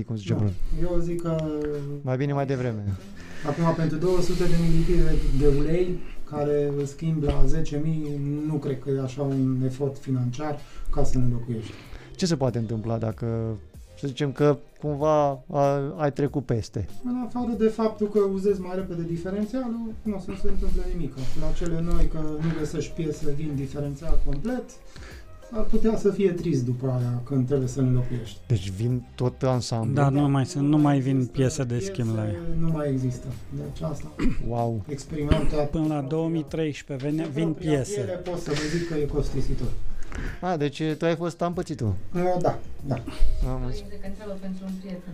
[0.00, 0.38] 20.000, cum zice Da.
[0.38, 0.52] Bruno.
[0.82, 1.36] Eu zic că
[2.02, 2.82] Mai bine mai devreme.
[3.46, 5.98] Acum pentru 200 de mililitri de ulei
[6.30, 7.80] care îl schimb la 10.000
[8.46, 10.58] nu cred că e așa un efort financiar
[10.90, 11.72] ca să ne înlocuiești.
[12.16, 13.56] Ce se poate întâmpla dacă,
[14.00, 16.88] să zicem că cumva a, ai trecut peste?
[17.04, 21.14] În afară de faptul că uzezi mai repede diferențialul, nu o să se întâmple nimic.
[21.40, 24.64] La cele noi că nu găsești piese, vin diferențial complet,
[25.52, 28.38] ar putea să fie trist după aia când trebuie să ne înlocuiești.
[28.46, 29.94] Deci vin tot ansamblu.
[29.94, 32.38] Da, nu mai sunt, nu mai vin există piese de schimb la ea.
[32.58, 33.26] Nu mai există.
[33.56, 34.06] Deci asta,
[34.48, 34.82] Wow.
[34.88, 35.70] experimentat.
[35.70, 38.00] Până la 2013 vine, vin Propria piele, piese.
[38.30, 39.66] pot să vă zic că e costisitor.
[40.40, 41.92] A, deci tu ai fost ampățitul.
[42.12, 42.94] Nu, da, da.
[43.48, 43.76] Am înțeles.
[43.76, 45.12] Zice că întreabă pentru un prieten.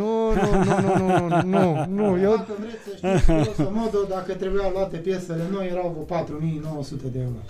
[0.00, 2.34] Nu, nu, nu, nu, nu, nu, nu, eu...
[2.36, 7.40] Dacă vreți să știți, grosomodo, dacă trebuiau luate piesele noi, erau vreo 4900 de euro.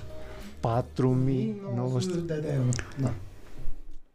[0.63, 2.41] 4900.
[2.41, 2.69] de euro.
[3.01, 3.13] Da.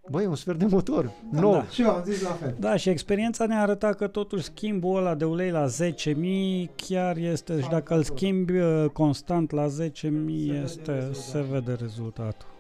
[0.10, 1.12] Băi, un sfert de motor.
[1.32, 1.52] Da, nou.
[1.52, 1.66] da.
[1.66, 2.56] Și eu am zis la fel.
[2.60, 7.62] Da, și experiența ne-a arătat că totuși schimbul ăla de ulei la 10.000 chiar este,
[7.62, 9.72] și dacă îl schimbi uh, constant la 10.000
[10.64, 11.14] este, rezultatul.
[11.14, 12.57] se vede rezultatul.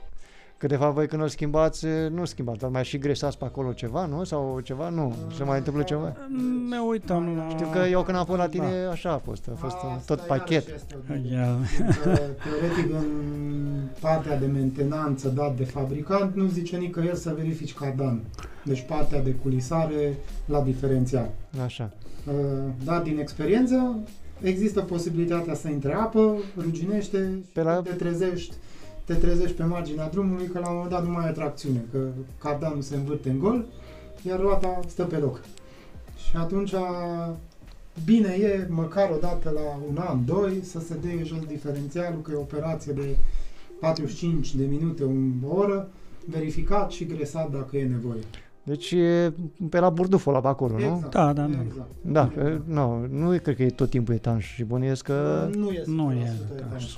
[0.57, 3.71] Că de fapt voi când îl schimbați, nu schimbați, dar mai și gresați pe acolo
[3.73, 4.23] ceva, nu?
[4.23, 4.89] Sau ceva?
[4.89, 5.15] Nu.
[5.37, 6.15] Se mai întâmplă ceva?
[6.69, 7.47] Ne uităm la...
[7.49, 9.47] Știu că eu când am fost la tine, așa a fost.
[9.51, 10.67] A fost Asta tot pachet.
[10.67, 11.33] iarăși este o problemă.
[11.35, 11.57] Ia.
[12.03, 12.09] Că,
[12.43, 13.05] Teoretic, în
[13.99, 18.21] partea de mentenanță dat de fabricant, nu zice nicăieri să verifici cardan.
[18.63, 21.29] Deci partea de culisare la diferențial.
[21.63, 21.91] Așa.
[22.27, 22.33] Uh,
[22.83, 23.95] Dar din experiență,
[24.41, 28.55] există posibilitatea să intre apă, ruginește și Pe la- te trezești
[29.07, 32.07] te trezești pe marginea drumului că la un moment dat nu mai ai tracțiune, că
[32.37, 33.65] cardanul se învârte în gol,
[34.21, 35.41] iar roata stă pe loc.
[36.27, 36.73] Și atunci
[38.05, 42.31] bine e măcar o dată la un an, doi, să se dea jos diferențialul, că
[42.31, 43.17] e o operație de
[43.79, 45.89] 45 de minute, o oră,
[46.25, 48.21] verificat și gresat dacă e nevoie.
[48.67, 49.33] Deci e
[49.69, 50.85] pe la burduful ăla pe acolo, nu?
[50.95, 51.11] Exact.
[51.11, 51.61] Da, da, da.
[51.65, 51.87] Exact.
[52.01, 55.49] Da, e, nu, nu cred că e tot timpul etanș și bănuiesc că...
[55.55, 56.97] nu e, Nu 100% e, da, etanș.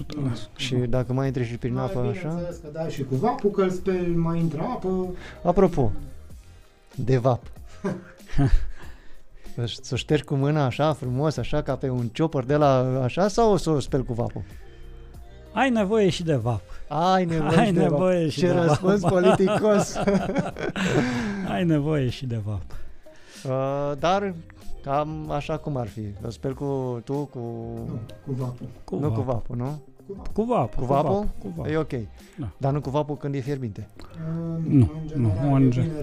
[0.53, 0.55] 100%.
[0.55, 2.11] Și dacă mai intri și prin Mai apă așa...
[2.27, 5.07] bineînțeles că dai și cu vapul, că îl speli, mai intră apă.
[5.43, 5.91] Apropo,
[6.95, 7.41] de vap.
[9.55, 13.27] Să- Să ștergi cu mâna așa, frumos, așa, ca pe un ciopăr de la așa,
[13.27, 14.41] sau o să o speli cu vapul?
[15.53, 16.61] Ai nevoie și de vap.
[16.87, 18.29] Ai nevoie Ai și de nevoie vap.
[18.29, 19.11] și Ce de răspuns vap.
[19.11, 19.95] politicos.
[21.53, 22.61] Ai nevoie și de vap.
[23.45, 24.33] uh, dar
[24.83, 26.01] cam așa cum ar fi.
[26.25, 27.39] O speli cu tu, cu...
[27.87, 28.67] Nu, cu vapul.
[28.83, 29.15] Cu nu vap.
[29.15, 29.79] cu vapul, nu?
[30.07, 30.31] Cu vapul.
[30.33, 30.75] Cu vap.
[30.75, 31.27] Cu vapul?
[31.41, 31.67] Cu vap.
[31.67, 31.91] E ok.
[32.37, 32.49] Da.
[32.57, 33.87] Dar nu cu vapul când e fierbinte.
[33.97, 36.01] Uh, Nu, în general, nu, în e gen- bine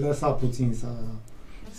[0.00, 0.86] de a lăsa puțin să,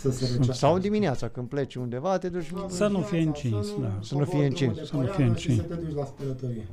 [0.00, 0.52] să se răcească.
[0.52, 2.52] Sau dimineața, când pleci undeva, te duci...
[2.68, 3.98] Să nu fie Dimineața, încins, să nu da.
[4.00, 4.72] Să nu fie cobori încins.
[4.74, 5.54] drumul de Să nu fie poiană încins.
[5.54, 6.66] Și să te duci la spălătorie.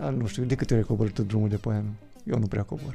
[0.00, 1.88] A, nu știu, de câte ori ai coborât tu drumul de poiană?
[2.24, 2.94] Eu nu prea cobor.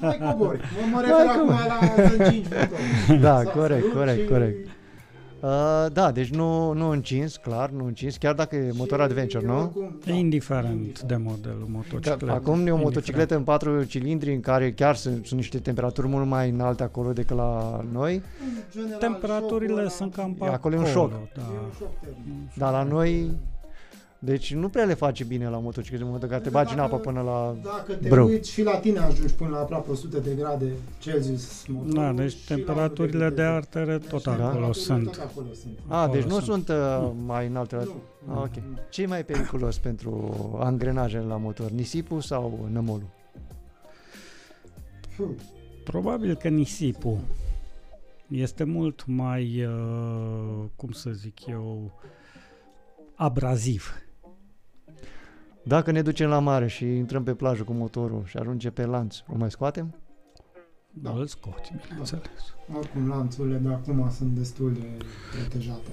[0.00, 0.60] Mai cobori.
[0.60, 3.20] Mă, mă refer acum la sunt 5 motori.
[3.20, 4.68] Da, S-a corect, sărut corect, și- corect.
[5.44, 9.46] Uh, da, deci nu, nu încins, clar, nu încins, chiar dacă e motor și adventure,
[9.46, 9.58] nu?
[9.58, 12.30] oricum, E da, indiferent de modelul Da, motocicletă.
[12.32, 12.82] acum e o Indiferent.
[12.82, 17.12] motocicletă în patru cilindri în care chiar sunt, sunt niște temperaturi mult mai înalte acolo
[17.12, 18.22] decât la noi, În
[18.72, 21.10] general, Temperaturile șocul ăla sunt cam pe E acolo e un șoc.
[21.12, 21.42] E Da.
[21.42, 22.54] un șoc termic.
[22.56, 23.30] dar la noi,
[24.24, 26.78] deci nu prea le face bine la motocicletă, în momentul în care te bagi în
[26.78, 27.56] apă până la...
[27.62, 28.26] Dacă te Brâu.
[28.26, 32.30] uiți și la tine ajungi până la aproape 100 de grade Celsius motorul, Da, deci
[32.32, 33.56] și la temperaturile alte de viteze.
[33.56, 35.04] artere Deci tot temperaturile acolo sunt.
[35.04, 35.78] Tot acolo sunt.
[35.88, 36.66] A, Acolo deci nu sunt.
[36.66, 37.76] sunt uh, mai înalte.
[37.76, 37.82] La...
[37.82, 37.92] Nu,
[38.28, 38.54] Ah, ok.
[38.54, 38.78] nu.
[38.90, 43.08] Ce e mai periculos pentru angrenajele la motor, nisipul sau nămolul?
[45.16, 45.26] Puh,
[45.84, 47.18] Probabil că nisipul
[48.28, 51.92] este mult mai, uh, cum să zic eu,
[53.14, 53.94] abraziv.
[55.64, 59.16] Dacă ne ducem la mare și intrăm pe plajă cu motorul și ajunge pe lanț,
[59.32, 59.94] o mai scoatem?
[60.90, 61.10] Da.
[61.10, 61.18] Da.
[61.18, 62.54] Îl scoți, bineînțeles.
[62.78, 65.88] Oricum, lanțurile de acum sunt destul de protejate.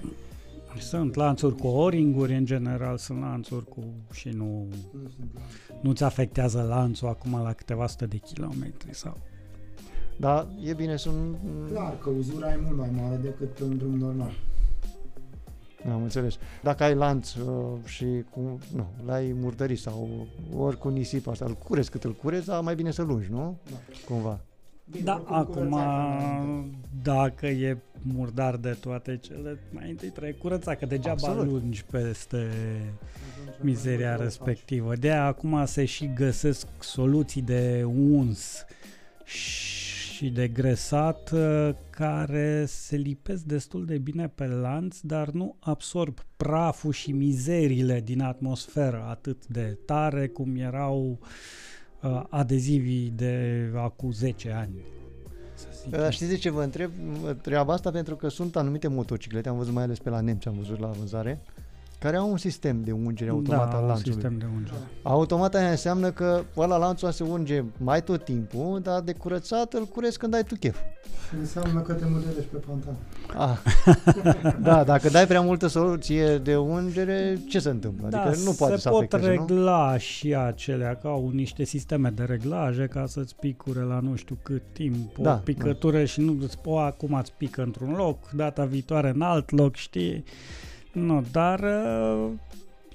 [0.80, 5.80] Sunt lanțuri cu o-ringuri, în general sunt lanțuri cu și nu, Nu sunt lanțuri.
[5.82, 9.18] nu-ți afectează lanțul acum la câteva sute de kilometri sau...
[10.18, 11.38] Dar e bine să nu...
[11.72, 14.32] Clar că uzura e mult mai mare decât pe un drum normal.
[15.90, 16.38] Am înțeles.
[16.64, 21.54] Dacă ai lanț uh, și cu, nu, l-ai murdărit sau ori cu nisip asta, îl
[21.54, 23.58] curezi cât îl curezi, dar mai bine să lungi, nu?
[23.70, 23.78] Da.
[24.08, 24.40] Cumva.
[24.92, 26.78] Bine, Da, oricum acum, curățați înainte.
[27.04, 31.52] dacă e murdar de toate cele, mai întâi trebuie curățat, că degeaba Absolut.
[31.52, 34.24] lungi peste Atunci, mizeria nu o faci.
[34.26, 34.96] respectivă.
[34.96, 38.66] De aia acum se și găsesc soluții de uns
[39.24, 39.81] și
[40.30, 46.92] de gresat uh, care se lipesc destul de bine pe lanț, dar nu absorb praful
[46.92, 51.20] și mizerile din atmosferă atât de tare cum erau
[52.02, 54.76] uh, adezivii de acum 10 ani.
[55.54, 56.00] Să zicem.
[56.00, 56.92] Uh, Știți de ce vă întreb
[57.22, 57.92] Mă treaba asta?
[57.92, 60.88] Pentru că sunt anumite motociclete, am văzut mai ales pe la nemți, am văzut la
[60.88, 61.42] vânzare,
[62.04, 64.14] care au un sistem de ungere automat da, al un lanțului.
[64.14, 64.78] sistem de ungere.
[65.02, 69.86] Automat aia înseamnă că ăla lanțul se unge mai tot timpul, dar de curățat îl
[69.86, 70.78] curezi când ai tu chef.
[71.30, 72.98] Și înseamnă că te mădelești pe pantalon.
[73.38, 73.58] Ah.
[74.68, 78.06] da, dacă dai prea multă soluție de ungere, ce se întâmplă?
[78.06, 79.46] Adică nu poate Da, se să pot afecteze, nu?
[79.48, 84.38] regla și acelea, că au niște sisteme de reglaje ca să-ți picure la nu știu
[84.44, 88.66] cât timp o Da, picătură și nu îți o, acum îți pică într-un loc, data
[88.66, 90.24] viitoare în alt loc, știi?
[90.94, 92.30] Nu, dar uh,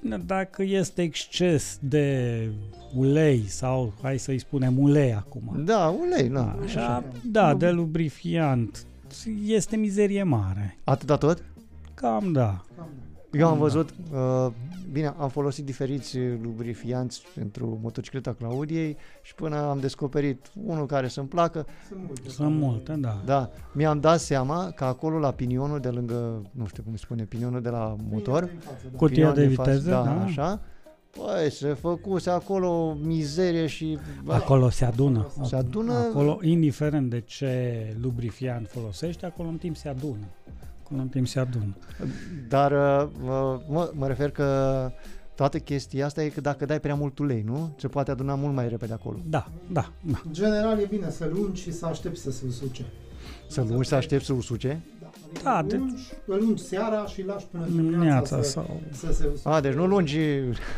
[0.03, 2.49] bine, dacă este exces de
[2.95, 6.57] ulei sau hai să-i spunem ulei acum, Da, ulei, na.
[6.65, 8.87] așa, da, de lubrifiant,
[9.47, 10.77] este mizerie mare.
[10.85, 11.45] Atâta tot?
[11.95, 12.65] Cam da.
[12.77, 12.89] Cam,
[13.39, 13.59] Eu am Da.
[13.61, 14.47] văzut, uh,
[14.93, 21.29] bine, am folosit diferiți lubrifianți pentru motocicleta Claudiei și până am descoperit unul care să-mi
[21.29, 22.29] placă, Sunt multe.
[22.29, 23.23] Sunt multe, da.
[23.25, 27.23] da, mi-am dat seama că acolo la pinionul de lângă, nu știu cum se spune,
[27.25, 28.97] pinionul de la motor, Bine, din față, da.
[28.97, 30.23] Cutia pinion de din față, viteză, da, da.
[30.23, 30.61] așa,
[31.19, 33.99] Băi, se făcuse acolo mizerie și...
[34.27, 35.27] Acolo se adună.
[35.45, 40.25] Se adună- Acolo, indiferent de ce lubrifiant folosești, acolo în timp se adună.
[40.87, 41.77] Acolo în timp se adună.
[42.49, 43.09] Dar uh,
[43.69, 44.91] mă, mă refer că
[45.35, 47.75] toată chestia asta e că dacă dai prea mult ulei, nu?
[47.79, 49.19] Se poate aduna mult mai repede acolo.
[49.29, 50.23] Da, da, da.
[50.25, 52.85] În general e bine să lungi și să aștepți să se usuce.
[53.49, 54.81] Să nu să aștept să usuce?
[55.43, 58.43] Da, adică Da, îl de- ungi, îl ungi seara și îl lași până dimineața Dimineața
[58.43, 58.81] să, sau...
[58.93, 59.49] să se usuce.
[59.49, 60.19] A, deci nu lungi,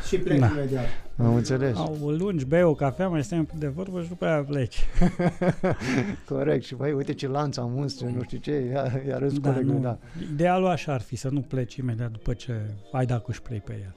[0.09, 0.47] Și plec Da.
[0.47, 0.85] imediat.
[1.17, 1.77] am înțeles.
[1.77, 4.79] Au lungi, bei o cafea, mai stai un pic de vorbă și după aia pleci.
[6.29, 6.65] Corect.
[6.65, 9.51] Și băi, uite ce lanț am uns, ce nu știu ce, ia, ia râs Da,
[9.53, 9.81] colegul, nu.
[9.81, 9.99] da.
[10.33, 12.53] Idealul așa ar fi, să nu pleci imediat după ce
[12.93, 13.95] ai dat cu spray pe el.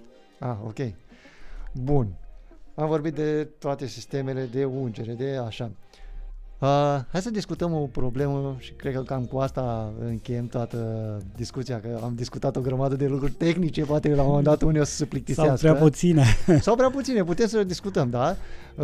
[0.49, 0.93] Ah, ok.
[1.73, 2.07] Bun.
[2.75, 5.71] Am vorbit de toate sistemele de ungere, de așa.
[6.61, 6.67] Uh,
[7.11, 10.77] hai să discutăm o problemă și cred că cam cu asta încheiem toată
[11.35, 14.79] discuția, că am discutat o grămadă de lucruri tehnice, poate la un moment dat unii
[14.79, 15.55] o să se plictisească.
[15.55, 16.25] Sau prea puține.
[16.61, 18.29] Sau prea puține, putem să discutăm, da?
[18.29, 18.35] Uh,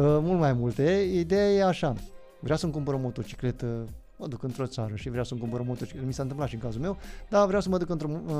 [0.01, 1.09] mult mai multe.
[1.13, 1.95] Ideea e așa.
[2.39, 6.05] Vreau să-mi cumpăr o motocicletă, mă duc într-o țară și vreau să-mi cumpăr o motocicletă.
[6.05, 6.97] Mi s-a întâmplat și în cazul meu,
[7.29, 8.33] dar vreau să mă duc într-o, uh,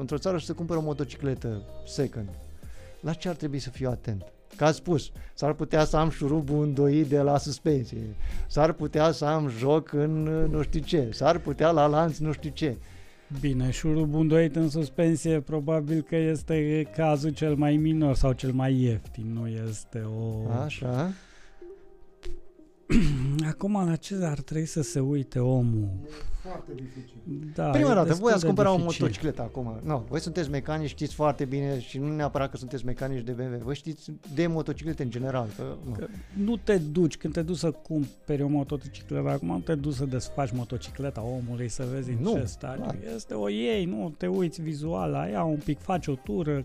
[0.00, 2.28] într-o țară și să cumpăr o motocicletă second.
[3.00, 4.22] La ce ar trebui să fiu atent?
[4.56, 8.06] Ca ați spus, s-ar putea să am șurubul îndoit de la suspensie,
[8.46, 12.32] s-ar putea să am joc în uh, nu știu ce, s-ar putea la lanț nu
[12.32, 12.76] știu ce.
[13.40, 18.74] Bine, șurubul îndoit în suspensie probabil că este cazul cel mai minor sau cel mai
[18.74, 20.50] ieftin, nu este o...
[20.64, 21.12] Așa.
[23.48, 25.88] Acum la ce ar trebui să se uite omul?
[26.04, 26.08] E
[26.42, 27.16] foarte dificil.
[27.54, 29.00] Da, Prima e dată, destul voi ați de cumpărat o dificil.
[29.02, 29.80] motocicletă acum.
[29.82, 33.58] Nu, voi sunteți mecanici, știți foarte bine și nu neapărat că sunteți mecanici de BMW.
[33.62, 35.48] Voi știți de motociclete în general.
[35.56, 35.92] Că, nu.
[35.92, 36.06] Că
[36.36, 40.04] nu te duci, când te duci să cumperi o motocicletă, acum nu te duci să
[40.04, 42.82] desfaci motocicleta omului, să vezi în Nu, ce stadiu.
[42.82, 42.96] clar.
[43.14, 46.64] Este o iei, nu, te uiți vizual la ea un pic, faci o tură,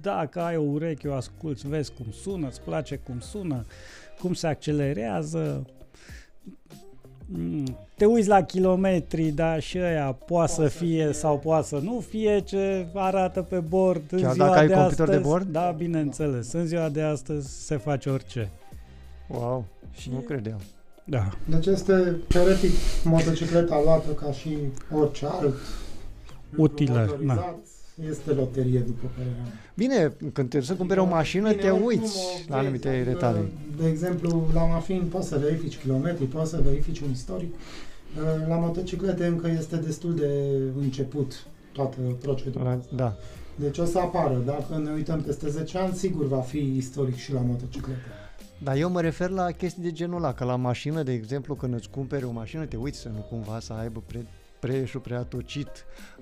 [0.00, 3.64] dacă ai o ureche, o asculți, vezi cum sună, îți place cum sună,
[4.20, 5.64] cum se accelerează,
[7.32, 12.00] Mm, te uiți la kilometri, da, și ăia poate să fie sau poate să nu
[12.08, 15.28] fie ce arată pe bord în Chiar ziua dacă ai de computer de astăzi.
[15.28, 15.46] bord?
[15.52, 16.52] Da, bineînțeles.
[16.52, 18.50] În ziua de astăzi se face orice.
[19.28, 20.60] Wow, Și nu credeam.
[21.04, 21.28] Da.
[21.44, 22.70] Deci este teoretic
[23.04, 24.56] motocicleta luată ca și
[24.94, 25.60] orice alt lucru
[26.56, 27.56] Utilă, motorizat,
[28.08, 29.52] Este loterie, după părerea mea.
[29.74, 32.88] Bine, când te să cumperi o mașină, Bine, te oricum uiți o la vezi, anumite
[32.88, 33.52] adică, detalii.
[33.76, 37.54] De exemplu, la mașini poți să verifici kilometri, poți să verifici un istoric.
[37.54, 40.28] Uh, La motociclete încă este destul de
[40.80, 42.64] început toată procedura.
[42.64, 43.16] La, da.
[43.54, 44.42] Deci o să apară.
[44.46, 48.00] Dacă ne uităm peste 10 ani, sigur va fi istoric și la motociclete.
[48.62, 51.74] Dar eu mă refer la chestii de genul ăla, că la mașină, de exemplu, când
[51.74, 54.26] îți cumperi o mașină, te uiți să nu cumva să aibă pre,
[54.60, 55.68] preșul prea tocit,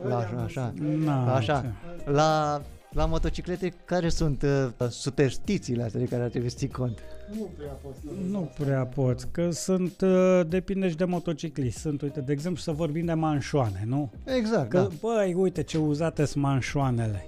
[0.08, 0.72] la, așa.
[1.04, 1.60] Na, Așa.
[2.04, 2.62] ce- La,
[2.92, 6.98] la motociclete, care sunt uh, superstițiile astea de care ar trebui să ții cont?
[7.38, 11.78] Nu prea poți să Nu prea poți, că sunt, uh, depinde și de motociclist.
[11.78, 14.10] Sunt, uite, de exemplu, să vorbim de manșoane, nu?
[14.24, 14.88] Exact, Că, da.
[15.00, 17.26] băi, uite ce uzate sunt manșoanele.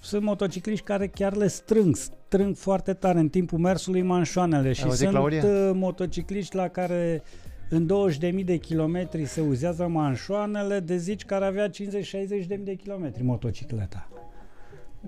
[0.00, 4.98] Sunt motocicliști care chiar le strâng, strâng foarte tare în timpul mersului manșoanele și auzit,
[4.98, 5.44] sunt Claudia?
[5.44, 7.22] uh, motocicliști la care
[7.70, 7.88] în
[8.38, 11.74] 20.000 de kilometri se uzează manșoanele de zici care avea 50-60.000
[12.58, 14.08] de kilometri motocicleta.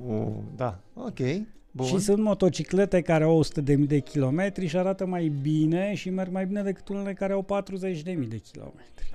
[0.07, 0.27] Uh,
[0.57, 1.19] da, ok.
[1.70, 1.87] Bun.
[1.87, 6.47] Și sunt motociclete care au 100.000 de kilometri și arată mai bine și merg mai
[6.47, 9.11] bine decât unele care au 40.000 de kilometri.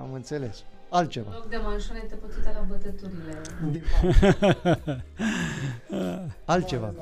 [0.00, 0.64] Am înțeles.
[0.90, 1.30] În Altceva.
[1.34, 3.40] loc de manșone te poți uita la bătăturile.
[3.70, 3.82] Din
[6.44, 6.94] Altceva.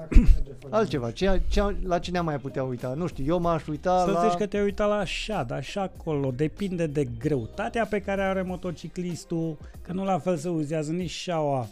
[0.71, 1.11] Altceva.
[1.11, 2.95] Ce, ce, la cine am mai putea uita?
[2.97, 4.29] Nu știu, eu m-aș uita Să la...
[4.29, 8.43] zici că te-ai uitat la așa, dar și acolo depinde de greutatea pe care are
[8.43, 11.67] motociclistul, că nu la fel se uzează nici șaua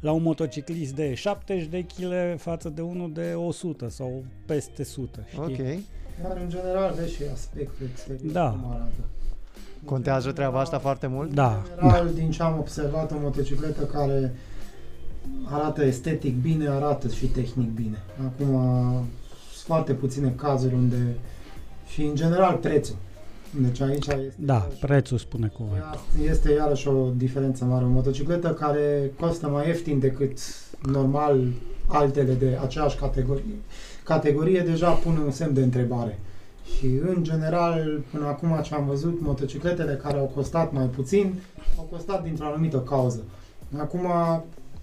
[0.00, 5.20] la un motociclist de 70 de kg față de unul de 100 sau peste 100,
[5.28, 5.40] știi?
[5.40, 5.82] Ok.
[6.22, 8.50] Dar în general vezi și aspectul exterior Da.
[8.50, 8.90] cum arată.
[9.84, 11.34] Contează În treaba asta general- foarte mult?
[11.34, 11.62] Da.
[11.76, 14.34] În general, din ce am observat, o motocicletă care
[15.50, 18.02] arată estetic bine, arată și tehnic bine.
[18.26, 18.52] Acum,
[19.52, 20.96] sunt foarte puține cazuri unde...
[21.86, 22.96] Și, în general, prețul.
[23.60, 24.32] Deci aici este...
[24.36, 26.00] Da, iarăși- prețul spune cuvântul.
[26.30, 27.84] Este iarăși o diferență mare.
[27.84, 30.38] O motocicletă care costă mai ieftin decât
[30.92, 31.44] normal
[31.86, 33.42] altele de aceeași categorie,
[34.04, 36.18] categorie deja pune un semn de întrebare.
[36.76, 41.34] Și în general, până acum ce am văzut, motocicletele care au costat mai puțin,
[41.78, 43.22] au costat dintr-o anumită cauză.
[43.76, 44.06] Acum,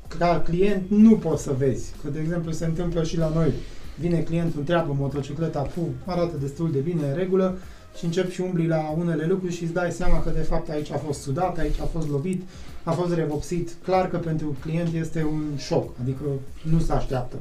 [0.08, 1.94] ca client, nu poți să vezi.
[2.04, 3.54] Că, de exemplu, se întâmplă și la noi.
[4.00, 7.58] Vine clientul, întreabă motocicleta, pu, arată destul de bine, în regulă,
[7.98, 10.92] și începi și umbli la unele lucruri și îți dai seama că de fapt aici
[10.92, 12.44] a fost sudat, aici a fost lovit,
[12.84, 13.76] a fost revopsit.
[13.84, 16.24] Clar că pentru client este un șoc, adică
[16.64, 17.36] nu se așteaptă.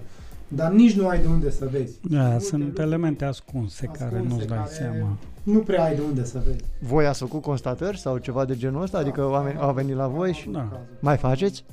[0.49, 1.93] Dar nici nu ai de unde să vezi.
[2.03, 5.17] Da, Multe sunt lucruri elemente ascunse, care ascunse, nu-ți dai care seama.
[5.43, 6.65] Nu prea ai de unde să vezi.
[6.79, 8.99] Voi ați făcut constatări sau ceva de genul ăsta?
[8.99, 10.49] Adică Da, oameni au venit la voi și...
[10.49, 10.81] Da.
[11.01, 11.65] Mai faceți?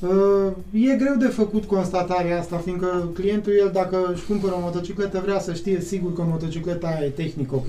[0.00, 5.20] Uh, E greu de făcut constatarea asta, fiindcă clientul, el dacă își cumpără o motocicletă,
[5.24, 7.66] vrea să știe sigur că motocicleta aia e tehnic ok.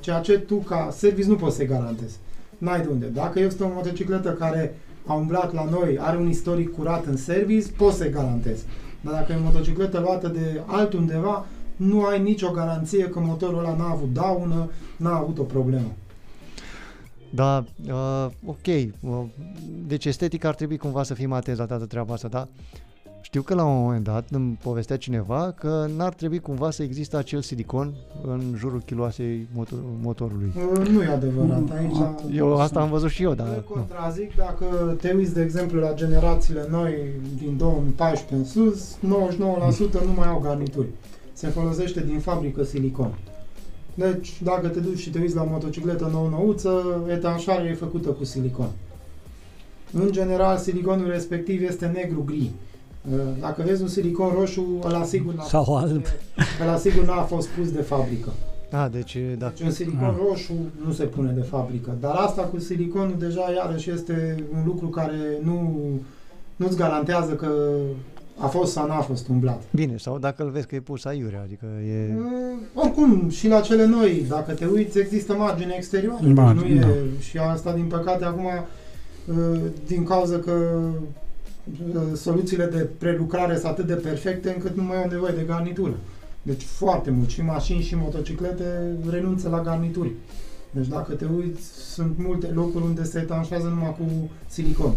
[0.00, 2.16] Ceea ce tu, ca service, nu poți să garantezi.
[2.58, 3.06] N-ai de unde.
[3.06, 4.74] Dacă este o motocicletă care
[5.06, 8.64] a umblat la noi, are un istoric curat în service, poți să-i garantezi.
[9.00, 11.46] Dar dacă e o motocicletă luată de altundeva,
[11.76, 15.92] nu ai nicio garanție că motorul ăla n-a avut daună, n-a avut o problemă.
[17.30, 18.66] Da, uh, ok.
[18.66, 19.24] Uh,
[19.86, 22.48] deci estetic ar trebui cumva să fim atenți la toată treaba asta, dar
[23.30, 27.16] știu că la un moment dat îmi povestea cineva că n-ar trebui cumva să existe
[27.16, 30.52] acel silicon în jurul chiloasei motor, motorului.
[30.56, 31.70] Uh, Nu e adevărat.
[31.70, 31.96] Aici
[32.34, 33.46] Eu asta am văzut și eu, dar...
[33.46, 33.74] Îl nu.
[33.74, 36.94] contrazic dacă te uiți, de exemplu, la generațiile noi
[37.38, 38.98] din 2014 în sus, 99%
[40.04, 40.88] nu mai au garnituri.
[41.32, 43.14] Se folosește din fabrică silicon.
[43.94, 48.24] Deci, dacă te duci și te uiți la o motocicletă nou-nouță, etanșarea e făcută cu
[48.24, 48.70] silicon.
[49.92, 52.50] În general, siliconul respectiv este negru-gri.
[53.10, 56.04] Uh, Dacă vezi un silicon roșu, ăla sigur n-a, Sau alb.
[56.62, 58.28] ăla sigur n-a fost pus de fabrică.
[58.72, 59.48] A, deci, da.
[59.48, 60.14] Deci un silicon Ah.
[60.28, 60.52] roșu
[60.86, 61.96] nu se pune de fabrică.
[62.00, 65.78] Dar asta cu siliconul deja iarăși este un lucru care nu,
[66.56, 67.48] nu-ți garantează că
[68.38, 69.62] a fost sau n-a fost umblat.
[69.70, 72.12] Bine, sau dacă îl vezi că e pus aiurea, adică e...
[72.16, 76.26] Mm, Oricum, și la cele noi, dacă te uiți, există margine exterioare.
[76.32, 77.20] Margine, nu e, da.
[77.20, 80.92] Și asta, din păcate, acum, uh, din cauza că uh,
[82.14, 85.94] soluțiile de prelucrare sunt atât de perfecte încât nu mai au nevoie de garnitură.
[86.42, 87.28] Deci foarte mult.
[87.28, 90.12] Și mașini și motociclete renunță la garnituri.
[90.70, 91.62] Deci dacă te uiți,
[91.92, 94.94] sunt multe locuri unde se etanșează numai cu silicon.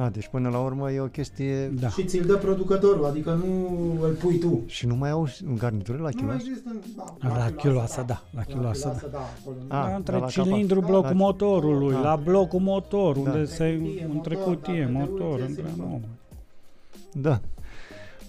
[0.00, 1.66] A, deci până la urmă e o chestie...
[1.68, 1.88] Da.
[1.88, 3.68] Și ți-l dă producătorul, adică nu
[4.02, 4.62] îl pui tu.
[4.66, 5.28] Și nu mai au
[5.58, 6.42] garnituri la Nu chiloasă?
[6.48, 6.76] există,
[7.20, 9.18] da, La chiloasă, da, la chiloasă, chiloasă, da.
[9.40, 9.74] acolo nu.
[9.76, 10.90] Ah, Da, da, între la cilindru, capac.
[10.90, 11.16] blocul Da.
[11.24, 12.00] motorului, Ah.
[12.02, 13.44] la blocul motor, unde Da.
[13.44, 13.64] se...
[13.64, 15.64] Între cutie, între motor, cutie, dacă te motor, uiți, între...
[15.66, 15.88] silicon.
[15.90, 17.20] Nu.
[17.20, 17.40] Da.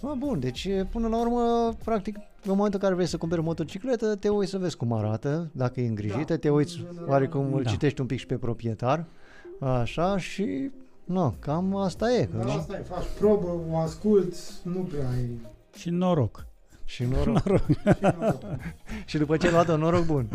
[0.04, 2.22] A, bun, deci până la urmă, practic, în
[2.56, 5.82] momentul în care vrei să cumperi o motocicletă, te uiți să vezi cum arată, dacă
[5.82, 7.70] e îngrijită, Da, te uiți în general, oarecum îl da.
[7.70, 9.06] citești un pic și pe proprietar,
[9.60, 10.72] așa, și,
[11.04, 12.30] nu, cam asta e.
[12.36, 15.30] Dar Că, asta e, faci probă, o asculti, nu prea ai...
[15.78, 16.46] Și noroc.
[16.86, 17.38] și noroc.
[17.38, 18.42] și noroc.
[19.06, 20.28] și după ce ai luat-o, noroc bun.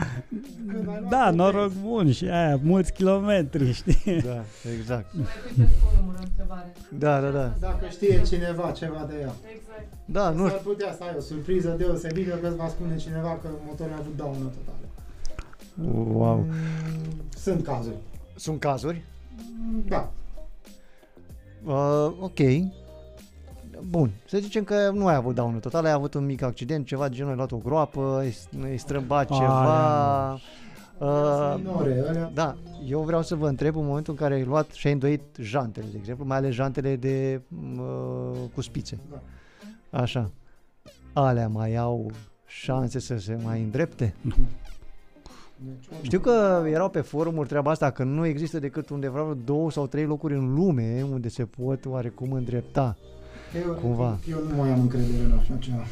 [0.68, 1.80] Când ai luat Da, o noroc vezi.
[1.82, 4.20] bun și aia, mulți kilometri, știi?
[4.22, 4.43] Da,
[4.78, 5.14] exact.
[5.14, 5.24] Mai
[5.55, 6.72] pui pe forum o întrebare.
[6.98, 7.52] Da, da, da.
[7.60, 9.32] Dacă știe cineva ceva de ea.
[9.55, 9.86] Exact.
[10.05, 13.48] Da, nu S-ar putea să ai o surpriză deosebită că îți va spune cineva că
[13.66, 14.84] motorul a avut daună totală.
[16.12, 16.36] Wow.
[16.36, 16.52] Mm,
[17.36, 17.94] Sunt cazuri.
[18.36, 19.02] Sunt cazuri?
[19.36, 20.10] Mm, Da.
[21.66, 22.38] Uh, ok.
[23.90, 27.09] Bun, să zicem că nu ai avut daună total, ai avut un mic accident, ceva
[27.09, 30.32] de genul, ai luat o groapă, ai, ai strâmbat Aia, ceva.
[30.32, 30.40] Uh,
[30.98, 32.30] Uh, minore, alea.
[32.34, 32.56] da,
[32.86, 35.86] eu vreau să vă întreb în momentul în care ai luat și ai îndoit jantele,
[35.90, 37.40] de exemplu, mai ales jantele de
[37.76, 38.98] uh, cu spițe.
[39.10, 39.20] Da.
[40.01, 40.30] Așa.
[41.12, 42.10] Alea mai au
[42.47, 44.14] șanse să se mai îndrepte?
[44.22, 44.47] Deci, om-
[46.03, 49.87] Știu că erau pe forumuri treaba asta, că nu există decât undeva vreo două sau
[49.87, 52.97] trei locuri în lume unde se pot oarecum îndrepta.
[53.66, 54.19] eu, cumva.
[54.31, 55.85] Eu nu mai am încredere în așa ceva.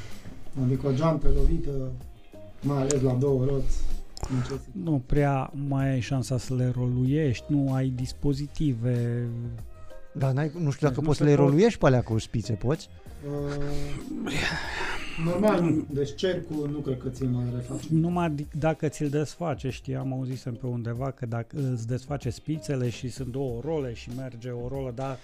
[0.65, 1.70] Adică o geantă lovită,
[2.62, 3.81] mai ales la două roți,
[4.35, 4.70] necesită.
[4.82, 9.27] Nu prea mai ai șansa să le roluiești, nu ai dispozitive.
[10.12, 11.47] Dar n-ai, nu știu dacă Deci nu poți să se le pot.
[11.47, 12.89] roluiești pe alea cu spițe, poți?
[13.28, 15.84] Uh, normal, nu.
[15.90, 17.84] deci cercul nu cred că ți-l mai refaci.
[17.86, 22.88] Numai d- dacă ți-l desface, știi, am auzisem pe undeva că dacă îți desface spițele
[22.88, 25.18] și sunt două role și merge o rolă, dar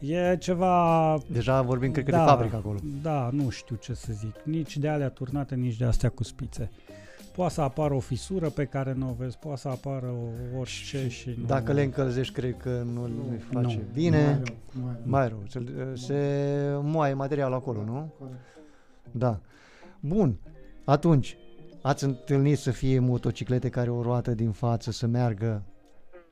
[0.00, 1.18] e ceva...
[1.26, 2.78] Deja vorbim, cred că, da, de fabrică acolo.
[3.02, 4.34] Da, nu știu ce să zic.
[4.44, 6.70] Nici de alea turnate, nici de astea cu spițe.
[7.38, 11.08] Poate să apară o fisură pe care nu o vezi, poate să apară o orice
[11.08, 11.44] și nu...
[11.46, 13.62] Dacă le încălzești, cred că nu le face Nu.
[13.62, 14.24] Mai bine.
[14.24, 15.02] rău, mai rău.
[15.04, 15.42] Mai rău.
[15.48, 15.62] Se,
[15.94, 18.12] se moaie materialul acolo, nu?
[18.18, 18.38] Corect.
[19.10, 19.40] Da.
[20.00, 20.38] Bun.
[20.84, 21.36] Atunci,
[21.82, 25.62] ați întâlnit să fie motociclete care o roată din față să meargă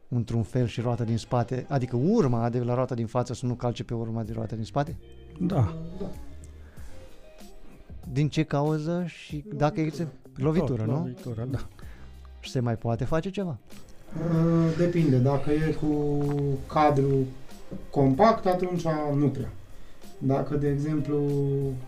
[0.09, 3.55] într-un fel și roata din spate, adică urma de la roata din față să nu
[3.55, 4.97] calce pe urma de roata din spate?
[5.41, 5.77] Da.
[6.01, 6.11] Da.
[8.13, 10.97] Din ce cauză și dacă există lovitură, Tot, nu?
[10.97, 11.59] Lovitură, da.
[12.41, 13.57] Și se mai poate face ceva?
[14.17, 16.19] Uh, Depinde, dacă e cu
[16.67, 17.07] cadru
[17.91, 18.83] compact, atunci
[19.17, 19.51] nu prea.
[20.19, 21.21] Dacă, de exemplu,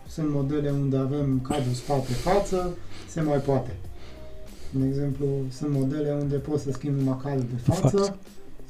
[0.07, 2.69] sunt modele unde avem cadru spate-față,
[3.07, 3.75] se mai poate.
[4.71, 8.17] De exemplu, sunt modele unde poți să schimbi numai cadru de față, Față.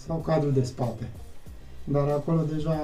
[0.07, 1.07] sau cadru de spate.
[1.83, 2.77] Dar acolo deja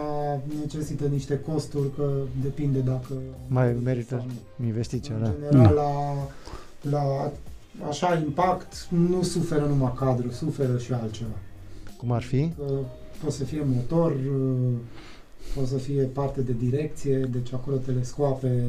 [0.61, 2.09] necesită niște costuri, că
[2.41, 3.13] depinde dacă...
[3.47, 4.25] Mai merită sau
[4.57, 4.65] nu.
[4.65, 5.31] investiția, În da.
[5.49, 5.89] general, la,
[6.89, 7.31] la
[7.89, 11.35] așa impact, nu suferă numai cadru, suferă și altceva.
[11.97, 12.49] Cum ar fi?
[12.57, 12.63] Că
[13.19, 14.73] poate să fie motor, uh,
[15.53, 18.63] poate să fie parte de direcție, deci acolo telescoape,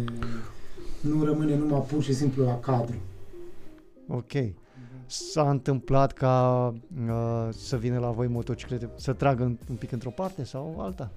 [1.00, 2.96] nu rămâne numai pur și simplu la cadru.
[4.08, 4.32] Ok.
[5.06, 6.74] S-a întâmplat ca
[7.08, 11.10] uh, să vină la voi motociclete, să tragă un, un pic într-o parte sau alta?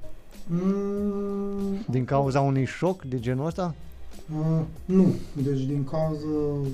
[0.47, 3.75] Mm, Din cauza unui șoc de genul ăsta?
[4.37, 6.25] Uh, nu, deci din cauza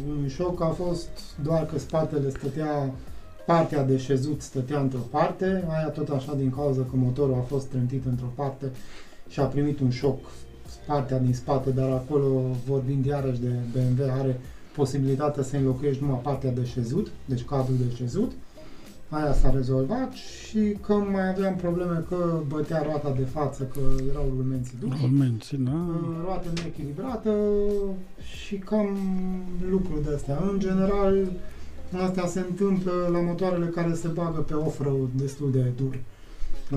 [0.07, 1.09] unui șoc a fost
[1.43, 2.93] doar că spatele stătea,
[3.45, 7.67] partea de șezut stătea într-o parte, aia tot așa din cauza că motorul a fost
[7.67, 8.71] trântit într-o parte
[9.29, 10.17] și a primit un șoc
[10.87, 14.39] partea din spate, dar acolo vorbind iarăși de BMW are
[14.75, 18.31] posibilitatea să înlocuiești numai partea de șezut, deci cadrul de șezut.
[19.09, 23.79] Aia s-a rezolvat și că mai aveam probleme că bătea roata de față, că
[24.09, 25.71] erau rulmenții duși Urmenți, da?
[25.71, 27.31] uh, roată neechilibrată
[28.45, 28.97] și cam
[29.69, 30.39] lucruri de astea.
[30.51, 31.27] În general,
[32.05, 35.97] astea se întâmplă la motoarele care se bagă pe off-road destul de dur.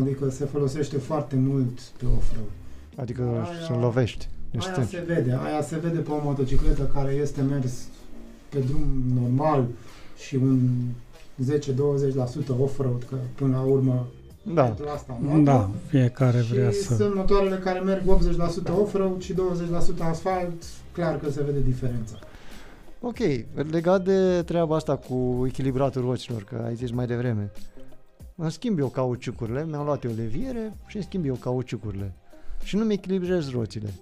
[0.00, 2.50] Adică se folosește foarte mult pe off-road.
[2.96, 4.28] Adică Aia- să lovești.
[4.50, 4.90] Deci Aia strângi.
[4.94, 7.72] se vede, aia se vede pe o motocicletă care este mers
[8.48, 8.86] pe drum
[9.20, 9.64] normal
[10.26, 10.58] și un
[11.44, 14.06] 10-20% off-road, că până la urmă
[14.54, 14.62] Da.
[14.62, 15.42] pentru asta am luat-o.
[15.42, 16.94] Da, fiecare și vrea să...
[16.94, 19.36] sunt motoarele care merg 80% off-road și 20%
[20.00, 20.62] asfalt,
[20.92, 22.18] clar că se vede diferența.
[23.00, 23.18] Ok,
[23.70, 27.50] legat de treaba asta cu echilibratul roților, că ai zis mai devreme.
[28.36, 32.12] Îmi schimb eu cauciucurile, mi-am luat eu leviere și îmi schimb eu cauciucurile.
[32.62, 33.94] Și nu mi echilibrez roțile.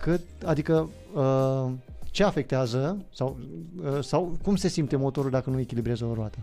[0.00, 1.70] Cât, adică, uh,
[2.16, 3.38] ce afectează sau,
[3.84, 6.38] uh, sau cum se simte motorul dacă nu echilibrează o roată?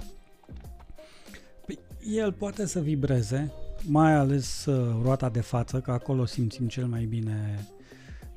[1.66, 1.80] Păi,
[2.16, 3.52] el poate să vibreze,
[3.84, 7.68] mai ales uh, roata de față, că acolo simțim cel mai bine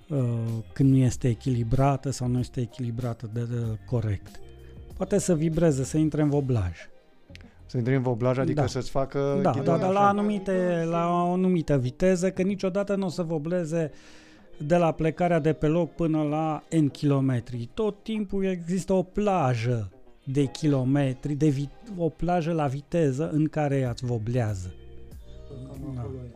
[0.08, 0.18] uh,
[0.72, 4.40] când nu este echilibrată sau nu este echilibrată de, de corect.
[4.96, 6.88] Poate să vibreze, să intre în voblaj.
[7.66, 8.66] Să intri în voblaj, adică Da.
[8.66, 10.00] să-ți facă Da, ghidon da, dar așa?
[10.00, 13.90] la, anumite, la o anumită viteză, că niciodată nu o să vobleze
[14.58, 17.68] de la plecarea de pe loc până la N kilometri.
[17.74, 19.90] Tot timpul există o plajă
[20.24, 24.74] de kilometri, de vi- o plajă la viteză în care ea îți voblează.
[25.48, 26.00] Cam Da.
[26.00, 26.30] acolo e.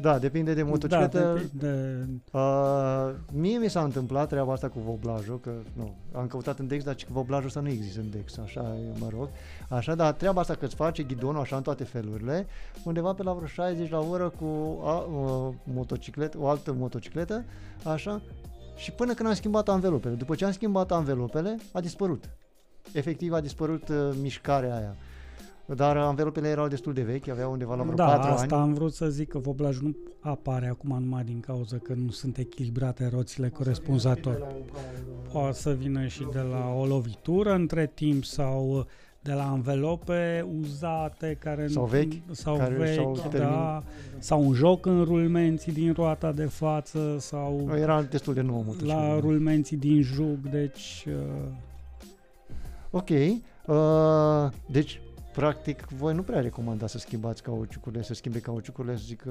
[0.00, 1.18] Da, depinde de motocicletă.
[1.18, 6.26] Da, de, de, Uh, mie mi s-a întâmplat treaba asta cu voblajul, că nu, am
[6.26, 9.28] căutat în Dex, dar că voblajul ăsta nu există în Dex, așa, e, mă rog.
[9.68, 12.46] Așa, dar treaba asta că îți face ghidonul așa în toate felurile,
[12.84, 14.44] undeva pe la vreo 60 la oră cu
[14.84, 17.44] a, o, motocicletă, o altă motocicletă,
[17.84, 18.22] așa,
[18.76, 20.14] și până când am schimbat anvelopele.
[20.14, 22.24] După ce am schimbat anvelopele, a dispărut.
[22.92, 24.96] Efectiv a dispărut uh, mișcarea aia.
[25.76, 28.62] Dar anvelopele erau destul de vechi, aveau undeva la vreo da, 4 asta ani.
[28.62, 32.36] am vrut să zic că voblajul nu apare acum numai din cauza că nu sunt
[32.38, 34.46] echilibrate roțile corespunzător.
[35.32, 38.86] Poate să vină și de la o lovitură între timp sau
[39.20, 43.84] de la anvelope uzate care Sau vechi, sau care vechi s-au da, terminat.
[44.18, 48.98] sau un joc în rulmenții din roata de față sau Era destul de nouă motocicletă.
[48.98, 51.48] la rulmenții din jug, deci uh,
[52.90, 53.08] Ok.
[53.66, 53.76] Uh,
[54.66, 55.00] deci,
[55.38, 59.30] practic, voi nu prea recomandați să schimbați cauciucurile, să schimbe cauciucurile, să zic că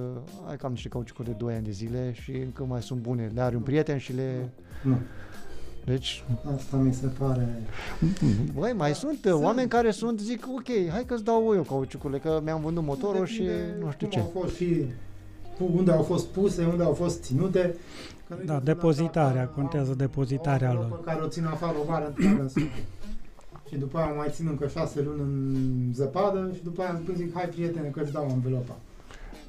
[0.50, 3.32] ai cam niște cauciucuri de 2 ani de zile și încă mai sunt bune.
[3.34, 4.50] Le are un prieten și le...
[4.84, 4.98] Nu,
[5.86, 6.24] Deci,
[6.56, 7.48] asta mi se pare...
[8.54, 12.40] băi, mai sunt uh, oameni care sunt, zic, ok, hai că-ți dau eu cauciucurile, că
[12.44, 14.20] mi-am vândut motorul și Depinde nu știu cum ce.
[14.20, 14.86] au fost și
[15.76, 17.76] unde au fost puse, unde au fost ținute.
[18.28, 20.82] Că nu-i Da, decât depozitarea, una- contează depozitarea o lor.
[20.84, 22.62] învelopă care o țin afară o vară întreagă în sub.
[23.70, 27.34] Și după aia mai țin încă șase luni în zăpadă și după aia îmi zic,
[27.34, 28.78] hai prietene că îți dau învelopa.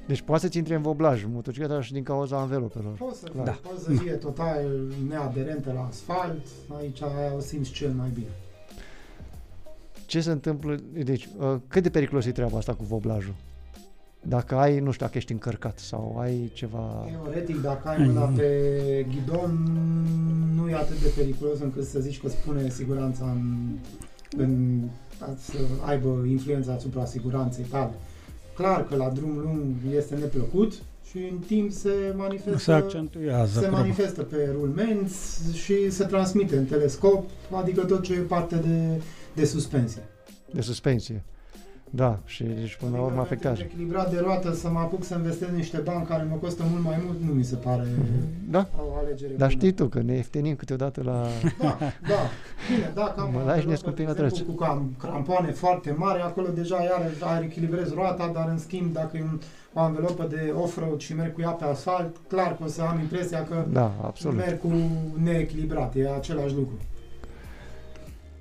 [0.07, 2.93] Deci poate să-ți intre în voblaj motocicleta și din cauza anvelopelor.
[2.93, 3.43] Poți să, Da.
[3.43, 3.59] da.
[3.69, 4.65] poți să fie total
[5.09, 6.45] neaderentă la asfalt,
[6.79, 8.27] aici aia o simți cel mai bine.
[10.05, 13.33] Ce se întâmplă, deci, uh, cât de periculos e treaba asta cu voblajul?
[14.21, 17.07] Dacă ai, nu știu, dacă ești încărcat sau ai ceva...
[17.21, 19.51] Teoretic, dacă ai mâna pe ghidon,
[20.55, 23.77] nu e atât de periculos încât să zici că spune siguranța în,
[24.37, 24.81] în
[25.37, 27.93] să aibă influența asupra siguranței tale.
[28.55, 30.73] Clar că la drum lung este neplăcut
[31.09, 33.51] și în timp se manifestă, se accentuează.
[33.51, 33.79] se probabil.
[33.79, 39.01] manifestă pe rulmenți și se transmite în telescop, adică tot ce e parte de,
[39.33, 40.03] de suspensie.
[40.51, 41.23] de suspensie.
[41.91, 43.57] Da, și deci până la urmă Adică afectează.
[43.57, 46.83] pentru echilibrat de roată să mă apuc să investesc niște bani care mă costă mult
[46.83, 47.87] mai mult, nu mi se pare
[48.49, 49.59] Da, o alegere dar bună.
[49.59, 51.25] știi tu că ne ieftinim câteodată la...
[51.61, 52.21] Da, da.
[52.73, 54.43] Bine, dacă am Mă o lași anvelopă, nescumpit de la exemplu, trece.
[54.51, 57.01] cu cam, crampoane foarte mari, acolo deja iar
[57.33, 59.39] ai echilibrez roata, dar în schimb dacă e un,
[59.73, 62.99] o anvelopă de off-road și merg cu ea pe asfalt, clar că o să am
[62.99, 64.37] impresia că Da, absolut.
[64.37, 64.71] merg cu
[65.23, 66.73] neechilibrat, e același lucru.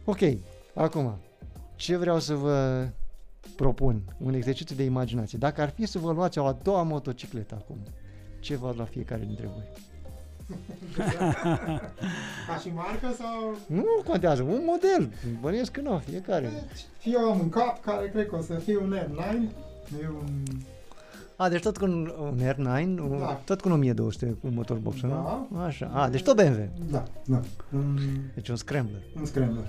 [0.05, 0.19] Ok,
[0.75, 1.15] acum,
[1.77, 2.87] ce vreau să vă
[3.57, 4.03] propun?
[4.19, 5.39] Un exercițiu de imaginație.
[5.39, 7.77] Dacă ar fi să vă luați o a doua motocicletă acum
[8.41, 9.65] ce vă la fiecare dintre voi?
[12.49, 13.57] Ca și marcă sau...
[13.67, 15.11] Nu contează, un model.
[15.41, 16.51] Bănuiesc că nu, fiecare.
[17.05, 19.35] Eu am un cap care cred că o să fie un R9.
[20.03, 20.45] E un...
[21.37, 23.41] A, deci tot cu un, un R9, un, Da.
[23.45, 25.47] tot cu un 1200 cu motor box, Da.
[25.51, 25.59] nu?
[25.59, 25.91] Așa.
[25.95, 26.69] A, deci tot BMW.
[26.91, 27.41] Da, da.
[27.73, 27.99] Un,
[28.35, 29.01] Deci un Scrambler.
[29.19, 29.65] un Scrambler.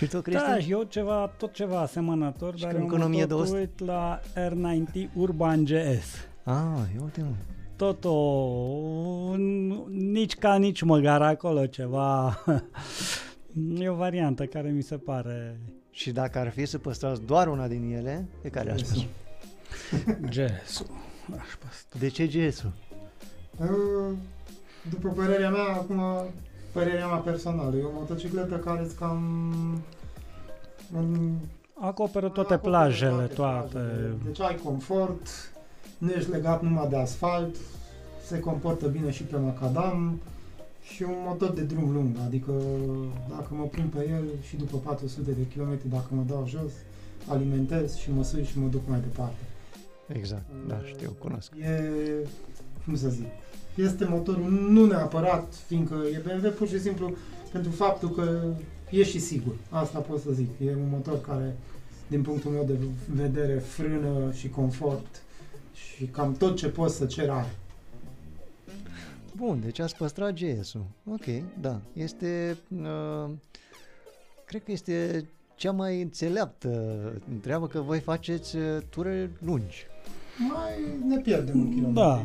[0.00, 0.60] Și tu, Da, Cristian?
[0.60, 3.58] și eu ceva, tot ceva asemănător, Și dar când eu cu un mă tot 1200?
[3.58, 6.28] uit la R90 Urban GS.
[6.44, 7.34] A, eu uite mă.
[7.76, 9.34] Tot o...
[9.36, 12.38] n- nici ca nici măgar acolo ceva...
[13.78, 15.60] e o variantă care mi se pare
[15.90, 19.06] Și dacă ar fi să păstrați doar una din ele, pe care aș spus?
[20.30, 20.86] GS-ul.
[21.40, 21.98] Aș păstra.
[21.98, 22.72] De ce GS-ul?
[23.60, 24.16] Uh,
[24.90, 26.02] După părerea mea, acum,
[26.72, 29.52] părerea mea personală, e o motocicletă care îți cam...
[30.96, 31.36] În,
[31.80, 33.68] Acoperă toate acoperă plajele, toate.
[33.72, 34.14] plajele.
[34.24, 35.26] Deci ai confort,
[35.98, 37.56] nu ești legat numai de asfalt,
[38.26, 40.20] se comportă bine și pe macadam
[40.82, 42.52] și un motor de drum lung, adică
[43.28, 46.72] dacă mă pun pe el și după 400 de km, dacă mă dau jos,
[47.26, 49.44] alimentez și mă sui și mă duc mai departe.
[50.06, 51.52] Exact, da, știu, cunosc.
[51.60, 51.82] E,
[52.84, 53.26] cum să zic,
[53.74, 57.16] este motorul nu neapărat, fiindcă e BMW, pur și simplu
[57.52, 58.54] pentru faptul că
[58.90, 59.54] e și sigur.
[59.68, 60.48] Asta pot să zic.
[60.66, 61.56] E un motor care,
[62.06, 62.78] din punctul meu de
[63.14, 65.22] vedere, frână și confort
[65.72, 67.54] și cam tot ce poți să cer are.
[69.36, 70.84] Bun, deci ați păstrat GS-ul.
[71.04, 71.24] Ok,
[71.60, 71.80] da.
[71.92, 73.30] Este, uh,
[74.44, 75.24] cred că este
[75.54, 77.00] cea mai înțeleaptă
[77.40, 79.86] treabă că voi faceți uh, ture lungi.
[80.48, 81.92] Mai ne pierdem un kilometru.
[82.02, 82.24] Da.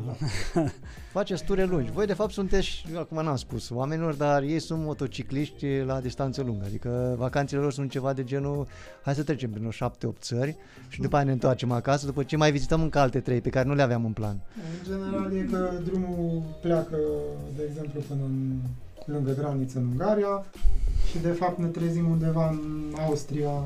[1.18, 1.92] Faceți ture lungi.
[1.92, 6.66] Voi de fapt sunteți, acum n-am spus oamenilor, dar ei sunt motocicliști la distanță lungă.
[6.66, 8.68] Adică vacanțele lor sunt ceva de genul,
[9.04, 10.56] hai să trecem prin o șapte-opt țări
[10.88, 13.68] și după aia ne întoarcem acasă, după ce mai vizităm încă alte trei pe care
[13.68, 14.40] nu le aveam în plan.
[14.56, 16.98] În general e că drumul pleacă,
[17.56, 18.58] de exemplu, până în,
[19.06, 20.46] lângă graniță în Ungaria
[21.10, 23.64] și de fapt ne trezim undeva în Austria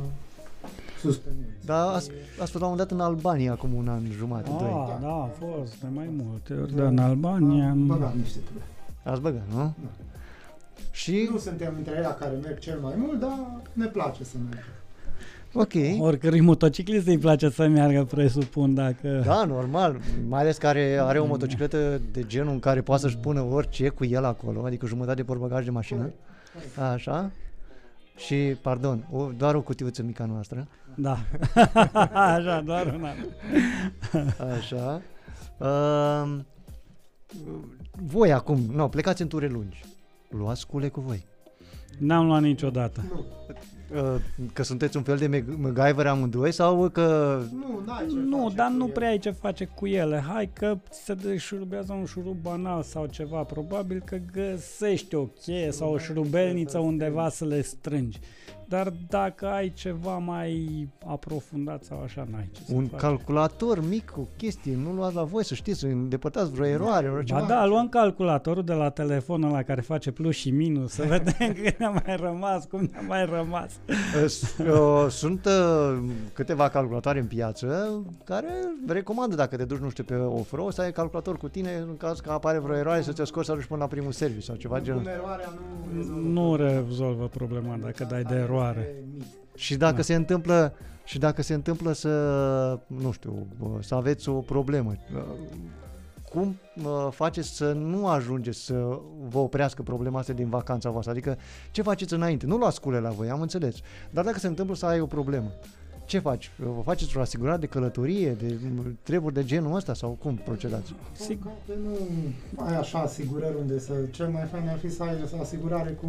[0.99, 1.65] sus pe munți.
[1.65, 2.09] Dar ați,
[2.41, 4.69] ați fost la un moment dat în Albania acum un an jumate, doi.
[4.87, 7.69] Ah, da, a fost de mai multe ori, dar în Albania...
[7.69, 8.63] Am băgat niște ture.
[9.03, 9.57] Ați băgat, nu?
[9.57, 9.71] Da.
[10.91, 13.39] Și, Nu suntem între ele care merg cel mai mult, dar
[13.73, 14.63] ne place să mergem.
[15.53, 19.21] ok, Oricărui motociclist îi place să meargă, presupun, dacă...
[19.25, 23.41] da, normal, mai ales care are o motocicletă de genul în care poate să-și pună
[23.41, 26.09] orice cu el acolo, adică jumătate de portbagaj de mașină,
[26.91, 27.31] așa,
[28.15, 31.17] și, pardon, o, doar o cutiuță mică a noastră, Da.
[32.13, 33.09] Așa, doar una.
[34.57, 35.01] așa.
[35.57, 36.39] Uh,
[37.91, 39.83] voi acum, nu, plecați în ture lungi,
[40.29, 41.25] luați scule cu voi.
[41.97, 43.03] N-am luat niciodată.
[43.09, 43.55] Nu, Uh,
[44.53, 47.39] că sunteți un fel de Mag- MacGyver amândoi sau că...
[47.53, 48.91] nu, n-ai ce Nu, face dar cu nu el.
[48.91, 50.23] prea ai ce face cu ele.
[50.27, 53.43] Hai că se deșurubează un șurub banal sau ceva.
[53.43, 58.19] Probabil că găsești o cheie sau o șurubelniță undeva să le strângi.
[58.67, 62.99] Dar dacă ai ceva mai aprofundat sau așa, n-ai ce să Un faci.
[62.99, 67.17] calculator mic cu chestii, nu luați la voi să știți, să îndepărtați vreo eroare, vreo
[67.17, 67.41] Ba ceva.
[67.47, 71.77] da, luăm calculatorul de la telefonul la care face plus și minus, să vedem cât
[71.79, 73.78] ne-a mai rămas, cum ne-a mai rămas.
[74.27, 75.97] S- uh, Sunt uh,
[76.33, 77.89] câteva calculatoare în piață
[78.23, 78.47] care
[78.87, 82.19] recomandă dacă te duci, nu știu, pe off-road, să ai calculator cu tine în caz
[82.19, 84.79] că apare vreo eroare să te scoți să duci până la primul serviciu sau ceva
[84.81, 85.01] genul.
[85.01, 86.79] Cum eroarea nu rezolvă Nu problema.
[86.87, 88.93] rezolvă problema dacă dai de Are eroare.
[89.13, 89.23] mit.
[89.55, 90.01] Și dacă Da.
[90.01, 90.73] se întâmplă
[91.03, 92.09] și dacă se întâmplă să,
[92.87, 95.21] nu știu, uh, să aveți o problemă, uh,
[96.29, 98.99] cum uh, faceți să nu ajungeți să
[99.29, 101.11] vă oprească problema asta din vacanța voastră?
[101.11, 101.37] Adică
[101.71, 102.45] ce faceți înainte?
[102.45, 103.75] Nu luați scule la voi, am înțeles.
[104.09, 105.51] Dar dacă se întâmplă să ai o problemă,
[106.05, 106.51] ce faci?
[106.57, 110.93] Vă faceți o asigurare de călătorie, de mm, treburi de genul ăsta sau cum procedați?
[111.11, 111.51] Sigur.
[111.65, 113.93] Păcate nu ai așa asigurări unde să...
[114.11, 116.07] Cel mai fain ar fi să ai o asigurare cu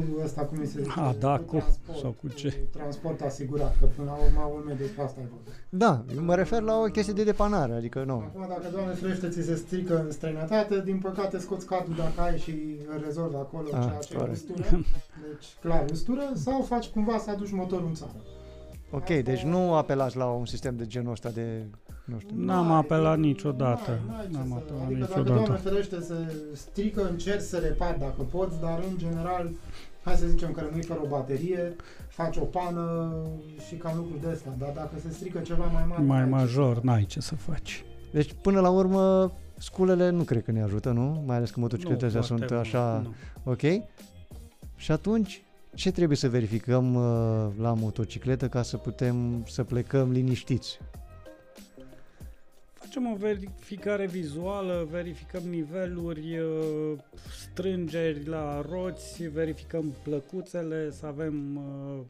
[0.00, 1.00] cu ăsta, cum îi se zice?
[1.00, 2.48] Ah, da, cu- transport, sau cu ce?
[2.72, 5.50] transport asigurat, că până la urmă urme despre asta e vorba.
[5.68, 8.12] Da, eu mă refer la o chestie de depanare, adică nu.
[8.14, 12.38] Acum, dacă, Doamne ferește, ți se strică în străinătate, din păcate scoți cadrul dacă ai
[12.38, 14.34] și îl rezolvi acolo Ah, ceea ce e corect.
[14.36, 14.62] ustură.
[14.70, 18.20] Deci, clar, ustură, sau faci cumva să aduci motorul în țară.
[18.90, 21.62] Ok, deci nu apelați la un sistem de genul ăsta de,
[22.06, 22.36] nu știu.
[22.38, 23.90] N-am N-ai, apelat nu- niciodată.
[23.90, 25.44] n-ai- n-ai ce N-am să- apelat adică dacă, niciodată.
[25.44, 26.14] Doamne ferește, se
[26.54, 29.50] strică, încerci să repari dacă poți, dar în general,
[30.04, 31.76] hai să zicem că rămâi fără o baterie,
[32.08, 33.12] faci o pană
[33.68, 34.52] și cam lucruri de astea.
[34.58, 36.02] Dar dacă se strică ceva mai mare...
[36.02, 37.84] Mai n-ai ce major, n-ai ce să faci.
[38.12, 41.22] Deci, până la urmă, sculele nu cred că ne ajută, nu?
[41.26, 43.02] Mai ales că motocicletele astea foarte sunt mult, așa,
[43.44, 43.52] nu.
[43.52, 43.82] ok?
[44.76, 45.42] Și atunci,
[45.74, 50.78] ce trebuie să verificăm uh, la motocicletă ca să putem să plecăm liniștiți?
[52.96, 56.98] Facem o verificare vizuală, verificăm niveluri, uh,
[57.40, 62.04] strângeri la roți, verificăm plăcuțele, să avem uh,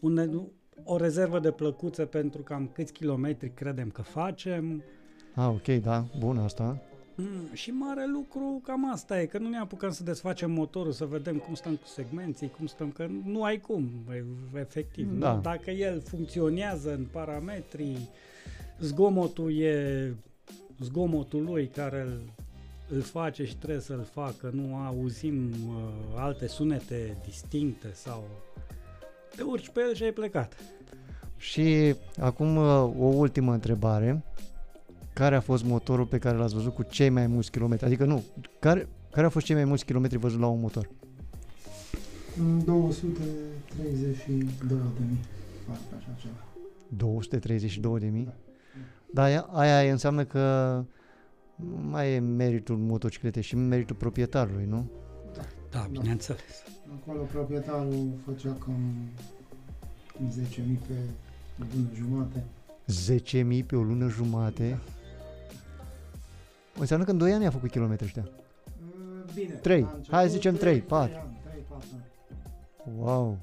[0.00, 0.42] un,
[0.84, 4.82] o rezervă de plăcuțe pentru cam câți kilometri credem că facem.
[5.34, 6.82] Ah, ok, da, bun asta.
[7.14, 11.04] Mm, și mare lucru cam asta e, că nu ne apucăm să desfacem motorul, să
[11.04, 15.18] vedem cum stăm cu segmenții, cum stăm, că nu ai cum, e- efectiv.
[15.18, 15.34] Da.
[15.34, 15.40] Nu?
[15.40, 18.08] Dacă el funcționează în parametrii,
[18.80, 20.14] zgomotul e
[20.80, 22.20] zgomotul lui care îl,
[22.88, 28.24] îl face și trebuie să-l facă, nu auzim uh, alte sunete distincte sau
[29.36, 30.56] te urci pe el și ai plecat.
[31.36, 34.24] Și acum uh, o ultimă întrebare.
[35.12, 37.86] Care a fost motorul pe care l-ați văzut cu cei mai mulți kilometri?
[37.86, 38.24] Adică nu,
[38.58, 40.90] care, care au fost cei mai mulți kilometri văzut la un motor?
[42.36, 44.74] Mm, 232 de
[45.08, 45.20] mii.
[45.66, 46.44] Parcă așa ceva.
[46.96, 48.24] 232 de mii?
[48.24, 48.34] Da,
[49.14, 50.74] aia, aia înseamnă că
[51.54, 54.90] nu mai e meritul motocicletei și meritul proprietarului, nu?
[55.70, 56.62] Da, bineînțeles.
[57.02, 58.80] Acolo proprietarul făcea cam
[60.28, 60.94] 10.000 pe
[61.56, 62.44] lună jumate.
[63.60, 64.78] 10.000 pe o lună jumate.
[66.78, 68.28] Înseamnă că în 2 ani a făcut kilometri ăștia.
[68.28, 69.54] Uh, Bine.
[69.54, 69.82] Trei.
[69.82, 71.16] a început Hai să zicem trei, trei patru.
[71.18, 72.96] ani, trei, patru ani.
[72.98, 73.38] Wow,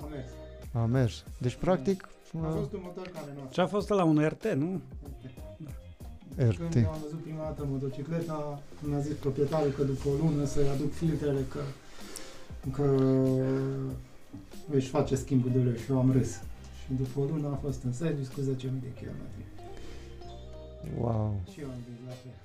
[0.00, 0.26] A mers.
[0.72, 1.24] a mers.
[1.38, 2.08] Deci, practic,
[2.40, 4.80] A uh, fost un motor care nu a Și a fost la un RT, nu?
[6.36, 6.74] Când RT.
[6.74, 10.92] eu am văzut prima dată motocicleta, mi-a zis proprietarul că după o lună să-i aduc
[10.92, 11.60] filtrele, că,
[12.70, 12.86] că
[14.70, 16.30] își face schimbul de ulei și eu am râs.
[16.80, 19.44] Și după o lună a fost în serviciu cu 10.000 de kilometri.
[20.98, 22.36] Wow, Și eu am zis la fel.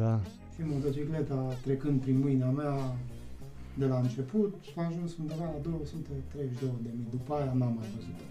[0.00, 0.20] da.
[0.54, 2.96] Și motocicleta trecând prin mâina mea
[3.74, 7.06] de la început a ajuns undeva la 232 de mii.
[7.10, 8.24] După aia n-am mai văzut-o.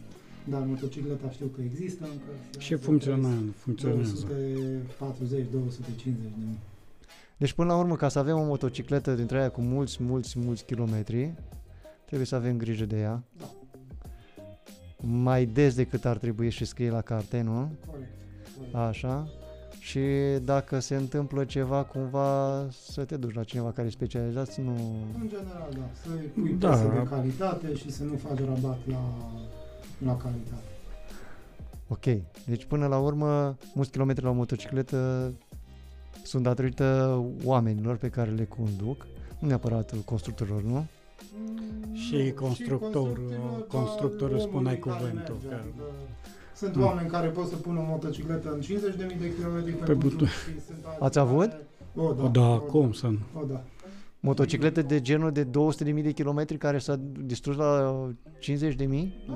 [0.50, 2.60] Dar motocicleta știu că există încă.
[2.60, 4.28] Și am funcționează, funcționează.
[4.28, 6.58] 240-250 de mii.
[7.38, 10.66] Deci, până la urmă, ca să avem o motocicletă dintre aia cu mulți, mulți, mulți
[10.66, 11.34] kilometri,
[12.06, 13.24] trebuie să avem grijă de ea.
[13.38, 13.46] Da.
[15.02, 17.72] Mai des decât ar trebui și scrie la carte, nu?
[17.86, 18.12] Corect.
[18.58, 18.76] corect.
[18.76, 19.28] Așa.
[19.80, 20.00] Și
[20.44, 24.72] dacă se întâmplă ceva, cumva să te duci la cineva care e specializat, să nu...
[25.22, 25.90] În general, da.
[26.04, 26.70] Să pui Da.
[26.70, 26.84] da.
[26.84, 29.16] de calitate și să nu faci rabat la,
[30.06, 30.64] la calitate.
[31.88, 32.06] Ok.
[32.46, 35.32] Deci până la urmă, mulți kilometri la o motocicletă
[36.24, 39.08] sunt datorită oamenilor pe care le conduc,
[39.40, 40.86] nu neapărat constructorilor, nu?
[41.94, 45.84] Și constructorul- dar constructorul omului spuneai care cuvântul, merge, că- adică
[46.56, 46.84] Sunt Mm.
[46.84, 50.28] oameni care pot să pună o motocicletă în 50.000 de kilometri pe, Pe butuc butuc.
[50.28, 51.50] și sunt alții Ați avut?
[51.50, 52.24] care- O, da.
[52.24, 53.18] O, da, o, cum să nu?
[53.42, 53.64] O, da.
[54.20, 55.50] Motociclete de genul de 200.000
[56.04, 57.94] de kilometri care s-a distrus la
[58.40, 58.48] 50.000?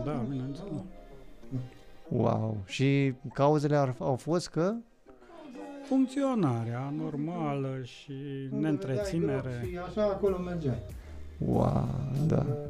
[0.06, 0.72] Da, bineînțeles.
[2.10, 2.58] Wow!
[2.66, 4.74] Și cauzele ar, au fost că
[5.84, 8.12] Funcționarea normală și
[8.52, 9.36] Unde neîntreținere.
[9.36, 10.82] vedeai gropi Și așa acolo mergeai.
[11.38, 11.88] Wow,
[12.28, 12.38] da.
[12.38, 12.70] Adică,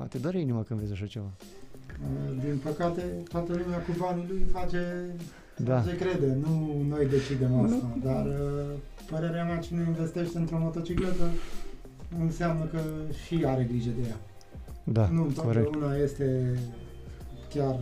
[0.00, 1.24] A, te doare inima când vezi așa ceva.
[1.26, 5.14] uh, Din păcate, toată lumea cu banii lui face
[5.56, 5.80] Da.
[5.82, 8.76] Ce crede, nu noi decidem asta, dar uh,
[9.10, 11.24] părerea mea, cine investește într-o motocicletă
[12.20, 12.80] înseamnă că
[13.26, 14.16] și are grijă de ea.
[14.84, 15.36] Da, nu corect.
[15.66, 16.58] întotdeauna este
[17.54, 17.76] chiar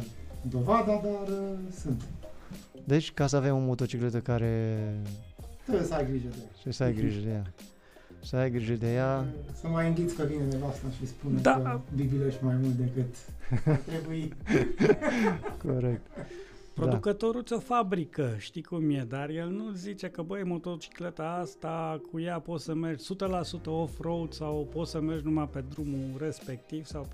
[0.50, 2.02] dovada, dar uh, sunt.
[2.84, 4.78] Deci, ca să avem o motocicletă care
[5.64, 6.48] Trebuie să ai grijă de ea.
[6.60, 7.52] și să ai grijă de ea.
[8.24, 9.24] Să ai grijă de ea.
[9.60, 11.60] Să mai înghiți că vine nevasta și spune Da.
[11.64, 13.14] că bibilești mai mult decât
[13.66, 14.32] ar trebui.
[15.66, 16.06] Corect.
[16.74, 22.20] Producătorul ți-o fabrică, știi cum e, dar el nu zice că, băi, motocicleta asta, cu
[22.20, 23.04] ea poți să mergi
[23.60, 27.08] 100% off-road sau poți să mergi numai pe drumul respectiv sau...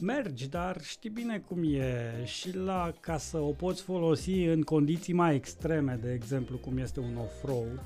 [0.00, 5.12] Mergi, dar știi bine cum e și la ca să o poți folosi în condiții
[5.12, 7.82] mai extreme, de exemplu, cum este un off-road,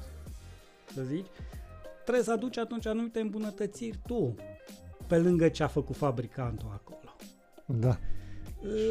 [0.95, 1.27] să zici,
[2.03, 4.35] trebuie să aduci atunci anumite îmbunătățiri tu,
[5.07, 7.17] pe lângă ce a făcut fabricantul acolo.
[7.67, 7.99] Da.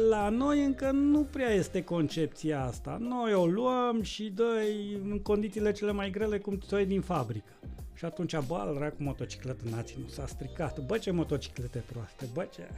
[0.08, 2.96] La noi încă nu prea este concepția asta.
[3.00, 4.60] Noi o luăm și dă
[5.02, 7.52] în condițiile cele mai grele cum ți-o iei din fabrică.
[7.94, 10.80] Și atunci, bă, al cu motocicletă nații nu s-a stricat.
[10.86, 12.68] Bă, ce motociclete proaste, bă, ce...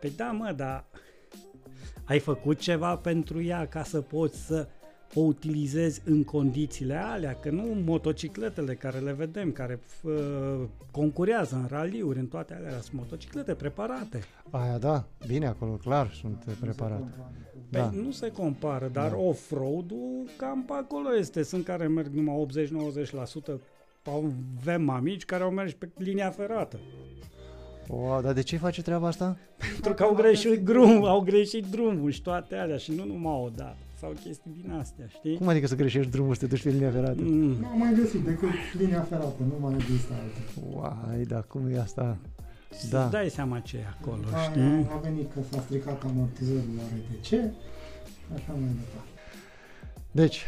[0.00, 0.84] Păi da, mă, dar
[2.04, 4.68] ai făcut ceva pentru ea ca să poți să
[5.14, 10.12] o utilizezi în condițiile alea, că nu motocicletele care le vedem, care uh,
[10.90, 14.20] concurează în raliuri, în toate alea, sunt motociclete preparate.
[14.50, 17.10] Aia da, bine acolo, clar, sunt preparate.
[17.70, 17.90] Păi Da.
[17.90, 19.16] nu se compară, dar Da.
[19.16, 21.42] off-road-ul cam pe acolo este.
[21.42, 23.60] Sunt care merg numai 80-90%.
[24.60, 26.78] Avem amici care au mers pe linia ferată.
[27.88, 29.36] Wow, dar de ce face treaba asta?
[29.72, 33.48] Pentru că au greșit drum, au greșit drumul și toate alea și nu numai o
[33.56, 33.76] dată.
[34.02, 35.36] Sau chestii din astea, știi?
[35.36, 37.20] Cum adică să greșești drumul să te duci pe linia ferată?
[37.22, 37.56] Mm.
[37.60, 38.48] Nu am mai găsit decât
[38.78, 40.40] linia ferată, nu mai există alte.
[40.76, 42.16] Uai, da, cum e asta?
[42.70, 43.06] Să Da.
[43.06, 44.60] dai seama ce e acolo, A, știi?
[44.94, 47.34] a venit că s-a stricat amortizorul la RTC și
[48.34, 49.08] așa mai departe.
[50.10, 50.44] Deci,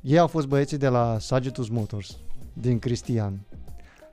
[0.00, 2.16] ei au fost băieții de la Sagitus Motors,
[2.52, 3.38] din Cristian.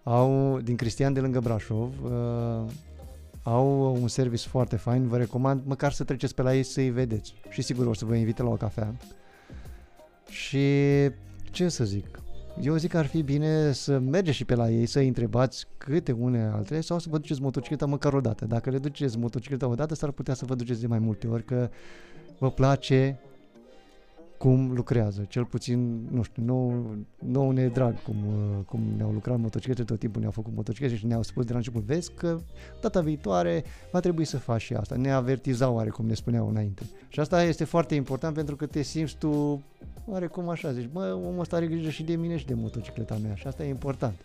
[0.04, 1.90] Au, din Cristian de lângă Brașov.
[2.04, 2.12] Uh,
[3.48, 7.34] au un service foarte fain, vă recomand măcar să treceți pe la ei să-i vedeți.
[7.50, 8.96] Și sigur o să vă invite la o cafea.
[10.30, 10.68] Și
[11.52, 12.20] ce să zic?
[12.62, 15.66] Eu zic că ar fi bine să mergeți și pe la ei, să îi întrebați
[15.78, 18.46] câte une altele sau să vă duceți motocicleta măcar o dată.
[18.46, 21.44] Dacă le duceți motocicleta o dată, s-ar putea să vă duceți de mai multe ori,
[21.44, 21.70] că
[22.38, 23.20] vă place
[24.38, 25.26] cum lucrează.
[25.28, 29.84] Cel puțin, nu știu, nou, nou ne e drag cum, uh, cum ne-au lucrat motociclete,
[29.84, 32.40] tot timpul ne-au făcut motociclete și ne-au spus de la început, vezi că
[32.82, 34.96] data viitoare va trebui să faci și asta.
[34.96, 36.84] Ne avertizau oarecum ne spuneau înainte.
[37.10, 39.62] Și asta este foarte important pentru că te simți tu
[40.06, 43.36] oarecum așa, zici, bă, omul ăsta are grijă și de mine și de motocicleta mea
[43.36, 44.16] și asta e important.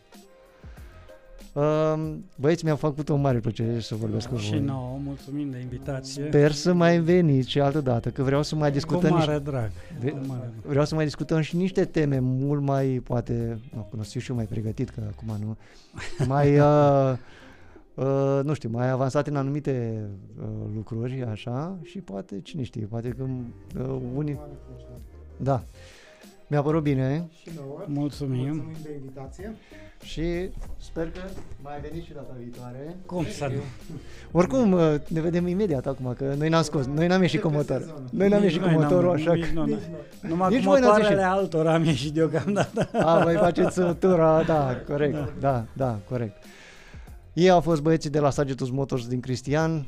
[1.52, 4.60] Um, Băieți, mi-a făcut o mare plăcere să vorbesc cu Și voi.
[4.60, 6.24] nouă, mulțumim de invitație.
[6.28, 9.50] Sper să mai veniți și altă dată, că vreau să mai Cu discutăm mare niște,
[9.50, 9.70] drag.
[10.00, 10.68] de- Cu mare drag.
[10.70, 14.36] vreau să mai discutăm și niște teme mult mai, poate, nu, cunosc eu și eu
[14.36, 15.56] mai pregătit, că acum nu,
[16.26, 17.12] mai, uh,
[17.94, 20.04] uh, nu știu, mai avansate în anumite
[20.40, 24.98] uh, lucruri, așa, și poate, cine știe, poate că uh, unii, Mare plăcere.
[25.36, 25.62] da,
[26.50, 27.84] mi-a părut bine Și nouă.
[27.86, 28.38] Mulțumim.
[28.44, 29.54] Mulțumim de invitație.
[30.02, 30.22] și
[30.76, 31.20] sper că
[31.62, 32.96] mai veniți și data viitoare.
[33.06, 33.60] Cum să nu?
[34.32, 37.52] Oricum, uh, ne vedem imediat acum, că noi n-am scos, noi n-am ieșit cu De
[37.52, 37.80] pe motor.
[37.80, 38.08] sezon.
[38.10, 39.52] Noi n-am Nici ieșit cu noi n-am- motorul, așa nici că...
[39.52, 39.78] noi n-am.
[39.78, 39.88] Nici
[40.20, 40.30] noi.
[40.30, 41.32] Numai Nici cu voi n-ați motoarele ieșit.
[41.38, 42.88] altora am ieșit deocamdată.
[42.92, 46.36] A, voi faceți uh, tura, da, corect, da, da, corect.
[47.32, 49.86] Ei au fost băieții de la Sagitus Motors din Cristian.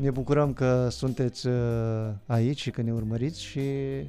[0.00, 3.60] Ne bucurăm că sunteți uh, aici și că ne urmăriți și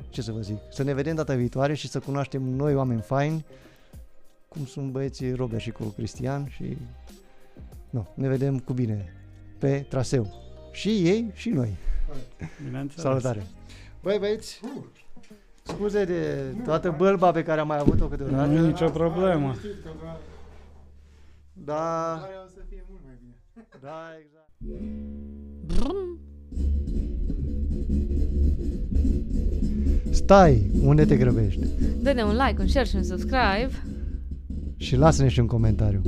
[0.10, 3.46] ce să vă zic, să ne vedem data viitoare și să cunoaștem noi oameni faini,
[4.48, 6.78] cum sunt băieții Robert și cu Cristian și
[7.90, 9.14] nu, ne vedem cu bine
[9.58, 10.34] pe traseu.
[10.72, 11.76] Și ei și noi.
[12.64, 13.04] Bineînțeles.
[13.04, 13.44] Salutare!
[14.02, 14.84] Băi băieți, Uh,
[15.64, 18.46] scuze de toată bălba pe care am mai avut-o câteodată.
[18.52, 19.48] Nu e nicio problemă.
[19.48, 20.18] Am știut că doar-
[21.54, 23.36] Da, doar o să fie mult mai bine.
[23.82, 24.50] da, exact.
[30.12, 31.60] Stai, unde te grăbești?
[32.02, 33.70] Dă-ne un like, un share și un subscribe.
[34.78, 36.02] Și lasă-ne și un comentariu.